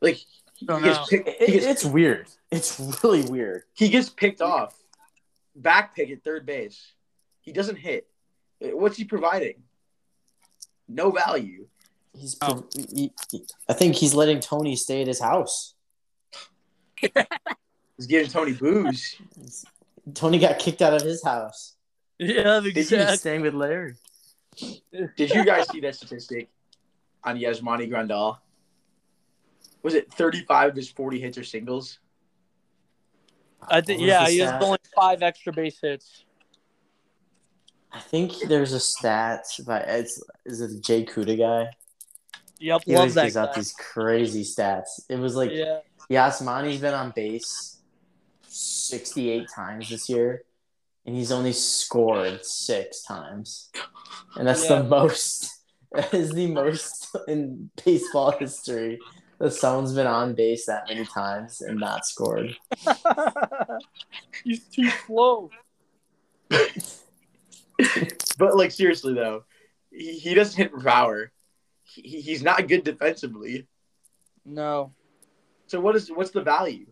Like 0.00 0.18
he 0.56 0.66
gets 0.66 0.80
know. 0.82 1.04
picked, 1.08 1.28
It- 1.28 1.42
he, 1.48 1.52
gets, 1.52 1.66
it's 1.66 1.84
weird. 1.84 2.28
It's 2.50 2.80
really 3.02 3.22
weird. 3.22 3.62
he 3.74 3.88
gets 3.88 4.08
picked 4.10 4.40
off. 4.40 4.74
Back 5.56 5.94
pick 5.96 6.10
at 6.10 6.22
third 6.24 6.46
base. 6.46 6.92
He 7.42 7.52
doesn't 7.52 7.76
hit. 7.76 8.06
What's 8.60 8.96
he 8.96 9.04
providing? 9.04 9.62
No 10.88 11.10
value. 11.10 11.66
He's. 12.16 12.36
Oh. 12.42 12.64
he- 12.92 13.12
he- 13.30 13.44
I 13.68 13.72
think 13.72 13.94
he's 13.96 14.14
letting 14.14 14.40
Tony 14.40 14.76
stay 14.76 15.00
at 15.02 15.06
his 15.06 15.20
house. 15.20 15.74
He's 17.96 18.06
giving 18.06 18.30
Tony 18.30 18.52
booze. 18.52 19.16
Tony 20.14 20.38
got 20.38 20.58
kicked 20.58 20.80
out 20.82 20.94
of 20.94 21.02
his 21.02 21.22
house. 21.24 21.74
Yeah, 22.18 22.60
He's 22.60 22.76
exactly. 22.92 23.16
staying 23.18 23.40
with 23.42 23.54
Larry. 23.54 23.94
Did 25.16 25.30
you 25.30 25.44
guys 25.44 25.68
see 25.70 25.80
that 25.80 25.94
statistic 25.94 26.48
on 27.24 27.38
Yasmani 27.38 27.88
Grandal? 27.88 28.38
Was 29.82 29.94
it 29.94 30.12
35 30.12 30.70
of 30.70 30.76
his 30.76 30.90
40 30.90 31.20
hits 31.20 31.38
are 31.38 31.44
singles? 31.44 31.98
I 33.68 33.80
think 33.80 34.00
yeah, 34.02 34.28
he 34.28 34.38
has 34.38 34.62
only 34.62 34.78
five 34.94 35.22
extra 35.22 35.52
base 35.52 35.78
hits. 35.80 36.24
I 37.92 38.00
think 38.00 38.32
there's 38.48 38.72
a 38.72 38.80
stat 38.80 39.44
by 39.66 39.80
it's 39.80 40.22
is 40.46 40.60
it 40.60 40.68
the 40.70 40.80
Jay 40.80 41.04
Cuda 41.04 41.36
guy? 41.36 41.70
Yep, 42.58 42.82
He 42.86 42.92
love 42.92 43.00
always 43.00 43.14
that 43.14 43.22
gives 43.24 43.34
guy. 43.34 43.42
out 43.42 43.54
these 43.54 43.72
crazy 43.72 44.44
stats. 44.44 45.00
It 45.08 45.18
was 45.18 45.34
like 45.34 45.50
yeah, 45.52 45.80
Yasmani's 46.08 46.80
been 46.80 46.94
on 46.94 47.12
base 47.14 47.78
68 48.46 49.48
times 49.54 49.88
this 49.88 50.08
year, 50.08 50.42
and 51.06 51.16
he's 51.16 51.32
only 51.32 51.52
scored 51.52 52.44
six 52.44 53.02
times. 53.02 53.70
And 54.36 54.46
that's 54.46 54.68
Yeah. 54.68 54.82
the 54.82 54.84
most, 54.84 55.42
that 55.42 55.50
is 56.12 56.32
the 56.32 56.46
most 56.46 57.14
in 57.28 57.70
baseball 57.84 58.32
history 58.32 58.98
that 59.38 59.52
someone's 59.52 59.94
been 59.94 60.06
on 60.06 60.34
base 60.34 60.66
that 60.66 60.88
many 60.88 61.04
times 61.04 61.60
and 61.62 61.80
not 61.80 62.06
scored. 62.06 62.56
he's 64.44 64.64
too 64.66 64.90
slow. 65.06 65.50
But 68.38 68.56
like 68.56 68.70
seriously 68.70 69.14
though, 69.14 69.44
he, 69.90 70.18
he 70.18 70.34
doesn't 70.34 70.56
hit 70.56 70.70
for 70.70 70.80
power. 70.80 71.30
He, 71.82 72.20
he's 72.20 72.42
not 72.42 72.68
good 72.68 72.84
defensively. 72.84 73.66
No, 74.44 74.94
So 75.66 75.80
what 75.80 75.94
is 75.96 76.10
what's 76.10 76.30
the 76.30 76.42
value? 76.42 76.86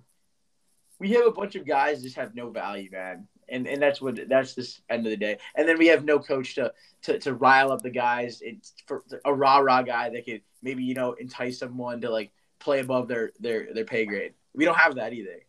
We 0.98 1.12
have 1.12 1.26
a 1.26 1.30
bunch 1.30 1.54
of 1.54 1.66
guys 1.66 2.02
just 2.02 2.16
have 2.16 2.34
no 2.34 2.50
value, 2.50 2.90
man. 2.90 3.28
And 3.48 3.66
and 3.66 3.80
that's 3.80 4.00
what 4.00 4.28
that's 4.28 4.54
this 4.54 4.80
end 4.90 5.06
of 5.06 5.10
the 5.10 5.16
day. 5.16 5.38
And 5.54 5.68
then 5.68 5.78
we 5.78 5.86
have 5.88 6.04
no 6.04 6.18
coach 6.18 6.54
to 6.56 6.72
to, 7.02 7.18
to 7.20 7.34
rile 7.34 7.72
up 7.72 7.82
the 7.82 7.90
guys. 7.90 8.40
It's 8.42 8.74
for 8.86 9.04
a 9.24 9.32
rah 9.32 9.58
rah 9.58 9.82
guy 9.82 10.10
that 10.10 10.24
could 10.24 10.42
maybe 10.62 10.82
you 10.84 10.94
know 10.94 11.12
entice 11.12 11.58
someone 11.58 12.00
to 12.02 12.10
like 12.10 12.30
play 12.58 12.80
above 12.80 13.08
their 13.08 13.32
their 13.40 13.72
their 13.72 13.84
pay 13.84 14.04
grade. 14.04 14.34
We 14.54 14.64
don't 14.64 14.76
have 14.76 14.96
that 14.96 15.12
either. 15.12 15.40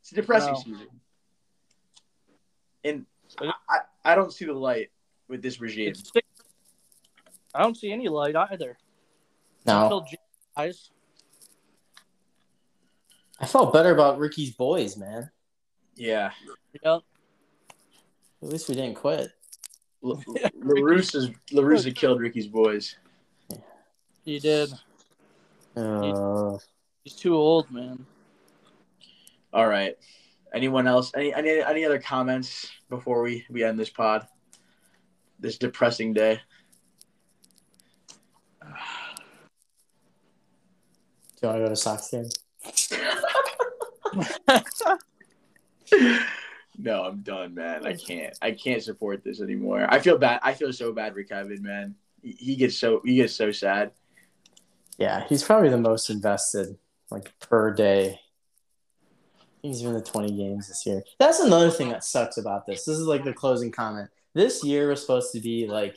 It's 0.00 0.12
a 0.12 0.14
depressing 0.16 0.54
No. 0.54 0.60
season. 0.60 0.88
And 2.84 3.06
I, 3.68 3.80
I 4.04 4.14
don't 4.14 4.32
see 4.32 4.44
the 4.44 4.52
light 4.52 4.90
with 5.28 5.42
this 5.42 5.60
regime. 5.60 5.94
I 7.54 7.62
don't 7.62 7.76
see 7.76 7.90
any 7.92 8.08
light 8.08 8.36
either. 8.36 8.78
No, 9.66 10.04
Jay. 10.08 10.18
I 13.38 13.46
felt 13.46 13.72
better 13.72 13.92
about 13.92 14.18
Ricky's 14.18 14.52
boys, 14.52 14.96
man. 14.96 15.30
Yeah. 15.96 16.30
Yep. 16.84 17.02
At 18.42 18.48
least 18.48 18.68
we 18.68 18.74
didn't 18.74 18.94
quit. 18.96 19.32
L- 20.04 20.22
La 20.26 20.80
Russa 20.80 21.16
is 21.16 21.30
La 21.52 21.62
Russa 21.62 21.94
killed 21.94 22.20
Ricky's 22.20 22.46
boys. 22.46 22.96
He 24.24 24.38
did. 24.38 24.70
Uh, 25.74 26.58
He's 27.04 27.14
too 27.14 27.34
old, 27.34 27.70
man. 27.70 28.04
All 29.52 29.66
right. 29.66 29.96
Anyone 30.54 30.86
else? 30.86 31.12
Any 31.14 31.32
any 31.34 31.60
any 31.60 31.84
other 31.84 31.98
comments 31.98 32.70
before 32.88 33.22
we 33.22 33.44
we 33.50 33.64
end 33.64 33.78
this 33.78 33.90
pod? 33.90 34.26
This 35.38 35.58
depressing 35.58 36.12
day. 36.12 36.40
do 38.62 38.68
you 41.42 41.48
want 41.48 41.58
to 41.58 41.64
go 41.64 41.68
to 41.68 41.76
Sox 41.76 42.10
game? 42.10 42.28
No, 46.78 47.04
I'm 47.04 47.20
done, 47.20 47.54
man. 47.54 47.86
I 47.86 47.94
can't. 47.94 48.36
I 48.42 48.50
can't 48.50 48.82
support 48.82 49.24
this 49.24 49.40
anymore. 49.40 49.86
I 49.88 49.98
feel 49.98 50.18
bad. 50.18 50.40
I 50.42 50.52
feel 50.52 50.72
so 50.72 50.92
bad 50.92 51.14
for 51.14 51.22
Kevin, 51.22 51.62
man. 51.62 51.94
He, 52.22 52.32
he 52.32 52.56
gets 52.56 52.76
so 52.76 53.00
he 53.04 53.16
gets 53.16 53.34
so 53.34 53.50
sad. 53.50 53.92
Yeah, 54.98 55.26
he's 55.28 55.42
probably 55.42 55.68
the 55.68 55.78
most 55.78 56.10
invested, 56.10 56.76
like 57.10 57.38
per 57.38 57.72
day. 57.72 58.20
He's 59.62 59.82
been 59.82 59.94
to 59.94 60.00
20 60.00 60.36
games 60.36 60.68
this 60.68 60.86
year. 60.86 61.02
That's 61.18 61.40
another 61.40 61.70
thing 61.70 61.88
that 61.88 62.04
sucks 62.04 62.36
about 62.36 62.66
this. 62.66 62.84
This 62.84 62.98
is 62.98 63.06
like 63.06 63.24
the 63.24 63.32
closing 63.32 63.72
comment. 63.72 64.10
This 64.32 64.62
year 64.62 64.88
was 64.88 65.00
supposed 65.00 65.32
to 65.32 65.40
be 65.40 65.66
like 65.66 65.96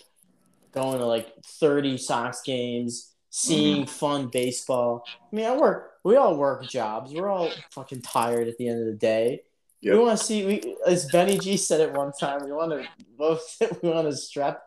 going 0.71 0.97
to 0.97 1.05
like 1.05 1.35
30 1.45 1.97
Sox 1.97 2.41
games, 2.41 3.13
seeing 3.29 3.83
mm-hmm. 3.83 3.91
fun 3.91 4.27
baseball. 4.27 5.03
I 5.07 5.35
mean, 5.35 5.45
I 5.45 5.55
work. 5.55 5.91
We 6.03 6.15
all 6.15 6.35
work 6.35 6.67
jobs. 6.67 7.13
We're 7.13 7.29
all 7.29 7.51
fucking 7.71 8.01
tired 8.01 8.47
at 8.47 8.57
the 8.57 8.67
end 8.69 8.79
of 8.79 8.87
the 8.87 8.93
day. 8.93 9.41
Yep. 9.81 9.93
We 9.93 9.99
want 9.99 10.19
to 10.19 10.25
see. 10.25 10.45
We 10.45 10.75
as 10.85 11.09
Benny 11.09 11.37
G 11.37 11.57
said 11.57 11.79
it 11.79 11.93
one 11.93 12.11
time. 12.11 12.43
We 12.43 12.51
want 12.51 12.71
to 12.71 12.85
both. 13.17 13.57
We 13.81 13.89
want 13.89 14.07
to 14.07 14.15
strap, 14.15 14.61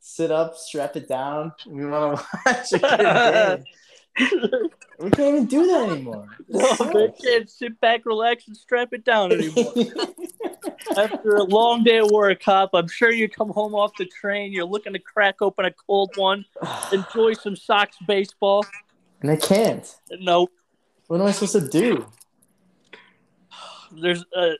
sit 0.00 0.30
up, 0.30 0.56
strap 0.56 0.96
it 0.96 1.08
down. 1.08 1.52
We 1.66 1.86
want 1.86 2.18
to 2.18 2.26
watch 2.46 2.72
a. 2.72 3.62
We 5.00 5.10
can't 5.10 5.28
even 5.28 5.46
do 5.46 5.64
that 5.68 5.90
anymore. 5.90 6.26
No, 6.48 6.74
they 6.92 7.08
can't 7.22 7.48
sit 7.48 7.80
back, 7.80 8.04
relax, 8.04 8.48
and 8.48 8.56
strap 8.56 8.92
it 8.92 9.04
down 9.04 9.30
anymore. 9.30 9.72
After 10.96 11.36
a 11.36 11.44
long 11.44 11.84
day 11.84 11.98
of 11.98 12.10
work, 12.10 12.42
Hop, 12.42 12.70
I'm 12.74 12.88
sure 12.88 13.12
you 13.12 13.28
come 13.28 13.50
home 13.50 13.76
off 13.76 13.92
the 13.96 14.06
train. 14.06 14.52
You're 14.52 14.64
looking 14.64 14.92
to 14.94 14.98
crack 14.98 15.40
open 15.40 15.66
a 15.66 15.70
cold 15.70 16.10
one, 16.16 16.44
enjoy 16.92 17.34
some 17.34 17.54
Sox 17.54 17.96
baseball. 18.08 18.66
and 19.20 19.30
I 19.30 19.36
can't. 19.36 19.86
Nope. 20.18 20.50
What 21.06 21.20
am 21.20 21.26
I 21.28 21.30
supposed 21.32 21.52
to 21.52 21.68
do? 21.68 22.04
There's 23.92 24.24
a 24.36 24.54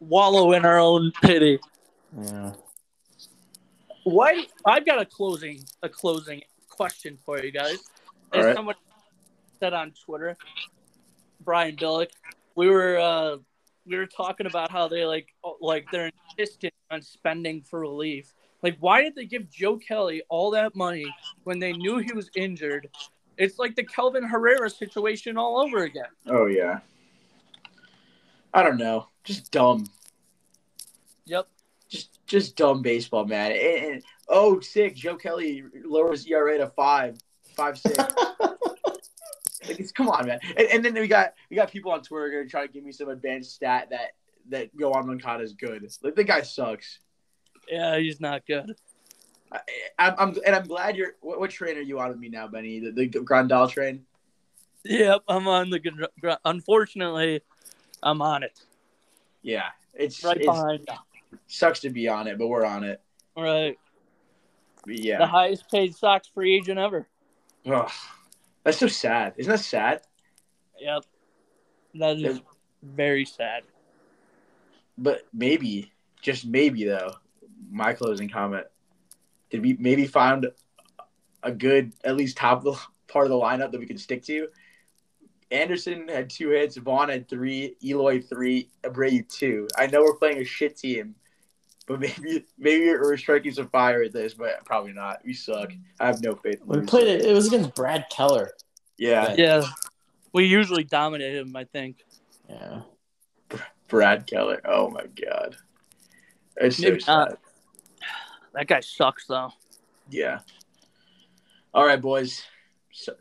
wallow 0.00 0.52
in 0.52 0.64
our 0.64 0.78
own 0.78 1.12
pity. 1.22 1.58
Yeah. 2.20 2.52
Why? 4.04 4.46
I've 4.64 4.84
got 4.84 5.00
a 5.00 5.04
closing 5.04 5.64
a 5.82 5.88
closing 5.88 6.42
question 6.68 7.18
for 7.24 7.42
you 7.42 7.52
guys. 7.52 7.78
As 8.32 8.46
right. 8.46 8.56
someone 8.56 8.74
said 9.60 9.72
on 9.72 9.92
Twitter, 10.04 10.36
Brian 11.40 11.76
Billick, 11.76 12.10
we 12.56 12.68
were 12.68 12.98
uh, 12.98 13.36
we 13.86 13.96
were 13.96 14.06
talking 14.06 14.46
about 14.46 14.70
how 14.70 14.88
they 14.88 15.04
like 15.04 15.28
oh, 15.44 15.56
like 15.60 15.86
they're 15.92 16.10
insistent 16.36 16.74
on 16.90 17.02
spending 17.02 17.62
for 17.62 17.80
relief. 17.80 18.34
Like, 18.62 18.76
why 18.78 19.02
did 19.02 19.16
they 19.16 19.26
give 19.26 19.50
Joe 19.50 19.76
Kelly 19.76 20.22
all 20.28 20.52
that 20.52 20.76
money 20.76 21.06
when 21.42 21.58
they 21.58 21.72
knew 21.72 21.98
he 21.98 22.12
was 22.12 22.30
injured? 22.36 22.88
It's 23.36 23.58
like 23.58 23.74
the 23.74 23.82
Kelvin 23.82 24.22
Herrera 24.22 24.70
situation 24.70 25.36
all 25.36 25.58
over 25.58 25.84
again. 25.84 26.06
Oh 26.26 26.46
yeah. 26.46 26.80
I 28.54 28.62
don't 28.62 28.78
know. 28.78 29.08
Just 29.24 29.50
dumb. 29.50 29.86
Yep. 31.26 31.48
Just 31.88 32.26
just 32.26 32.56
dumb 32.56 32.82
baseball, 32.82 33.24
man. 33.24 33.52
And, 33.52 33.92
and- 33.94 34.02
oh, 34.28 34.60
sick. 34.60 34.94
Joe 34.96 35.16
Kelly 35.16 35.64
lowers 35.84 36.26
ERA 36.26 36.58
to 36.58 36.68
five, 36.68 37.18
five 37.54 37.78
six. 37.78 37.96
like, 39.58 39.78
it's, 39.78 39.92
come 39.92 40.08
on, 40.08 40.26
man. 40.26 40.40
And, 40.56 40.68
and 40.68 40.84
then 40.84 40.94
we 40.94 41.06
got 41.06 41.34
we 41.50 41.56
got 41.56 41.70
people 41.70 41.92
on 41.92 42.02
Twitter 42.02 42.30
gonna 42.30 42.48
try 42.48 42.66
to 42.66 42.72
give 42.72 42.84
me 42.84 42.92
some 42.92 43.08
advanced 43.08 43.54
stat 43.54 43.88
that 43.90 44.12
that 44.50 44.76
Yoan 44.76 45.06
Moncada 45.06 45.42
is 45.42 45.52
good. 45.52 45.86
Like 46.02 46.16
the 46.16 46.24
guy 46.24 46.42
sucks. 46.42 46.98
Yeah, 47.68 47.98
he's 47.98 48.20
not 48.20 48.44
good. 48.46 48.74
I, 49.52 49.60
I'm, 49.98 50.14
I'm 50.18 50.36
and 50.46 50.56
I'm 50.56 50.66
glad 50.66 50.96
you're. 50.96 51.14
What, 51.20 51.38
what 51.38 51.50
train 51.50 51.76
are 51.76 51.82
you 51.82 52.00
on 52.00 52.08
with 52.08 52.18
me 52.18 52.28
now, 52.28 52.48
Benny? 52.48 52.80
The, 52.80 52.90
the 52.90 53.08
Grandal 53.08 53.70
train. 53.70 54.04
Yep, 54.84 55.22
I'm 55.28 55.46
on 55.46 55.70
the. 55.70 56.38
Unfortunately, 56.44 57.42
I'm 58.02 58.20
on 58.22 58.42
it. 58.42 58.60
Yeah, 59.42 59.68
it's 59.94 60.22
Right 60.24 60.36
it's, 60.36 60.46
behind. 60.46 60.88
sucks 61.46 61.80
to 61.80 61.90
be 61.90 62.08
on 62.08 62.26
it, 62.26 62.38
but 62.38 62.48
we're 62.48 62.64
on 62.64 62.84
it. 62.84 63.00
Right. 63.36 63.78
But 64.84 64.96
The 64.96 65.26
highest 65.26 65.70
paid 65.70 65.94
Sox 65.94 66.28
free 66.28 66.56
agent 66.56 66.78
ever. 66.78 67.06
Ugh. 67.66 67.90
that's 68.64 68.78
so 68.78 68.88
sad. 68.88 69.34
Isn't 69.36 69.50
that 69.50 69.60
sad? 69.60 70.02
Yep. 70.78 71.04
That 71.94 72.20
is 72.20 72.40
very 72.82 73.24
sad. 73.24 73.62
But 74.98 75.26
maybe, 75.32 75.92
just 76.20 76.46
maybe 76.46 76.84
though, 76.84 77.14
my 77.70 77.92
closing 77.92 78.28
comment. 78.28 78.66
Did 79.50 79.62
we 79.62 79.76
maybe 79.78 80.06
find 80.06 80.46
a 81.42 81.52
good, 81.52 81.92
at 82.04 82.16
least 82.16 82.36
top 82.36 82.58
of 82.58 82.64
the 82.64 82.80
part 83.08 83.26
of 83.26 83.30
the 83.30 83.36
lineup 83.36 83.70
that 83.72 83.78
we 83.78 83.86
could 83.86 84.00
stick 84.00 84.22
to? 84.24 84.48
Anderson 85.52 86.08
had 86.08 86.30
two 86.30 86.48
hits, 86.50 86.76
Vaughn 86.76 87.08
had 87.10 87.28
three, 87.28 87.76
Eloy 87.84 88.20
three, 88.20 88.70
Abreu 88.84 89.28
two. 89.28 89.68
I 89.76 89.86
know 89.86 90.00
we're 90.00 90.16
playing 90.16 90.38
a 90.38 90.44
shit 90.44 90.76
team, 90.76 91.14
but 91.86 92.00
maybe 92.00 92.44
maybe 92.58 92.86
we're 92.86 93.16
striking 93.16 93.52
some 93.52 93.68
fire 93.68 94.02
at 94.02 94.12
this, 94.12 94.34
but 94.34 94.64
probably 94.64 94.92
not. 94.92 95.18
We 95.24 95.34
suck. 95.34 95.72
I 96.00 96.06
have 96.06 96.22
no 96.22 96.34
faith. 96.34 96.60
in 96.62 96.66
We 96.66 96.76
losing. 96.76 96.86
played 96.88 97.08
it. 97.08 97.24
It 97.26 97.32
was 97.34 97.48
against 97.48 97.74
Brad 97.74 98.06
Keller. 98.10 98.52
Yeah, 98.98 99.34
Yeah. 99.36 99.64
We 100.32 100.46
usually 100.46 100.84
dominate 100.84 101.34
him, 101.34 101.54
I 101.54 101.64
think. 101.64 102.04
Yeah. 102.48 102.80
Brad 103.88 104.26
Keller. 104.26 104.62
Oh 104.64 104.88
my 104.88 105.04
god, 105.06 105.56
it's 106.56 106.78
so 106.78 106.98
sad. 106.98 107.36
That 108.54 108.66
guy 108.66 108.80
sucks, 108.80 109.26
though. 109.26 109.52
Yeah. 110.08 110.40
All 111.74 111.84
right, 111.84 112.00
boys. 112.00 112.42
So, 112.90 113.14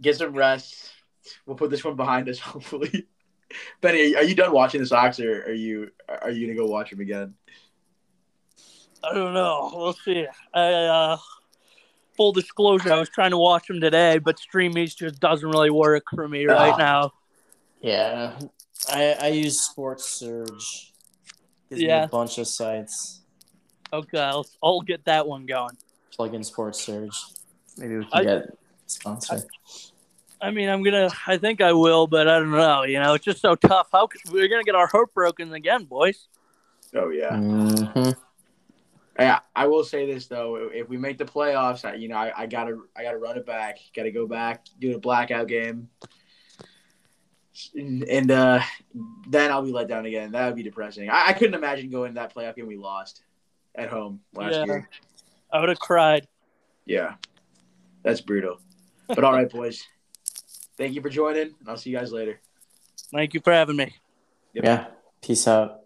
get 0.00 0.16
some 0.16 0.32
rest. 0.34 0.92
We'll 1.46 1.56
put 1.56 1.70
this 1.70 1.84
one 1.84 1.96
behind 1.96 2.28
us, 2.28 2.38
hopefully. 2.52 3.06
Benny, 3.80 4.16
are 4.16 4.22
you 4.24 4.34
done 4.34 4.52
watching 4.52 4.80
the 4.80 4.86
Sox, 4.86 5.20
or 5.20 5.44
are 5.44 5.52
you 5.52 5.90
are 6.08 6.30
you 6.30 6.46
gonna 6.46 6.58
go 6.58 6.66
watch 6.66 6.90
them 6.90 7.00
again? 7.00 7.34
I 9.02 9.14
don't 9.14 9.34
know. 9.34 9.70
We'll 9.74 9.92
see. 9.92 10.26
I, 10.54 10.60
uh, 10.72 11.16
full 12.16 12.32
disclosure, 12.32 12.92
I 12.92 12.98
was 12.98 13.10
trying 13.10 13.30
to 13.32 13.38
watch 13.38 13.66
them 13.68 13.80
today, 13.80 14.18
but 14.18 14.38
Stream 14.38 14.76
East 14.78 14.98
just 14.98 15.20
doesn't 15.20 15.48
really 15.48 15.70
work 15.70 16.04
for 16.14 16.26
me 16.26 16.46
right 16.46 16.72
Ah. 16.72 16.76
now. 16.76 17.12
Yeah. 17.80 18.38
I 18.90 19.12
I 19.20 19.26
use 19.28 19.60
Sports 19.60 20.04
Surge. 20.08 20.92
Gives 21.68 21.82
me 21.82 21.88
Yeah. 21.88 22.04
a 22.04 22.08
bunch 22.08 22.38
of 22.38 22.46
sites. 22.48 23.20
Okay, 23.92 24.18
I'll, 24.18 24.46
I'll 24.62 24.80
get 24.80 25.04
that 25.04 25.26
one 25.26 25.46
going. 25.46 25.76
Plug 26.16 26.34
in 26.34 26.42
Sports 26.42 26.80
Surge. 26.82 27.16
Maybe 27.76 27.98
we 27.98 28.04
can 28.06 28.12
I- 28.12 28.24
get 28.24 28.58
sponsored. 28.86 29.44
I 30.44 30.50
mean, 30.50 30.68
I'm 30.68 30.82
gonna. 30.82 31.08
I 31.26 31.38
think 31.38 31.62
I 31.62 31.72
will, 31.72 32.06
but 32.06 32.28
I 32.28 32.38
don't 32.38 32.50
know. 32.50 32.82
You 32.82 33.00
know, 33.00 33.14
it's 33.14 33.24
just 33.24 33.40
so 33.40 33.54
tough. 33.54 33.88
How 33.90 34.06
we're 34.30 34.48
gonna 34.48 34.62
get 34.62 34.74
our 34.74 34.86
heart 34.86 35.14
broken 35.14 35.54
again, 35.54 35.84
boys? 35.84 36.28
Oh 36.94 37.08
yeah. 37.08 37.38
hmm 37.38 38.10
Yeah, 39.18 39.38
I 39.56 39.66
will 39.66 39.84
say 39.84 40.04
this 40.04 40.26
though: 40.26 40.68
if 40.70 40.90
we 40.90 40.98
make 40.98 41.16
the 41.16 41.24
playoffs, 41.24 41.86
I, 41.88 41.94
you 41.94 42.08
know, 42.08 42.16
I, 42.16 42.42
I 42.42 42.46
gotta 42.46 42.78
I 42.94 43.04
gotta 43.04 43.16
run 43.16 43.38
it 43.38 43.46
back. 43.46 43.78
Gotta 43.96 44.10
go 44.10 44.26
back, 44.26 44.66
do 44.80 44.94
a 44.94 44.98
blackout 44.98 45.48
game, 45.48 45.88
and, 47.74 48.04
and 48.04 48.30
uh, 48.30 48.60
then 49.26 49.50
I'll 49.50 49.62
be 49.62 49.72
let 49.72 49.88
down 49.88 50.04
again. 50.04 50.32
That 50.32 50.44
would 50.46 50.56
be 50.56 50.62
depressing. 50.62 51.08
I, 51.08 51.28
I 51.28 51.32
couldn't 51.32 51.54
imagine 51.54 51.88
going 51.88 52.10
to 52.12 52.20
that 52.20 52.34
playoff 52.34 52.56
game 52.56 52.66
we 52.66 52.76
lost 52.76 53.22
at 53.74 53.88
home 53.88 54.20
last 54.34 54.52
Yeah. 54.52 54.64
year. 54.64 54.90
I 55.50 55.60
would 55.60 55.70
have 55.70 55.78
cried. 55.78 56.26
Yeah, 56.84 57.14
that's 58.02 58.20
brutal. 58.20 58.60
But 59.08 59.24
all 59.24 59.32
right, 59.32 59.48
boys. 59.48 59.82
Thank 60.76 60.94
you 60.94 61.02
for 61.02 61.08
joining, 61.08 61.54
and 61.60 61.68
I'll 61.68 61.76
see 61.76 61.90
you 61.90 61.98
guys 61.98 62.12
later. 62.12 62.40
Thank 63.12 63.34
you 63.34 63.40
for 63.40 63.52
having 63.52 63.76
me. 63.76 63.94
Yep. 64.54 64.64
Yeah. 64.64 64.86
Peace 65.22 65.46
out. 65.46 65.83